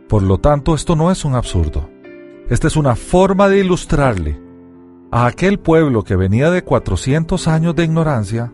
Por 0.09 0.23
lo 0.23 0.39
tanto, 0.39 0.73
esto 0.73 0.95
no 0.95 1.11
es 1.11 1.23
un 1.23 1.35
absurdo. 1.35 1.87
Esta 2.49 2.67
es 2.67 2.75
una 2.75 2.95
forma 2.95 3.47
de 3.47 3.59
ilustrarle 3.59 4.41
a 5.11 5.27
aquel 5.27 5.59
pueblo 5.59 6.03
que 6.03 6.15
venía 6.15 6.49
de 6.49 6.63
400 6.63 7.47
años 7.47 7.75
de 7.75 7.83
ignorancia, 7.83 8.51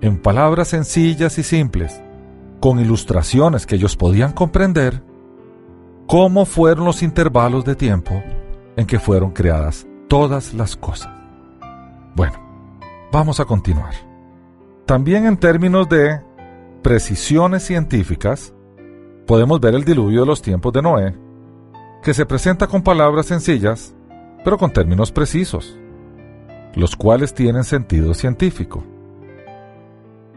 en 0.00 0.20
palabras 0.20 0.68
sencillas 0.68 1.38
y 1.38 1.44
simples, 1.44 2.02
con 2.58 2.80
ilustraciones 2.80 3.64
que 3.64 3.76
ellos 3.76 3.96
podían 3.96 4.32
comprender, 4.32 5.02
cómo 6.06 6.46
fueron 6.46 6.84
los 6.84 7.02
intervalos 7.02 7.64
de 7.64 7.76
tiempo 7.76 8.22
en 8.76 8.86
que 8.86 8.98
fueron 8.98 9.30
creadas 9.30 9.86
todas 10.08 10.54
las 10.54 10.76
cosas. 10.76 11.10
Bueno, 12.14 12.34
vamos 13.12 13.40
a 13.40 13.44
continuar. 13.44 13.94
También 14.86 15.26
en 15.26 15.36
términos 15.36 15.88
de 15.88 16.20
precisiones 16.82 17.62
científicas, 17.62 18.52
podemos 19.26 19.60
ver 19.60 19.74
el 19.74 19.84
diluvio 19.84 20.20
de 20.20 20.26
los 20.26 20.42
tiempos 20.42 20.72
de 20.72 20.82
Noé, 20.82 21.14
que 22.02 22.12
se 22.12 22.26
presenta 22.26 22.66
con 22.66 22.82
palabras 22.82 23.26
sencillas, 23.26 23.94
pero 24.44 24.58
con 24.58 24.70
términos 24.70 25.10
precisos, 25.10 25.78
los 26.74 26.94
cuales 26.94 27.32
tienen 27.32 27.64
sentido 27.64 28.12
científico. 28.12 28.84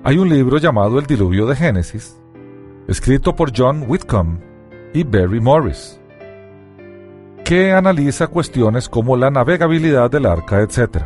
Hay 0.04 0.18
un 0.18 0.30
libro 0.30 0.58
llamado 0.58 1.00
El 1.00 1.06
Diluvio 1.06 1.46
de 1.46 1.56
Génesis, 1.56 2.18
escrito 2.88 3.36
por 3.36 3.52
John 3.56 3.84
Whitcomb 3.86 4.40
y 4.94 5.04
Barry 5.04 5.42
Morris, 5.42 6.00
que 7.48 7.72
analiza 7.72 8.28
cuestiones 8.28 8.90
como 8.90 9.16
la 9.16 9.32
navegabilidad 9.32 10.12
del 10.12 10.26
arca, 10.26 10.60
etc. 10.60 11.04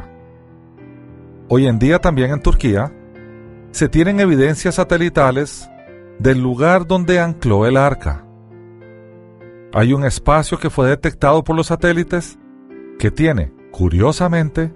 Hoy 1.49 1.67
en 1.67 1.77
día 1.77 1.99
también 1.99 2.31
en 2.31 2.41
Turquía 2.41 2.91
se 3.69 3.87
tienen 3.87 4.19
evidencias 4.19 4.73
satelitales 4.73 5.69
del 6.17 6.41
lugar 6.41 6.87
donde 6.87 7.19
ancló 7.19 7.67
el 7.67 7.77
arca. 7.77 8.25
Hay 9.71 9.93
un 9.93 10.03
espacio 10.03 10.57
que 10.57 10.71
fue 10.71 10.89
detectado 10.89 11.43
por 11.43 11.55
los 11.55 11.67
satélites 11.67 12.39
que 12.97 13.11
tiene, 13.11 13.53
curiosamente, 13.69 14.73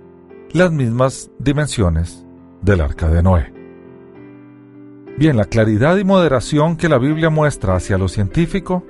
las 0.51 0.71
mismas 0.71 1.31
dimensiones 1.39 2.27
del 2.61 2.81
arca 2.81 3.09
de 3.09 3.23
Noé. 3.23 3.51
Bien, 5.17 5.35
la 5.35 5.45
claridad 5.45 5.97
y 5.97 6.03
moderación 6.03 6.77
que 6.77 6.89
la 6.89 6.99
Biblia 6.99 7.31
muestra 7.31 7.75
hacia 7.75 7.97
lo 7.97 8.07
científico 8.07 8.85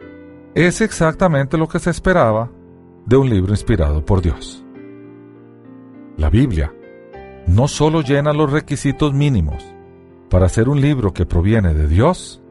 es 0.56 0.82
exactamente 0.82 1.58
lo 1.58 1.70
que 1.70 1.80
se 1.80 1.90
esperaba 1.90 2.52
de 3.06 3.18
un 3.18 3.30
libro 3.30 3.53
inspirado 3.53 4.03
por 4.03 4.22
Dios. 4.22 4.64
La 6.18 6.30
Biblia 6.30 6.74
no 7.47 7.68
solo 7.68 8.01
llena 8.01 8.34
los 8.34 8.51
requisitos 8.51 9.14
mínimos 9.14 9.64
para 10.30 10.49
ser 10.49 10.70
un 10.70 10.82
libro 10.82 11.14
que 11.14 11.26
proviene 11.26 11.74
de 11.74 11.88
Dios, 11.88 12.41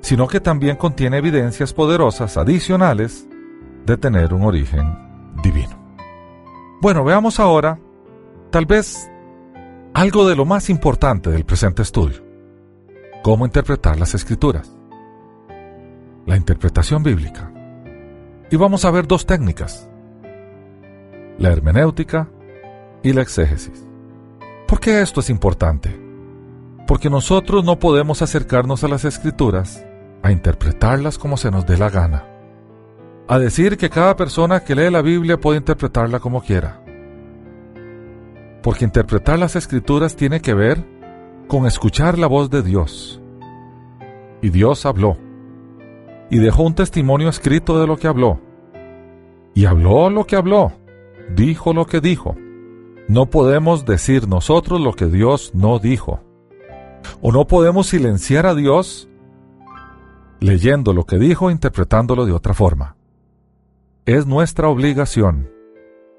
sino 0.00 0.26
que 0.26 0.40
también 0.40 0.76
contiene 0.76 1.18
evidencias 1.18 1.72
poderosas 1.72 2.36
adicionales 2.36 3.28
de 3.86 3.96
tener 3.96 4.34
un 4.34 4.42
origen 4.42 4.98
divino. 5.42 5.78
Bueno, 6.80 7.04
veamos 7.04 7.38
ahora 7.38 7.78
tal 8.50 8.66
vez 8.66 9.08
algo 9.94 10.26
de 10.26 10.34
lo 10.34 10.44
más 10.44 10.68
importante 10.70 11.30
del 11.30 11.44
presente 11.44 11.82
estudio. 11.82 12.24
Cómo 13.22 13.46
interpretar 13.46 13.98
las 14.00 14.14
escrituras. 14.14 14.76
La 16.26 16.36
interpretación 16.36 17.02
bíblica. 17.02 17.52
Y 18.50 18.56
vamos 18.56 18.84
a 18.84 18.90
ver 18.90 19.06
dos 19.06 19.26
técnicas. 19.26 19.88
La 21.38 21.50
hermenéutica 21.50 22.28
y 23.02 23.12
la 23.12 23.22
exégesis. 23.22 23.86
¿Por 24.66 24.80
qué 24.80 25.02
esto 25.02 25.20
es 25.20 25.30
importante? 25.30 25.98
Porque 26.86 27.10
nosotros 27.10 27.64
no 27.64 27.78
podemos 27.78 28.22
acercarnos 28.22 28.84
a 28.84 28.88
las 28.88 29.04
escrituras 29.04 29.84
a 30.22 30.30
interpretarlas 30.30 31.18
como 31.18 31.36
se 31.36 31.50
nos 31.50 31.66
dé 31.66 31.76
la 31.76 31.90
gana, 31.90 32.24
a 33.28 33.38
decir 33.38 33.76
que 33.76 33.90
cada 33.90 34.16
persona 34.16 34.60
que 34.60 34.74
lee 34.74 34.90
la 34.90 35.02
Biblia 35.02 35.38
puede 35.38 35.58
interpretarla 35.58 36.20
como 36.20 36.42
quiera. 36.42 36.82
Porque 38.62 38.84
interpretar 38.84 39.38
las 39.38 39.56
escrituras 39.56 40.14
tiene 40.14 40.40
que 40.40 40.54
ver 40.54 40.84
con 41.48 41.66
escuchar 41.66 42.18
la 42.18 42.28
voz 42.28 42.50
de 42.50 42.62
Dios. 42.62 43.20
Y 44.40 44.50
Dios 44.50 44.86
habló, 44.86 45.16
y 46.30 46.38
dejó 46.38 46.62
un 46.62 46.74
testimonio 46.74 47.28
escrito 47.28 47.80
de 47.80 47.86
lo 47.86 47.96
que 47.96 48.06
habló. 48.06 48.40
Y 49.54 49.66
habló 49.66 50.08
lo 50.08 50.24
que 50.24 50.36
habló, 50.36 50.72
dijo 51.34 51.72
lo 51.72 51.86
que 51.86 52.00
dijo. 52.00 52.36
No 53.08 53.26
podemos 53.26 53.84
decir 53.84 54.28
nosotros 54.28 54.80
lo 54.80 54.92
que 54.92 55.06
Dios 55.06 55.52
no 55.54 55.78
dijo. 55.78 56.22
O 57.20 57.32
no 57.32 57.46
podemos 57.46 57.88
silenciar 57.88 58.46
a 58.46 58.54
Dios 58.54 59.08
leyendo 60.40 60.92
lo 60.92 61.04
que 61.04 61.18
dijo 61.18 61.48
e 61.48 61.52
interpretándolo 61.52 62.26
de 62.26 62.32
otra 62.32 62.54
forma. 62.54 62.96
Es 64.06 64.26
nuestra 64.26 64.68
obligación 64.68 65.50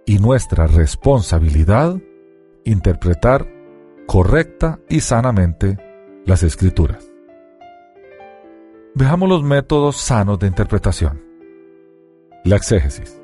y 0.06 0.20
nuestra 0.20 0.68
responsabilidad 0.68 1.98
interpretar 2.66 3.48
correcta 4.08 4.80
y 4.90 5.02
sanamente 5.02 5.78
las 6.26 6.44
escrituras. 6.44 7.12
Veamos 8.96 9.28
los 9.28 9.44
métodos 9.44 9.98
sanos 9.98 10.40
de 10.40 10.48
interpretación. 10.48 11.22
La 12.46 12.56
exégesis. 12.56 13.23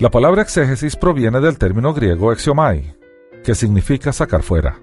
La 0.00 0.10
palabra 0.10 0.40
exégesis 0.40 0.96
proviene 0.96 1.40
del 1.40 1.58
término 1.58 1.92
griego 1.92 2.32
exiomai, 2.32 2.96
que 3.44 3.54
significa 3.54 4.14
sacar 4.14 4.42
fuera. 4.42 4.80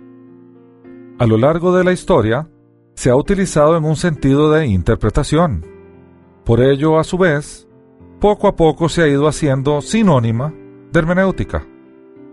A 1.17 1.25
lo 1.25 1.39
largo 1.39 1.75
de 1.75 1.83
la 1.83 1.91
historia, 1.91 2.47
se 2.93 3.09
ha 3.09 3.15
utilizado 3.15 3.75
en 3.77 3.83
un 3.83 3.95
sentido 3.95 4.51
de 4.51 4.67
interpretación. 4.67 5.65
Por 6.45 6.61
ello, 6.61 6.99
a 6.99 7.03
su 7.03 7.17
vez, 7.17 7.67
poco 8.19 8.47
a 8.47 8.55
poco 8.55 8.89
se 8.89 9.01
ha 9.01 9.07
ido 9.07 9.27
haciendo 9.27 9.81
sinónima 9.81 10.53
de 10.91 10.99
hermenéutica, 10.99 11.65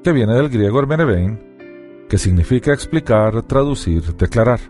que 0.03 0.13
viene 0.13 0.35
del 0.35 0.51
griego 0.51 0.79
hermenevein, 0.79 2.05
que 2.07 2.19
significa 2.19 2.75
explicar, 2.75 3.45
traducir, 3.45 4.15
declarar. 4.15 4.61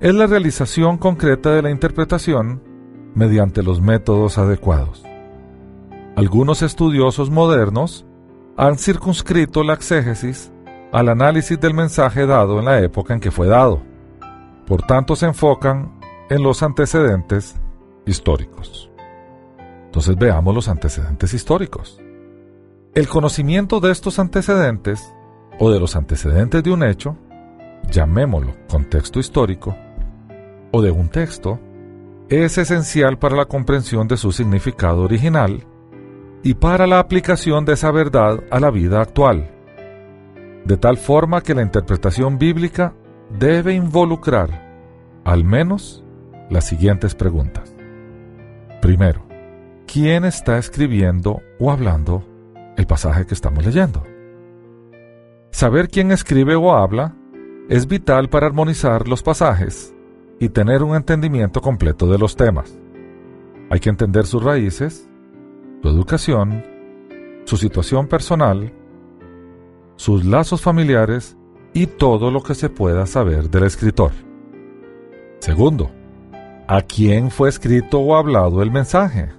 Es 0.00 0.12
la 0.12 0.26
realización 0.26 0.98
concreta 0.98 1.54
de 1.54 1.62
la 1.62 1.70
interpretación 1.70 2.64
mediante 3.14 3.62
los 3.62 3.80
métodos 3.80 4.38
adecuados. 4.38 5.05
Algunos 6.16 6.62
estudiosos 6.62 7.30
modernos 7.30 8.04
han 8.56 8.78
circunscrito 8.78 9.62
la 9.62 9.74
exégesis 9.74 10.52
al 10.92 11.08
análisis 11.08 11.60
del 11.60 11.74
mensaje 11.74 12.26
dado 12.26 12.58
en 12.58 12.64
la 12.64 12.80
época 12.80 13.14
en 13.14 13.20
que 13.20 13.30
fue 13.30 13.46
dado 13.46 13.82
por 14.66 14.82
tanto, 14.82 15.14
se 15.14 15.26
enfocan 15.26 16.00
en 16.28 16.42
los 16.42 16.62
antecedentes 16.62 17.54
históricos. 18.04 18.90
Entonces 19.86 20.16
veamos 20.16 20.54
los 20.54 20.68
antecedentes 20.68 21.32
históricos. 21.34 22.00
El 22.94 23.08
conocimiento 23.08 23.78
de 23.78 23.92
estos 23.92 24.18
antecedentes 24.18 25.14
o 25.60 25.70
de 25.70 25.78
los 25.78 25.94
antecedentes 25.94 26.64
de 26.64 26.72
un 26.72 26.82
hecho, 26.82 27.16
llamémoslo 27.90 28.54
contexto 28.68 29.20
histórico, 29.20 29.76
o 30.72 30.82
de 30.82 30.90
un 30.90 31.08
texto, 31.08 31.60
es 32.28 32.58
esencial 32.58 33.18
para 33.18 33.36
la 33.36 33.44
comprensión 33.44 34.08
de 34.08 34.16
su 34.16 34.32
significado 34.32 35.02
original 35.02 35.64
y 36.46 36.54
para 36.54 36.86
la 36.86 37.00
aplicación 37.00 37.64
de 37.64 37.72
esa 37.72 37.90
verdad 37.90 38.44
a 38.52 38.60
la 38.60 38.70
vida 38.70 39.00
actual, 39.00 39.50
de 40.64 40.76
tal 40.76 40.96
forma 40.96 41.40
que 41.40 41.56
la 41.56 41.62
interpretación 41.62 42.38
bíblica 42.38 42.94
debe 43.36 43.74
involucrar 43.74 44.64
al 45.24 45.42
menos 45.42 46.04
las 46.48 46.64
siguientes 46.64 47.16
preguntas. 47.16 47.74
Primero, 48.80 49.26
¿quién 49.92 50.24
está 50.24 50.56
escribiendo 50.56 51.42
o 51.58 51.72
hablando 51.72 52.22
el 52.76 52.86
pasaje 52.86 53.26
que 53.26 53.34
estamos 53.34 53.66
leyendo? 53.66 54.04
Saber 55.50 55.88
quién 55.88 56.12
escribe 56.12 56.54
o 56.54 56.76
habla 56.76 57.16
es 57.68 57.88
vital 57.88 58.28
para 58.28 58.46
armonizar 58.46 59.08
los 59.08 59.24
pasajes 59.24 59.92
y 60.38 60.50
tener 60.50 60.84
un 60.84 60.94
entendimiento 60.94 61.60
completo 61.60 62.06
de 62.06 62.18
los 62.18 62.36
temas. 62.36 62.78
Hay 63.68 63.80
que 63.80 63.88
entender 63.88 64.26
sus 64.26 64.44
raíces, 64.44 65.10
su 65.82 65.88
educación, 65.88 66.64
su 67.44 67.56
situación 67.56 68.08
personal, 68.08 68.72
sus 69.96 70.24
lazos 70.24 70.60
familiares 70.60 71.36
y 71.72 71.86
todo 71.86 72.30
lo 72.30 72.42
que 72.42 72.54
se 72.54 72.68
pueda 72.70 73.06
saber 73.06 73.50
del 73.50 73.64
escritor. 73.64 74.12
Segundo, 75.40 75.90
¿a 76.66 76.82
quién 76.82 77.30
fue 77.30 77.48
escrito 77.48 78.00
o 78.00 78.16
hablado 78.16 78.62
el 78.62 78.70
mensaje? 78.70 79.30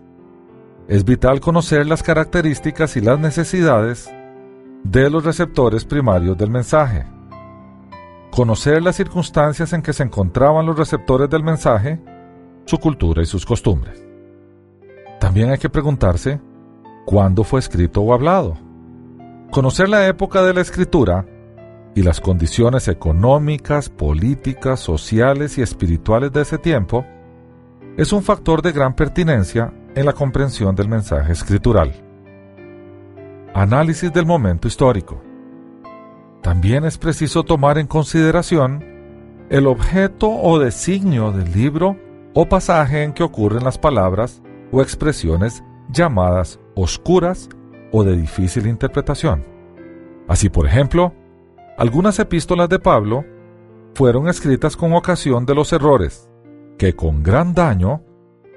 Es 0.87 1.03
vital 1.03 1.41
conocer 1.41 1.85
las 1.85 2.01
características 2.01 2.95
y 2.95 3.01
las 3.01 3.19
necesidades 3.19 4.09
de 4.83 5.09
los 5.09 5.25
receptores 5.25 5.83
primarios 5.83 6.37
del 6.37 6.49
mensaje. 6.49 7.05
Conocer 8.31 8.81
las 8.81 8.95
circunstancias 8.95 9.73
en 9.73 9.81
que 9.81 9.93
se 9.93 10.03
encontraban 10.03 10.65
los 10.65 10.77
receptores 10.77 11.29
del 11.29 11.43
mensaje, 11.43 11.99
su 12.65 12.77
cultura 12.77 13.21
y 13.21 13.25
sus 13.25 13.45
costumbres. 13.45 14.06
También 15.27 15.49
hay 15.49 15.57
que 15.57 15.67
preguntarse 15.67 16.39
cuándo 17.05 17.43
fue 17.43 17.59
escrito 17.59 17.99
o 17.99 18.13
hablado. 18.13 18.57
Conocer 19.51 19.89
la 19.89 20.07
época 20.07 20.41
de 20.41 20.53
la 20.53 20.61
escritura 20.61 21.25
y 21.95 22.01
las 22.01 22.21
condiciones 22.21 22.87
económicas, 22.87 23.89
políticas, 23.89 24.79
sociales 24.79 25.57
y 25.57 25.61
espirituales 25.61 26.31
de 26.31 26.43
ese 26.43 26.57
tiempo 26.57 27.05
es 27.97 28.13
un 28.13 28.23
factor 28.23 28.61
de 28.61 28.71
gran 28.71 28.95
pertinencia 28.95 29.73
en 29.95 30.05
la 30.05 30.13
comprensión 30.13 30.77
del 30.77 30.87
mensaje 30.87 31.33
escritural. 31.33 31.91
Análisis 33.53 34.13
del 34.13 34.25
momento 34.25 34.69
histórico. 34.69 35.21
También 36.41 36.85
es 36.85 36.97
preciso 36.97 37.43
tomar 37.43 37.77
en 37.77 37.87
consideración 37.87 38.81
el 39.49 39.67
objeto 39.67 40.29
o 40.29 40.57
designio 40.57 41.33
del 41.33 41.51
libro 41.51 41.97
o 42.33 42.47
pasaje 42.47 43.03
en 43.03 43.11
que 43.11 43.23
ocurren 43.23 43.65
las 43.65 43.77
palabras 43.77 44.41
o 44.71 44.81
expresiones 44.81 45.63
llamadas 45.89 46.59
oscuras 46.75 47.49
o 47.91 48.03
de 48.03 48.15
difícil 48.15 48.67
interpretación. 48.67 49.45
Así, 50.27 50.49
por 50.49 50.65
ejemplo, 50.65 51.13
algunas 51.77 52.19
epístolas 52.19 52.69
de 52.69 52.79
Pablo 52.79 53.23
fueron 53.93 54.27
escritas 54.27 54.75
con 54.75 54.93
ocasión 54.93 55.45
de 55.45 55.55
los 55.55 55.71
errores 55.73 56.29
que 56.77 56.95
con 56.95 57.23
gran 57.23 57.53
daño 57.53 58.03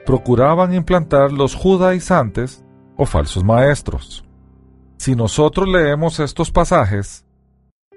procuraban 0.05 0.75
implantar 0.75 1.33
los 1.33 1.55
judaizantes 1.55 2.65
o 2.97 3.07
falsos 3.07 3.45
maestros. 3.45 4.25
Si 4.99 5.15
nosotros 5.15 5.69
leemos 5.69 6.21
estos 6.21 6.51
pasajes 6.51 7.25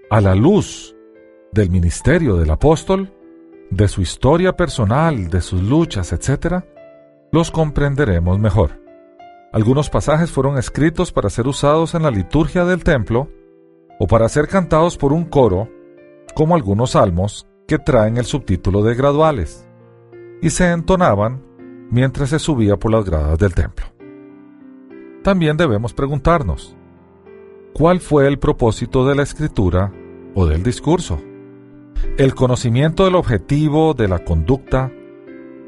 a 0.10 0.22
la 0.22 0.36
luz 0.36 0.96
del 1.52 1.70
ministerio 1.70 2.38
del 2.38 2.52
apóstol, 2.52 3.14
de 3.70 3.88
su 3.88 4.02
historia 4.02 4.56
personal, 4.56 5.28
de 5.30 5.42
sus 5.42 5.62
luchas, 5.62 6.14
etc., 6.14 6.64
los 7.34 7.50
comprenderemos 7.50 8.38
mejor. 8.38 8.80
Algunos 9.52 9.90
pasajes 9.90 10.32
fueron 10.32 10.60
escritos 10.60 11.12
para 11.12 11.32
ser 11.32 11.48
usados 11.48 11.96
en 11.96 12.04
la 12.04 12.12
liturgia 12.12 12.64
del 12.64 12.84
templo 12.84 13.28
o 14.00 14.06
para 14.06 14.30
ser 14.30 14.48
cantados 14.48 14.98
por 14.98 15.12
un 15.14 15.26
coro, 15.26 15.68
como 16.36 16.54
algunos 16.54 16.92
salmos 16.92 17.48
que 17.68 17.80
traen 17.80 18.18
el 18.18 18.26
subtítulo 18.26 18.84
de 18.84 18.94
graduales 18.94 19.68
y 20.44 20.52
se 20.52 20.70
entonaban 20.72 21.42
mientras 21.90 22.30
se 22.30 22.38
subía 22.38 22.78
por 22.78 22.92
las 22.92 23.04
gradas 23.04 23.40
del 23.40 23.56
templo. 23.56 23.88
También 25.24 25.58
debemos 25.58 25.92
preguntarnos, 25.96 26.76
¿cuál 27.74 28.00
fue 28.00 28.28
el 28.28 28.38
propósito 28.38 29.08
de 29.08 29.16
la 29.16 29.24
escritura 29.24 29.92
o 30.36 30.46
del 30.46 30.62
discurso? 30.62 31.20
El 32.16 32.36
conocimiento 32.36 33.06
del 33.06 33.16
objetivo, 33.16 33.96
de 33.96 34.08
la 34.08 34.20
conducta 34.20 34.92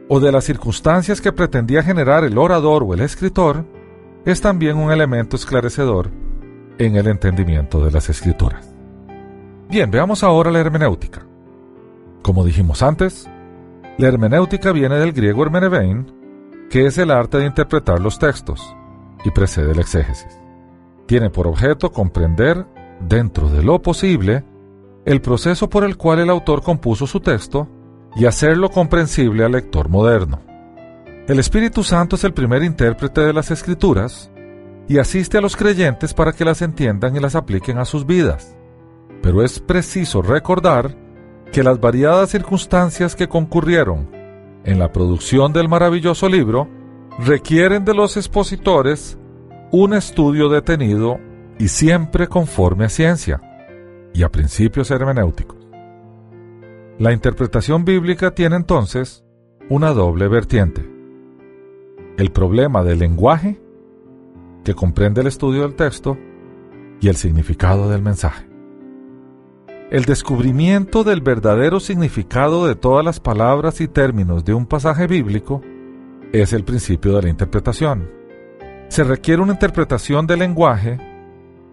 o 0.07 0.19
de 0.19 0.31
las 0.31 0.43
circunstancias 0.43 1.21
que 1.21 1.33
pretendía 1.33 1.83
generar 1.83 2.23
el 2.23 2.37
orador 2.37 2.83
o 2.83 2.93
el 2.93 3.01
escritor 3.01 3.65
es 4.25 4.41
también 4.41 4.77
un 4.77 4.91
elemento 4.91 5.35
esclarecedor 5.35 6.11
en 6.77 6.95
el 6.95 7.07
entendimiento 7.07 7.83
de 7.83 7.91
las 7.91 8.09
escrituras. 8.09 8.73
Bien, 9.69 9.89
veamos 9.89 10.23
ahora 10.23 10.51
la 10.51 10.59
hermenéutica. 10.59 11.25
Como 12.21 12.43
dijimos 12.43 12.81
antes, 12.81 13.29
la 13.97 14.07
hermenéutica 14.07 14.71
viene 14.71 14.95
del 14.95 15.13
griego 15.13 15.43
hermenevein, 15.43 16.11
que 16.69 16.85
es 16.85 16.97
el 16.97 17.11
arte 17.11 17.37
de 17.37 17.45
interpretar 17.45 17.99
los 17.99 18.19
textos, 18.19 18.75
y 19.23 19.31
precede 19.31 19.71
el 19.71 19.79
exégesis. 19.79 20.39
Tiene 21.07 21.29
por 21.29 21.47
objeto 21.47 21.91
comprender, 21.91 22.65
dentro 22.99 23.49
de 23.49 23.63
lo 23.63 23.81
posible, 23.81 24.43
el 25.05 25.21
proceso 25.21 25.69
por 25.69 25.83
el 25.83 25.97
cual 25.97 26.19
el 26.19 26.29
autor 26.29 26.61
compuso 26.61 27.05
su 27.07 27.19
texto 27.19 27.69
y 28.15 28.25
hacerlo 28.25 28.69
comprensible 28.69 29.43
al 29.43 29.51
lector 29.51 29.89
moderno. 29.89 30.39
El 31.27 31.39
Espíritu 31.39 31.83
Santo 31.83 32.15
es 32.15 32.23
el 32.23 32.33
primer 32.33 32.63
intérprete 32.63 33.21
de 33.21 33.33
las 33.33 33.51
Escrituras 33.51 34.31
y 34.87 34.99
asiste 34.99 35.37
a 35.37 35.41
los 35.41 35.55
creyentes 35.55 36.13
para 36.13 36.31
que 36.31 36.45
las 36.45 36.61
entiendan 36.61 37.15
y 37.15 37.19
las 37.19 37.35
apliquen 37.35 37.77
a 37.77 37.85
sus 37.85 38.05
vidas. 38.05 38.55
Pero 39.21 39.43
es 39.43 39.59
preciso 39.59 40.21
recordar 40.21 40.95
que 41.51 41.63
las 41.63 41.79
variadas 41.79 42.29
circunstancias 42.29 43.15
que 43.15 43.27
concurrieron 43.27 44.07
en 44.63 44.79
la 44.79 44.91
producción 44.91 45.53
del 45.53 45.67
maravilloso 45.67 46.29
libro 46.29 46.67
requieren 47.19 47.85
de 47.85 47.93
los 47.93 48.17
expositores 48.17 49.17
un 49.71 49.93
estudio 49.93 50.49
detenido 50.49 51.19
y 51.57 51.69
siempre 51.69 52.27
conforme 52.27 52.85
a 52.85 52.89
ciencia 52.89 53.41
y 54.13 54.23
a 54.23 54.29
principios 54.29 54.91
hermenéuticos. 54.91 55.54
La 56.97 57.11
interpretación 57.11 57.83
bíblica 57.83 58.31
tiene 58.31 58.55
entonces 58.55 59.25
una 59.69 59.91
doble 59.91 60.29
vertiente. 60.29 60.89
El 62.17 62.31
problema 62.31 62.83
del 62.83 62.99
lenguaje, 62.99 63.59
que 64.63 64.73
comprende 64.73 65.19
el 65.19 65.27
estudio 65.27 65.63
del 65.63 65.75
texto, 65.75 66.17
y 67.01 67.09
el 67.09 67.17
significado 67.17 67.89
del 67.89 68.01
mensaje. 68.01 68.47
El 69.91 70.05
descubrimiento 70.05 71.03
del 71.03 71.19
verdadero 71.19 71.81
significado 71.81 72.65
de 72.65 72.75
todas 72.75 73.03
las 73.03 73.19
palabras 73.19 73.81
y 73.81 73.89
términos 73.89 74.45
de 74.45 74.53
un 74.53 74.65
pasaje 74.65 75.05
bíblico 75.05 75.61
es 76.31 76.53
el 76.53 76.63
principio 76.63 77.17
de 77.17 77.23
la 77.23 77.29
interpretación. 77.29 78.09
Se 78.87 79.03
requiere 79.03 79.41
una 79.41 79.51
interpretación 79.51 80.27
del 80.27 80.39
lenguaje 80.39 80.97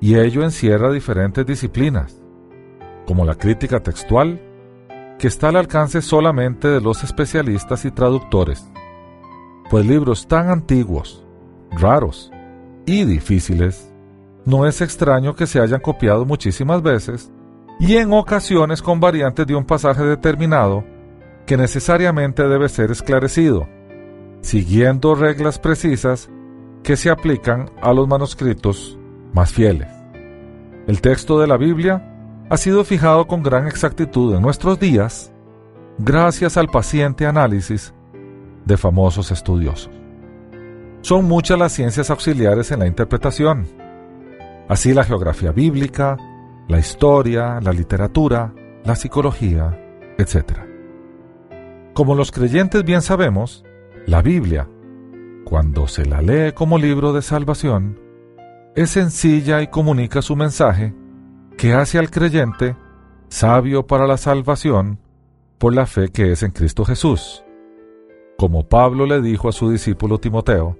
y 0.01 0.17
ello 0.17 0.43
encierra 0.43 0.91
diferentes 0.91 1.47
disciplinas, 1.47 2.21
como 3.07 3.25
la 3.25 3.37
crítica 3.37 3.81
textual, 3.81 4.41
que 5.23 5.29
está 5.29 5.51
al 5.51 5.57
alcance 5.57 6.03
solamente 6.03 6.67
de 6.67 6.81
los 6.81 7.05
especialistas 7.05 7.85
y 7.85 7.93
traductores, 7.93 8.69
pues 9.71 9.87
libros 9.87 10.27
tan 10.27 10.51
antiguos, 10.51 11.25
raros 11.71 12.33
y 12.87 13.05
difíciles, 13.05 13.89
no 14.45 14.67
es 14.67 14.81
extraño 14.81 15.37
que 15.37 15.47
se 15.47 15.61
hayan 15.61 15.79
copiado 15.79 16.25
muchísimas 16.25 16.83
veces 16.83 17.31
y 17.79 17.99
en 17.99 18.13
ocasiones 18.13 18.83
con 18.83 18.99
variantes 18.99 19.47
de 19.47 19.55
un 19.55 19.65
pasaje 19.65 20.03
determinado 20.03 20.83
que 21.47 21.57
necesariamente 21.57 22.43
debe 22.49 22.69
ser 22.69 22.91
esclarecido, 22.91 23.69
siguiendo 24.41 25.15
reglas 25.15 25.61
precisas 25.61 26.31
que 26.83 26.97
se 26.97 27.11
aplican 27.11 27.71
a 27.81 27.93
los 27.93 28.09
manuscritos 28.09 28.99
más 29.33 29.53
fieles. 29.53 29.87
El 30.89 31.01
texto 31.01 31.39
de 31.39 31.47
la 31.47 31.57
Biblia 31.57 32.12
ha 32.53 32.59
sido 32.59 32.85
fijado 32.85 33.27
con 33.27 33.43
gran 33.43 33.67
exactitud 33.67 34.35
en 34.35 34.43
nuestros 34.43 34.79
días 34.79 35.33
gracias 35.97 36.59
al 36.59 36.69
paciente 36.69 37.25
análisis 37.25 37.95
de 38.67 38.77
famosos 38.77 39.31
estudiosos. 39.31 39.91
Son 41.01 41.25
muchas 41.25 41.59
las 41.59 41.73
ciencias 41.73 42.11
auxiliares 42.11 42.71
en 42.71 42.81
la 42.81 42.87
interpretación, 42.87 43.67
así 44.69 44.93
la 44.93 45.05
geografía 45.05 45.51
bíblica, 45.51 46.19
la 46.69 46.79
historia, 46.79 47.59
la 47.63 47.73
literatura, 47.73 48.53
la 48.85 48.97
psicología, 48.97 49.83
etc. 50.19 50.59
Como 51.95 52.15
los 52.15 52.33
creyentes 52.33 52.85
bien 52.85 53.01
sabemos, 53.01 53.65
la 54.05 54.21
Biblia, 54.21 54.69
cuando 55.47 55.89
se 55.89 56.05
la 56.05 56.21
lee 56.21 56.53
como 56.53 56.77
libro 56.77 57.15
de 57.15 57.23
salvación, 57.23 57.99
es 58.77 58.91
sencilla 58.91 59.63
y 59.63 59.69
comunica 59.69 60.21
su 60.21 60.37
mensaje 60.37 60.93
que 61.57 61.73
hace 61.75 61.99
al 61.99 62.11
creyente 62.11 62.77
sabio 63.29 63.87
para 63.87 64.07
la 64.07 64.17
salvación 64.17 64.99
por 65.59 65.75
la 65.75 65.87
fe 65.87 66.09
que 66.09 66.33
es 66.33 66.43
en 66.43 66.51
Cristo 66.51 66.85
Jesús. 66.85 67.45
Como 68.37 68.69
Pablo 68.69 69.07
le 69.07 69.23
dijo 69.23 69.49
a 69.49 69.53
su 69.53 69.71
discípulo 69.71 70.19
Timoteo, 70.19 70.77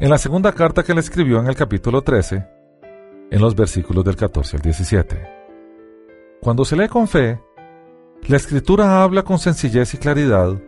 en 0.00 0.10
la 0.10 0.18
segunda 0.18 0.52
carta 0.52 0.82
que 0.82 0.94
le 0.94 1.00
escribió 1.00 1.40
en 1.40 1.46
el 1.46 1.56
capítulo 1.56 2.02
13, 2.02 2.46
en 3.30 3.40
los 3.40 3.54
versículos 3.54 4.04
del 4.04 4.16
14 4.16 4.56
al 4.56 4.62
17. 4.62 5.28
Cuando 6.40 6.64
se 6.64 6.76
lee 6.76 6.88
con 6.88 7.08
fe, 7.08 7.40
la 8.28 8.36
escritura 8.36 9.02
habla 9.02 9.22
con 9.22 9.38
sencillez 9.38 9.94
y 9.94 9.98
claridad. 9.98 10.60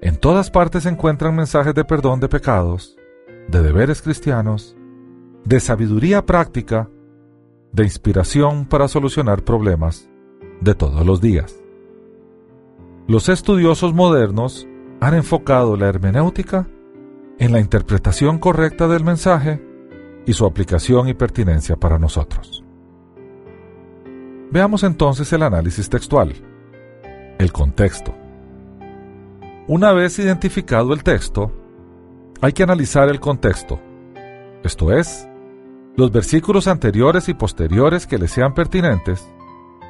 En 0.00 0.16
todas 0.16 0.50
partes 0.50 0.84
se 0.84 0.88
encuentran 0.88 1.36
mensajes 1.36 1.74
de 1.74 1.84
perdón 1.84 2.20
de 2.20 2.28
pecados, 2.28 2.96
de 3.48 3.62
deberes 3.62 4.02
cristianos, 4.02 4.76
de 5.44 5.60
sabiduría 5.60 6.24
práctica, 6.24 6.88
de 7.72 7.84
inspiración 7.84 8.66
para 8.66 8.88
solucionar 8.88 9.42
problemas 9.44 10.08
de 10.60 10.74
todos 10.74 11.04
los 11.04 11.20
días. 11.20 11.56
Los 13.08 13.28
estudiosos 13.28 13.94
modernos 13.94 14.66
han 15.00 15.14
enfocado 15.14 15.76
la 15.76 15.88
hermenéutica 15.88 16.68
en 17.38 17.52
la 17.52 17.60
interpretación 17.60 18.38
correcta 18.38 18.86
del 18.86 19.04
mensaje 19.04 19.60
y 20.26 20.32
su 20.34 20.46
aplicación 20.46 21.08
y 21.08 21.14
pertinencia 21.14 21.76
para 21.76 21.98
nosotros. 21.98 22.62
Veamos 24.52 24.84
entonces 24.84 25.32
el 25.32 25.42
análisis 25.42 25.88
textual. 25.88 26.34
El 27.38 27.52
contexto. 27.52 28.14
Una 29.66 29.92
vez 29.92 30.18
identificado 30.18 30.92
el 30.92 31.02
texto, 31.02 31.50
hay 32.40 32.52
que 32.52 32.62
analizar 32.62 33.08
el 33.08 33.18
contexto, 33.18 33.80
esto 34.62 34.92
es, 34.92 35.28
los 35.96 36.10
versículos 36.10 36.68
anteriores 36.68 37.28
y 37.28 37.34
posteriores 37.34 38.06
que 38.06 38.18
le 38.18 38.28
sean 38.28 38.54
pertinentes, 38.54 39.28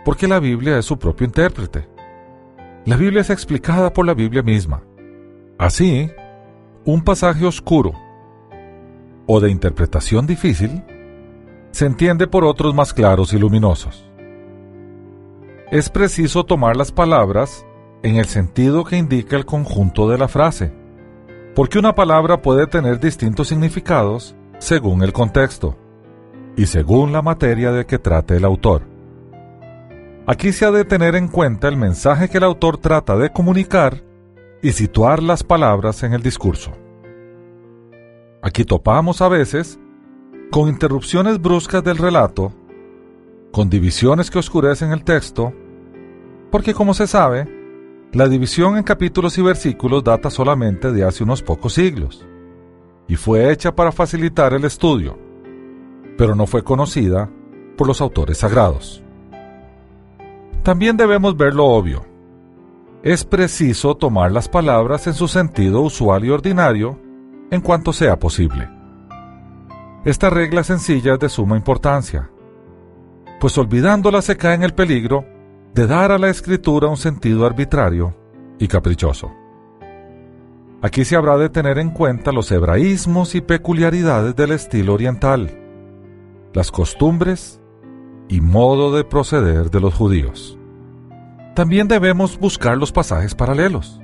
porque 0.05 0.27
la 0.27 0.41
Biblia 0.41 0.79
es 0.79 0.85
su 0.85 0.99
propio 0.99 1.27
intérprete. 1.27 1.89
La 2.85 2.97
Biblia 2.97 3.21
es 3.21 3.31
explicada 3.31 3.93
por 3.93 4.05
la 4.05 4.15
Biblia 4.15 4.43
misma. 4.43 4.83
Así, 5.59 6.11
un 6.85 7.03
pasaje 7.03 7.47
oscuro 7.47 7.93
o 9.27 9.39
de 9.39 9.51
interpretación 9.51 10.27
difícil, 10.27 10.83
se 11.71 11.87
entiende 11.87 12.27
por 12.27 12.45
otros 12.45 12.75
más 12.75 12.93
claros 12.93 13.33
y 13.33 13.39
luminosos. 13.39 14.05
Es 15.71 15.89
preciso 15.89 16.45
tomar 16.45 16.77
las 16.77 16.91
palabras 16.91 17.65
en 18.03 18.17
el 18.17 18.27
sentido 18.27 18.85
que 18.85 18.97
indica 18.97 19.37
el 19.37 19.47
conjunto 19.47 20.09
de 20.09 20.19
la 20.19 20.27
frase, 20.27 20.73
porque 21.55 21.79
una 21.79 21.95
palabra 21.95 22.43
puede 22.43 22.67
tener 22.67 22.99
distintos 22.99 23.49
significados 23.49 24.35
según 24.59 25.03
el 25.03 25.13
contexto 25.13 25.79
y 26.57 26.67
según 26.67 27.13
la 27.13 27.23
materia 27.23 27.73
de 27.73 27.87
que 27.87 27.99
trate 27.99 28.37
el 28.37 28.45
autor. 28.45 28.83
Aquí 30.27 30.53
se 30.53 30.65
ha 30.65 30.71
de 30.71 30.85
tener 30.85 31.17
en 31.17 31.29
cuenta 31.29 31.69
el 31.69 31.77
mensaje 31.77 32.29
que 32.29 32.39
el 32.39 32.45
autor 32.45 32.79
trata 32.79 33.17
de 33.17 33.33
comunicar 33.33 34.03
y 34.63 34.73
situar 34.73 35.23
las 35.23 35.43
palabras 35.43 36.03
en 36.05 36.13
el 36.13 36.23
discurso. 36.23 36.73
Aquí 38.41 38.65
topamos 38.65 39.21
a 39.21 39.29
veces 39.29 39.79
con 40.51 40.69
interrupciones 40.69 41.41
bruscas 41.41 41.83
del 41.83 41.99
relato, 41.99 42.53
con 43.53 43.69
divisiones 43.69 44.31
que 44.31 44.39
oscurecen 44.39 44.93
el 44.93 45.03
texto, 45.03 45.53
porque 46.51 46.75
como 46.75 46.95
se 46.95 47.07
sabe, 47.07 47.49
la 48.13 48.29
división 48.29 48.77
en 48.77 48.85
capítulos 48.85 49.39
y 49.39 49.43
versículos 49.43 50.05
data 50.05 50.29
solamente 50.29 50.93
de 50.93 51.05
hace 51.05 51.25
unos 51.25 51.43
pocos 51.43 51.75
siglos, 51.75 52.27
y 53.09 53.17
fue 53.17 53.51
hecha 53.51 53.75
para 53.75 53.91
facilitar 53.91 54.53
el 54.53 54.65
estudio, 54.65 55.19
pero 56.17 56.35
no 56.35 56.47
fue 56.47 56.63
conocida 56.63 57.31
por 57.77 57.87
los 57.87 58.01
autores 58.01 58.39
sagrados. 58.39 59.03
También 60.63 60.97
debemos 60.97 61.37
ver 61.37 61.55
lo 61.55 61.67
obvio. 61.67 62.05
Es 63.03 63.25
preciso 63.25 63.97
tomar 63.97 64.31
las 64.31 64.49
palabras 64.49 65.07
en 65.09 65.15
su 65.15 65.27
sentido 65.27 65.81
usual 65.81 66.25
y 66.25 66.31
ordinario 66.31 66.99
en 67.51 67.61
cuanto 67.61 67.93
sea 67.93 68.19
posible. 68.19 68.69
Esta 70.05 70.31
regla 70.31 70.63
sencilla 70.65 71.15
es 71.15 71.21
de 71.21 71.29
suma 71.29 71.57
importancia, 71.57 72.31
pues 73.41 73.59
olvidándola 73.59 74.23
se 74.23 74.37
cae 74.37 74.55
en 74.55 74.63
el 74.63 74.75
peligro 74.75 75.25
de 75.75 75.87
dar 75.87 76.13
a 76.13 76.19
la 76.19 76.29
escritura 76.29 76.89
un 76.89 76.97
sentido 76.97 77.45
arbitrario 77.45 78.15
y 78.59 78.69
caprichoso. 78.69 79.33
Aquí 80.81 81.05
se 81.05 81.17
habrá 81.17 81.39
de 81.39 81.49
tener 81.49 81.79
en 81.79 81.91
cuenta 81.91 82.33
los 82.33 82.51
hebraísmos 82.51 83.35
y 83.35 83.41
peculiaridades 83.41 84.35
del 84.35 84.53
estilo 84.53 84.95
oriental, 84.95 85.62
las 86.53 86.71
costumbres 86.71 87.61
y 88.29 88.41
modo 88.41 88.95
de 88.95 89.05
proceder 89.05 89.71
de 89.71 89.81
los 89.81 89.95
judíos. 89.95 90.59
También 91.55 91.89
debemos 91.89 92.39
buscar 92.39 92.79
los 92.79 92.93
pasajes 92.93 93.35
paralelos. 93.35 94.01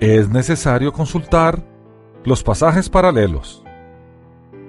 Es 0.00 0.28
necesario 0.28 0.92
consultar 0.92 1.64
los 2.24 2.42
pasajes 2.42 2.90
paralelos 2.90 3.62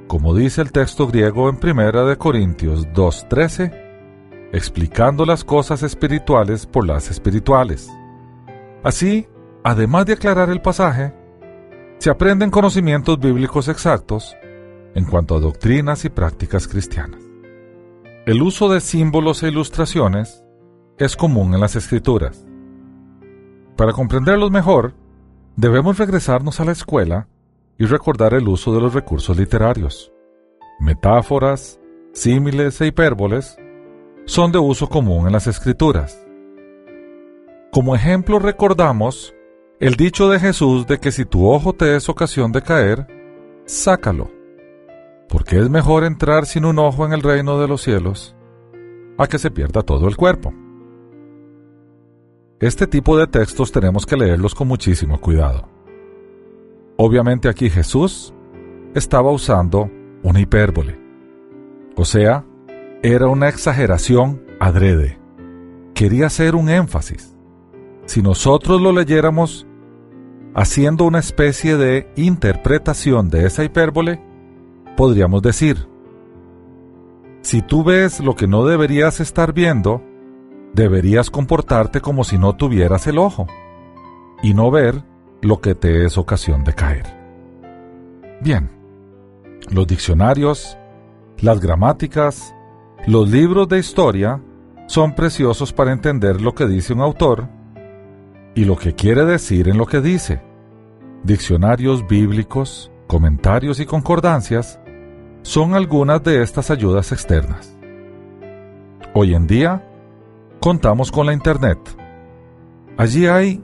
como 0.07 0.33
dice 0.33 0.61
el 0.61 0.71
texto 0.71 1.07
griego 1.07 1.49
en 1.49 1.57
Primera 1.57 2.03
de 2.05 2.17
Corintios 2.17 2.87
2:13, 2.93 3.71
explicando 4.53 5.25
las 5.25 5.43
cosas 5.43 5.83
espirituales 5.83 6.65
por 6.65 6.87
las 6.87 7.11
espirituales. 7.11 7.91
Así, 8.83 9.27
además 9.63 10.05
de 10.05 10.13
aclarar 10.13 10.49
el 10.49 10.61
pasaje, 10.61 11.13
se 11.99 12.09
aprenden 12.09 12.49
conocimientos 12.49 13.19
bíblicos 13.19 13.67
exactos 13.67 14.35
en 14.95 15.05
cuanto 15.05 15.35
a 15.35 15.39
doctrinas 15.39 16.05
y 16.05 16.09
prácticas 16.09 16.67
cristianas. 16.67 17.21
El 18.25 18.41
uso 18.41 18.69
de 18.69 18.81
símbolos 18.81 19.43
e 19.43 19.47
ilustraciones 19.47 20.43
es 20.97 21.15
común 21.15 21.53
en 21.53 21.61
las 21.61 21.75
escrituras. 21.75 22.45
Para 23.75 23.93
comprenderlos 23.93 24.51
mejor, 24.51 24.95
debemos 25.55 25.97
regresarnos 25.97 26.59
a 26.59 26.65
la 26.65 26.71
escuela 26.71 27.27
y 27.77 27.85
recordar 27.85 28.33
el 28.33 28.47
uso 28.47 28.73
de 28.73 28.81
los 28.81 28.93
recursos 28.93 29.37
literarios. 29.37 30.11
Metáforas, 30.79 31.79
símiles 32.13 32.81
e 32.81 32.87
hipérboles 32.87 33.57
son 34.25 34.51
de 34.51 34.57
uso 34.57 34.89
común 34.89 35.27
en 35.27 35.33
las 35.33 35.47
escrituras. 35.47 36.25
Como 37.71 37.95
ejemplo 37.95 38.39
recordamos 38.39 39.33
el 39.79 39.95
dicho 39.95 40.29
de 40.29 40.39
Jesús 40.39 40.87
de 40.87 40.99
que 40.99 41.11
si 41.11 41.23
tu 41.25 41.47
ojo 41.47 41.73
te 41.73 41.95
es 41.95 42.09
ocasión 42.09 42.51
de 42.51 42.61
caer, 42.63 43.07
sácalo, 43.65 44.31
porque 45.29 45.59
es 45.59 45.69
mejor 45.69 46.03
entrar 46.03 46.45
sin 46.45 46.65
un 46.65 46.79
ojo 46.79 47.05
en 47.05 47.13
el 47.13 47.21
reino 47.21 47.59
de 47.59 47.67
los 47.67 47.81
cielos 47.81 48.35
a 49.17 49.27
que 49.27 49.39
se 49.39 49.51
pierda 49.51 49.81
todo 49.81 50.07
el 50.07 50.15
cuerpo. 50.15 50.53
Este 52.59 52.87
tipo 52.87 53.17
de 53.17 53.27
textos 53.27 53.71
tenemos 53.71 54.05
que 54.05 54.17
leerlos 54.17 54.55
con 54.55 54.67
muchísimo 54.67 55.19
cuidado. 55.19 55.69
Obviamente 56.97 57.49
aquí 57.49 57.69
Jesús 57.69 58.33
estaba 58.95 59.31
usando 59.31 59.91
una 60.23 60.39
hipérbole. 60.39 60.99
O 61.95 62.05
sea, 62.05 62.45
era 63.03 63.27
una 63.27 63.49
exageración 63.49 64.43
adrede. 64.59 65.19
Quería 65.93 66.27
hacer 66.27 66.55
un 66.55 66.69
énfasis. 66.69 67.35
Si 68.05 68.21
nosotros 68.21 68.81
lo 68.81 68.91
leyéramos 68.91 69.67
haciendo 70.55 71.05
una 71.05 71.19
especie 71.19 71.77
de 71.77 72.11
interpretación 72.15 73.29
de 73.29 73.45
esa 73.45 73.63
hipérbole, 73.63 74.19
podríamos 74.97 75.41
decir, 75.43 75.87
si 77.41 77.61
tú 77.61 77.85
ves 77.85 78.19
lo 78.19 78.35
que 78.35 78.47
no 78.47 78.65
deberías 78.65 79.21
estar 79.21 79.53
viendo, 79.53 80.03
deberías 80.73 81.29
comportarte 81.29 82.01
como 82.01 82.25
si 82.25 82.37
no 82.37 82.57
tuvieras 82.57 83.07
el 83.07 83.19
ojo 83.19 83.47
y 84.43 84.53
no 84.53 84.69
ver 84.69 85.03
lo 85.41 85.61
que 85.61 85.75
te 85.75 86.03
es 86.03 86.17
ocasión 86.17 86.63
de 86.63 86.73
caer. 86.73 87.05
Bien, 88.41 88.69
los 89.69 89.87
diccionarios, 89.87 90.77
las 91.39 91.61
gramáticas, 91.61 92.53
los 93.05 93.29
libros 93.29 93.69
de 93.69 93.79
historia 93.79 94.41
son 94.87 95.13
preciosos 95.13 95.71
para 95.71 95.91
entender 95.91 96.41
lo 96.41 96.55
que 96.55 96.67
dice 96.67 96.93
un 96.93 97.01
autor 97.01 97.47
y 98.55 98.65
lo 98.65 98.75
que 98.75 98.95
quiere 98.95 99.25
decir 99.25 99.69
en 99.69 99.77
lo 99.77 99.85
que 99.85 100.01
dice. 100.01 100.41
Diccionarios 101.23 102.07
bíblicos, 102.07 102.91
comentarios 103.05 103.79
y 103.79 103.85
concordancias 103.85 104.79
son 105.47 105.75
algunas 105.75 106.21
de 106.23 106.43
estas 106.43 106.69
ayudas 106.71 107.13
externas. 107.13 107.73
Hoy 109.13 109.33
en 109.33 109.47
día, 109.47 109.81
contamos 110.59 111.09
con 111.09 111.25
la 111.25 111.31
Internet. 111.31 111.79
Allí 112.97 113.27
hay 113.27 113.63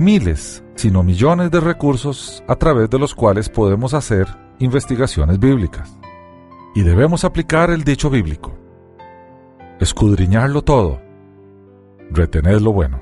miles 0.00 0.64
sino 0.74 1.04
millones 1.04 1.52
de 1.52 1.60
recursos 1.60 2.42
a 2.48 2.56
través 2.56 2.90
de 2.90 2.98
los 2.98 3.14
cuales 3.14 3.48
podemos 3.48 3.94
hacer 3.94 4.26
investigaciones 4.58 5.38
bíblicas. 5.38 5.96
Y 6.74 6.82
debemos 6.82 7.24
aplicar 7.24 7.70
el 7.70 7.84
dicho 7.84 8.10
bíblico. 8.10 8.58
Escudriñarlo 9.78 10.62
todo. 10.62 11.00
Retener 12.10 12.60
lo 12.60 12.72
bueno. 12.72 13.00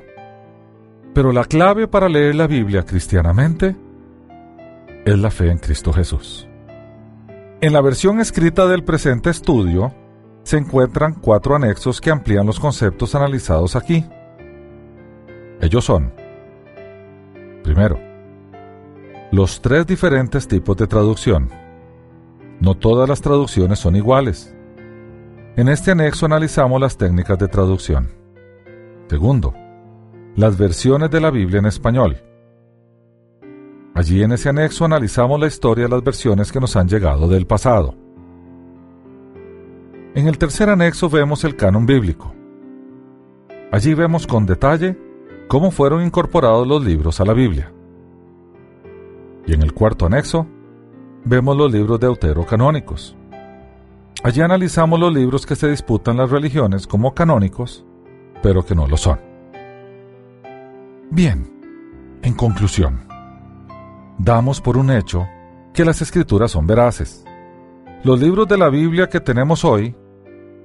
Pero 1.15 1.33
la 1.33 1.45
clave 1.45 1.89
para 1.89 2.11
leer 2.11 2.35
la 2.35 2.47
Biblia 2.47 2.83
cristianamente 2.83 3.75
es 5.07 5.19
la 5.19 5.31
fe 5.31 5.51
en 5.51 5.57
Cristo 5.57 5.95
Jesús. 5.95 6.46
En 7.63 7.73
la 7.73 7.81
versión 7.81 8.21
escrita 8.21 8.67
del 8.67 8.85
presente 8.85 9.31
estudio 9.31 9.95
se 10.43 10.59
encuentran 10.59 11.15
cuatro 11.15 11.57
anexos 11.57 12.03
que 12.03 12.11
amplían 12.11 12.45
los 12.45 12.61
conceptos 12.61 13.15
analizados 13.15 13.77
aquí. 13.77 14.05
Ellos 15.63 15.85
son 15.85 16.13
Primero, 17.65 17.99
los 19.33 19.61
tres 19.63 19.87
diferentes 19.87 20.47
tipos 20.47 20.77
de 20.77 20.87
traducción. 20.87 21.51
No 22.61 22.75
todas 22.75 23.09
las 23.09 23.23
traducciones 23.23 23.79
son 23.79 23.97
iguales. 23.97 24.55
En 25.57 25.69
este 25.69 25.93
anexo 25.93 26.27
analizamos 26.27 26.79
las 26.79 26.99
técnicas 26.99 27.39
de 27.39 27.49
traducción. 27.49 28.11
Segundo, 29.09 29.55
las 30.37 30.59
versiones 30.59 31.11
de 31.11 31.21
la 31.21 31.31
Biblia 31.31 31.59
en 31.59 31.67
español. 31.67 32.23
Allí 33.97 34.23
en 34.23 34.33
ese 34.33 34.51
anexo 34.51 34.85
analizamos 34.85 35.41
la 35.41 35.47
historia 35.47 35.85
de 35.85 35.91
las 35.91 36.05
versiones 36.05 36.53
que 36.53 36.61
nos 36.61 36.77
han 36.77 36.87
llegado 36.87 37.29
del 37.29 37.47
pasado. 37.47 37.95
En 40.15 40.29
el 40.29 40.37
tercer 40.37 40.69
anexo 40.69 41.09
vemos 41.09 41.45
el 41.45 41.57
canon 41.57 41.87
bíblico. 41.87 42.35
Allí 43.73 43.95
vemos 43.95 44.27
con 44.27 44.45
detalle 44.45 44.99
cómo 45.49 45.71
fueron 45.71 46.05
incorporados 46.05 46.69
los 46.69 46.85
libros 46.85 47.23
a 47.23 47.25
la 47.25 47.33
Biblia. 47.33 47.73
Y 49.47 49.55
en 49.55 49.63
el 49.63 49.73
cuarto 49.73 50.05
anexo, 50.05 50.47
vemos 51.25 51.57
los 51.57 51.73
libros 51.73 51.99
deuterocanónicos. 51.99 53.17
Allí 54.23 54.43
analizamos 54.43 55.01
los 55.01 55.15
libros 55.15 55.47
que 55.47 55.57
se 55.57 55.71
disputan 55.71 56.19
las 56.19 56.31
religiones 56.31 56.87
como 56.87 57.15
canónicos, 57.15 57.87
pero 58.43 58.63
que 58.63 58.75
no 58.75 58.87
lo 58.87 58.99
son. 58.99 59.19
Bien, 61.11 61.51
en 62.21 62.35
conclusión, 62.35 63.07
damos 64.19 64.61
por 64.61 64.77
un 64.77 64.91
hecho 64.91 65.27
que 65.73 65.85
las 65.85 66.01
escrituras 66.03 66.51
son 66.51 66.67
veraces. 66.67 67.25
Los 68.03 68.21
libros 68.21 68.49
de 68.49 68.59
la 68.59 68.69
Biblia 68.69 69.09
que 69.09 69.21
tenemos 69.21 69.65
hoy 69.65 69.95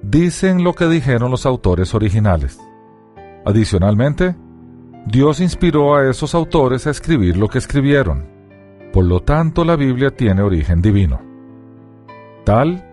dicen 0.02 0.64
lo 0.64 0.74
que 0.74 0.86
dijeron 0.86 1.30
los 1.30 1.46
autores 1.46 1.94
originales. 1.94 2.58
Adicionalmente, 3.44 4.36
Dios 5.06 5.40
inspiró 5.40 5.96
a 5.96 6.08
esos 6.08 6.34
autores 6.34 6.86
a 6.86 6.90
escribir 6.90 7.36
lo 7.36 7.48
que 7.48 7.58
escribieron. 7.58 8.26
Por 8.92 9.04
lo 9.04 9.20
tanto, 9.20 9.64
la 9.64 9.76
Biblia 9.76 10.10
tiene 10.10 10.42
origen 10.42 10.80
divino. 10.80 11.20
Tal 12.44 12.88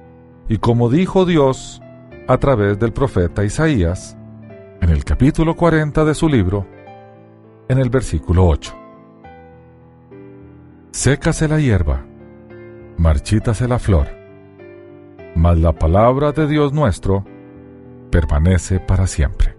y 0.47 0.57
como 0.57 0.89
dijo 0.89 1.25
Dios 1.25 1.81
a 2.27 2.37
través 2.37 2.79
del 2.79 2.91
profeta 2.91 3.43
Isaías, 3.43 4.17
en 4.81 4.89
el 4.89 5.03
capítulo 5.03 5.55
40 5.55 6.05
de 6.05 6.15
su 6.15 6.27
libro, 6.27 6.65
en 7.67 7.77
el 7.77 7.89
versículo 7.89 8.47
8. 8.47 8.75
Sécase 10.91 11.47
la 11.47 11.59
hierba, 11.59 12.03
marchítase 12.97 13.67
la 13.67 13.77
flor, 13.77 14.07
mas 15.35 15.59
la 15.59 15.73
palabra 15.73 16.31
de 16.31 16.47
Dios 16.47 16.73
nuestro 16.73 17.23
permanece 18.09 18.79
para 18.79 19.05
siempre. 19.05 19.55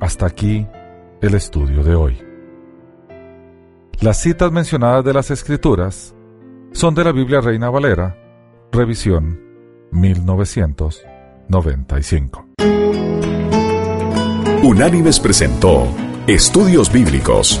Hasta 0.00 0.26
aquí 0.26 0.66
el 1.20 1.34
estudio 1.34 1.84
de 1.84 1.94
hoy. 1.94 2.18
Las 4.00 4.20
citas 4.20 4.50
mencionadas 4.50 5.04
de 5.04 5.12
las 5.12 5.30
Escrituras 5.30 6.16
son 6.72 6.96
de 6.96 7.04
la 7.04 7.12
Biblia 7.12 7.40
Reina 7.40 7.70
Valera, 7.70 8.18
revisión 8.72 9.38
1995. 9.92 12.48
Unánimes 14.64 15.20
presentó 15.20 15.86
Estudios 16.26 16.92
Bíblicos, 16.92 17.60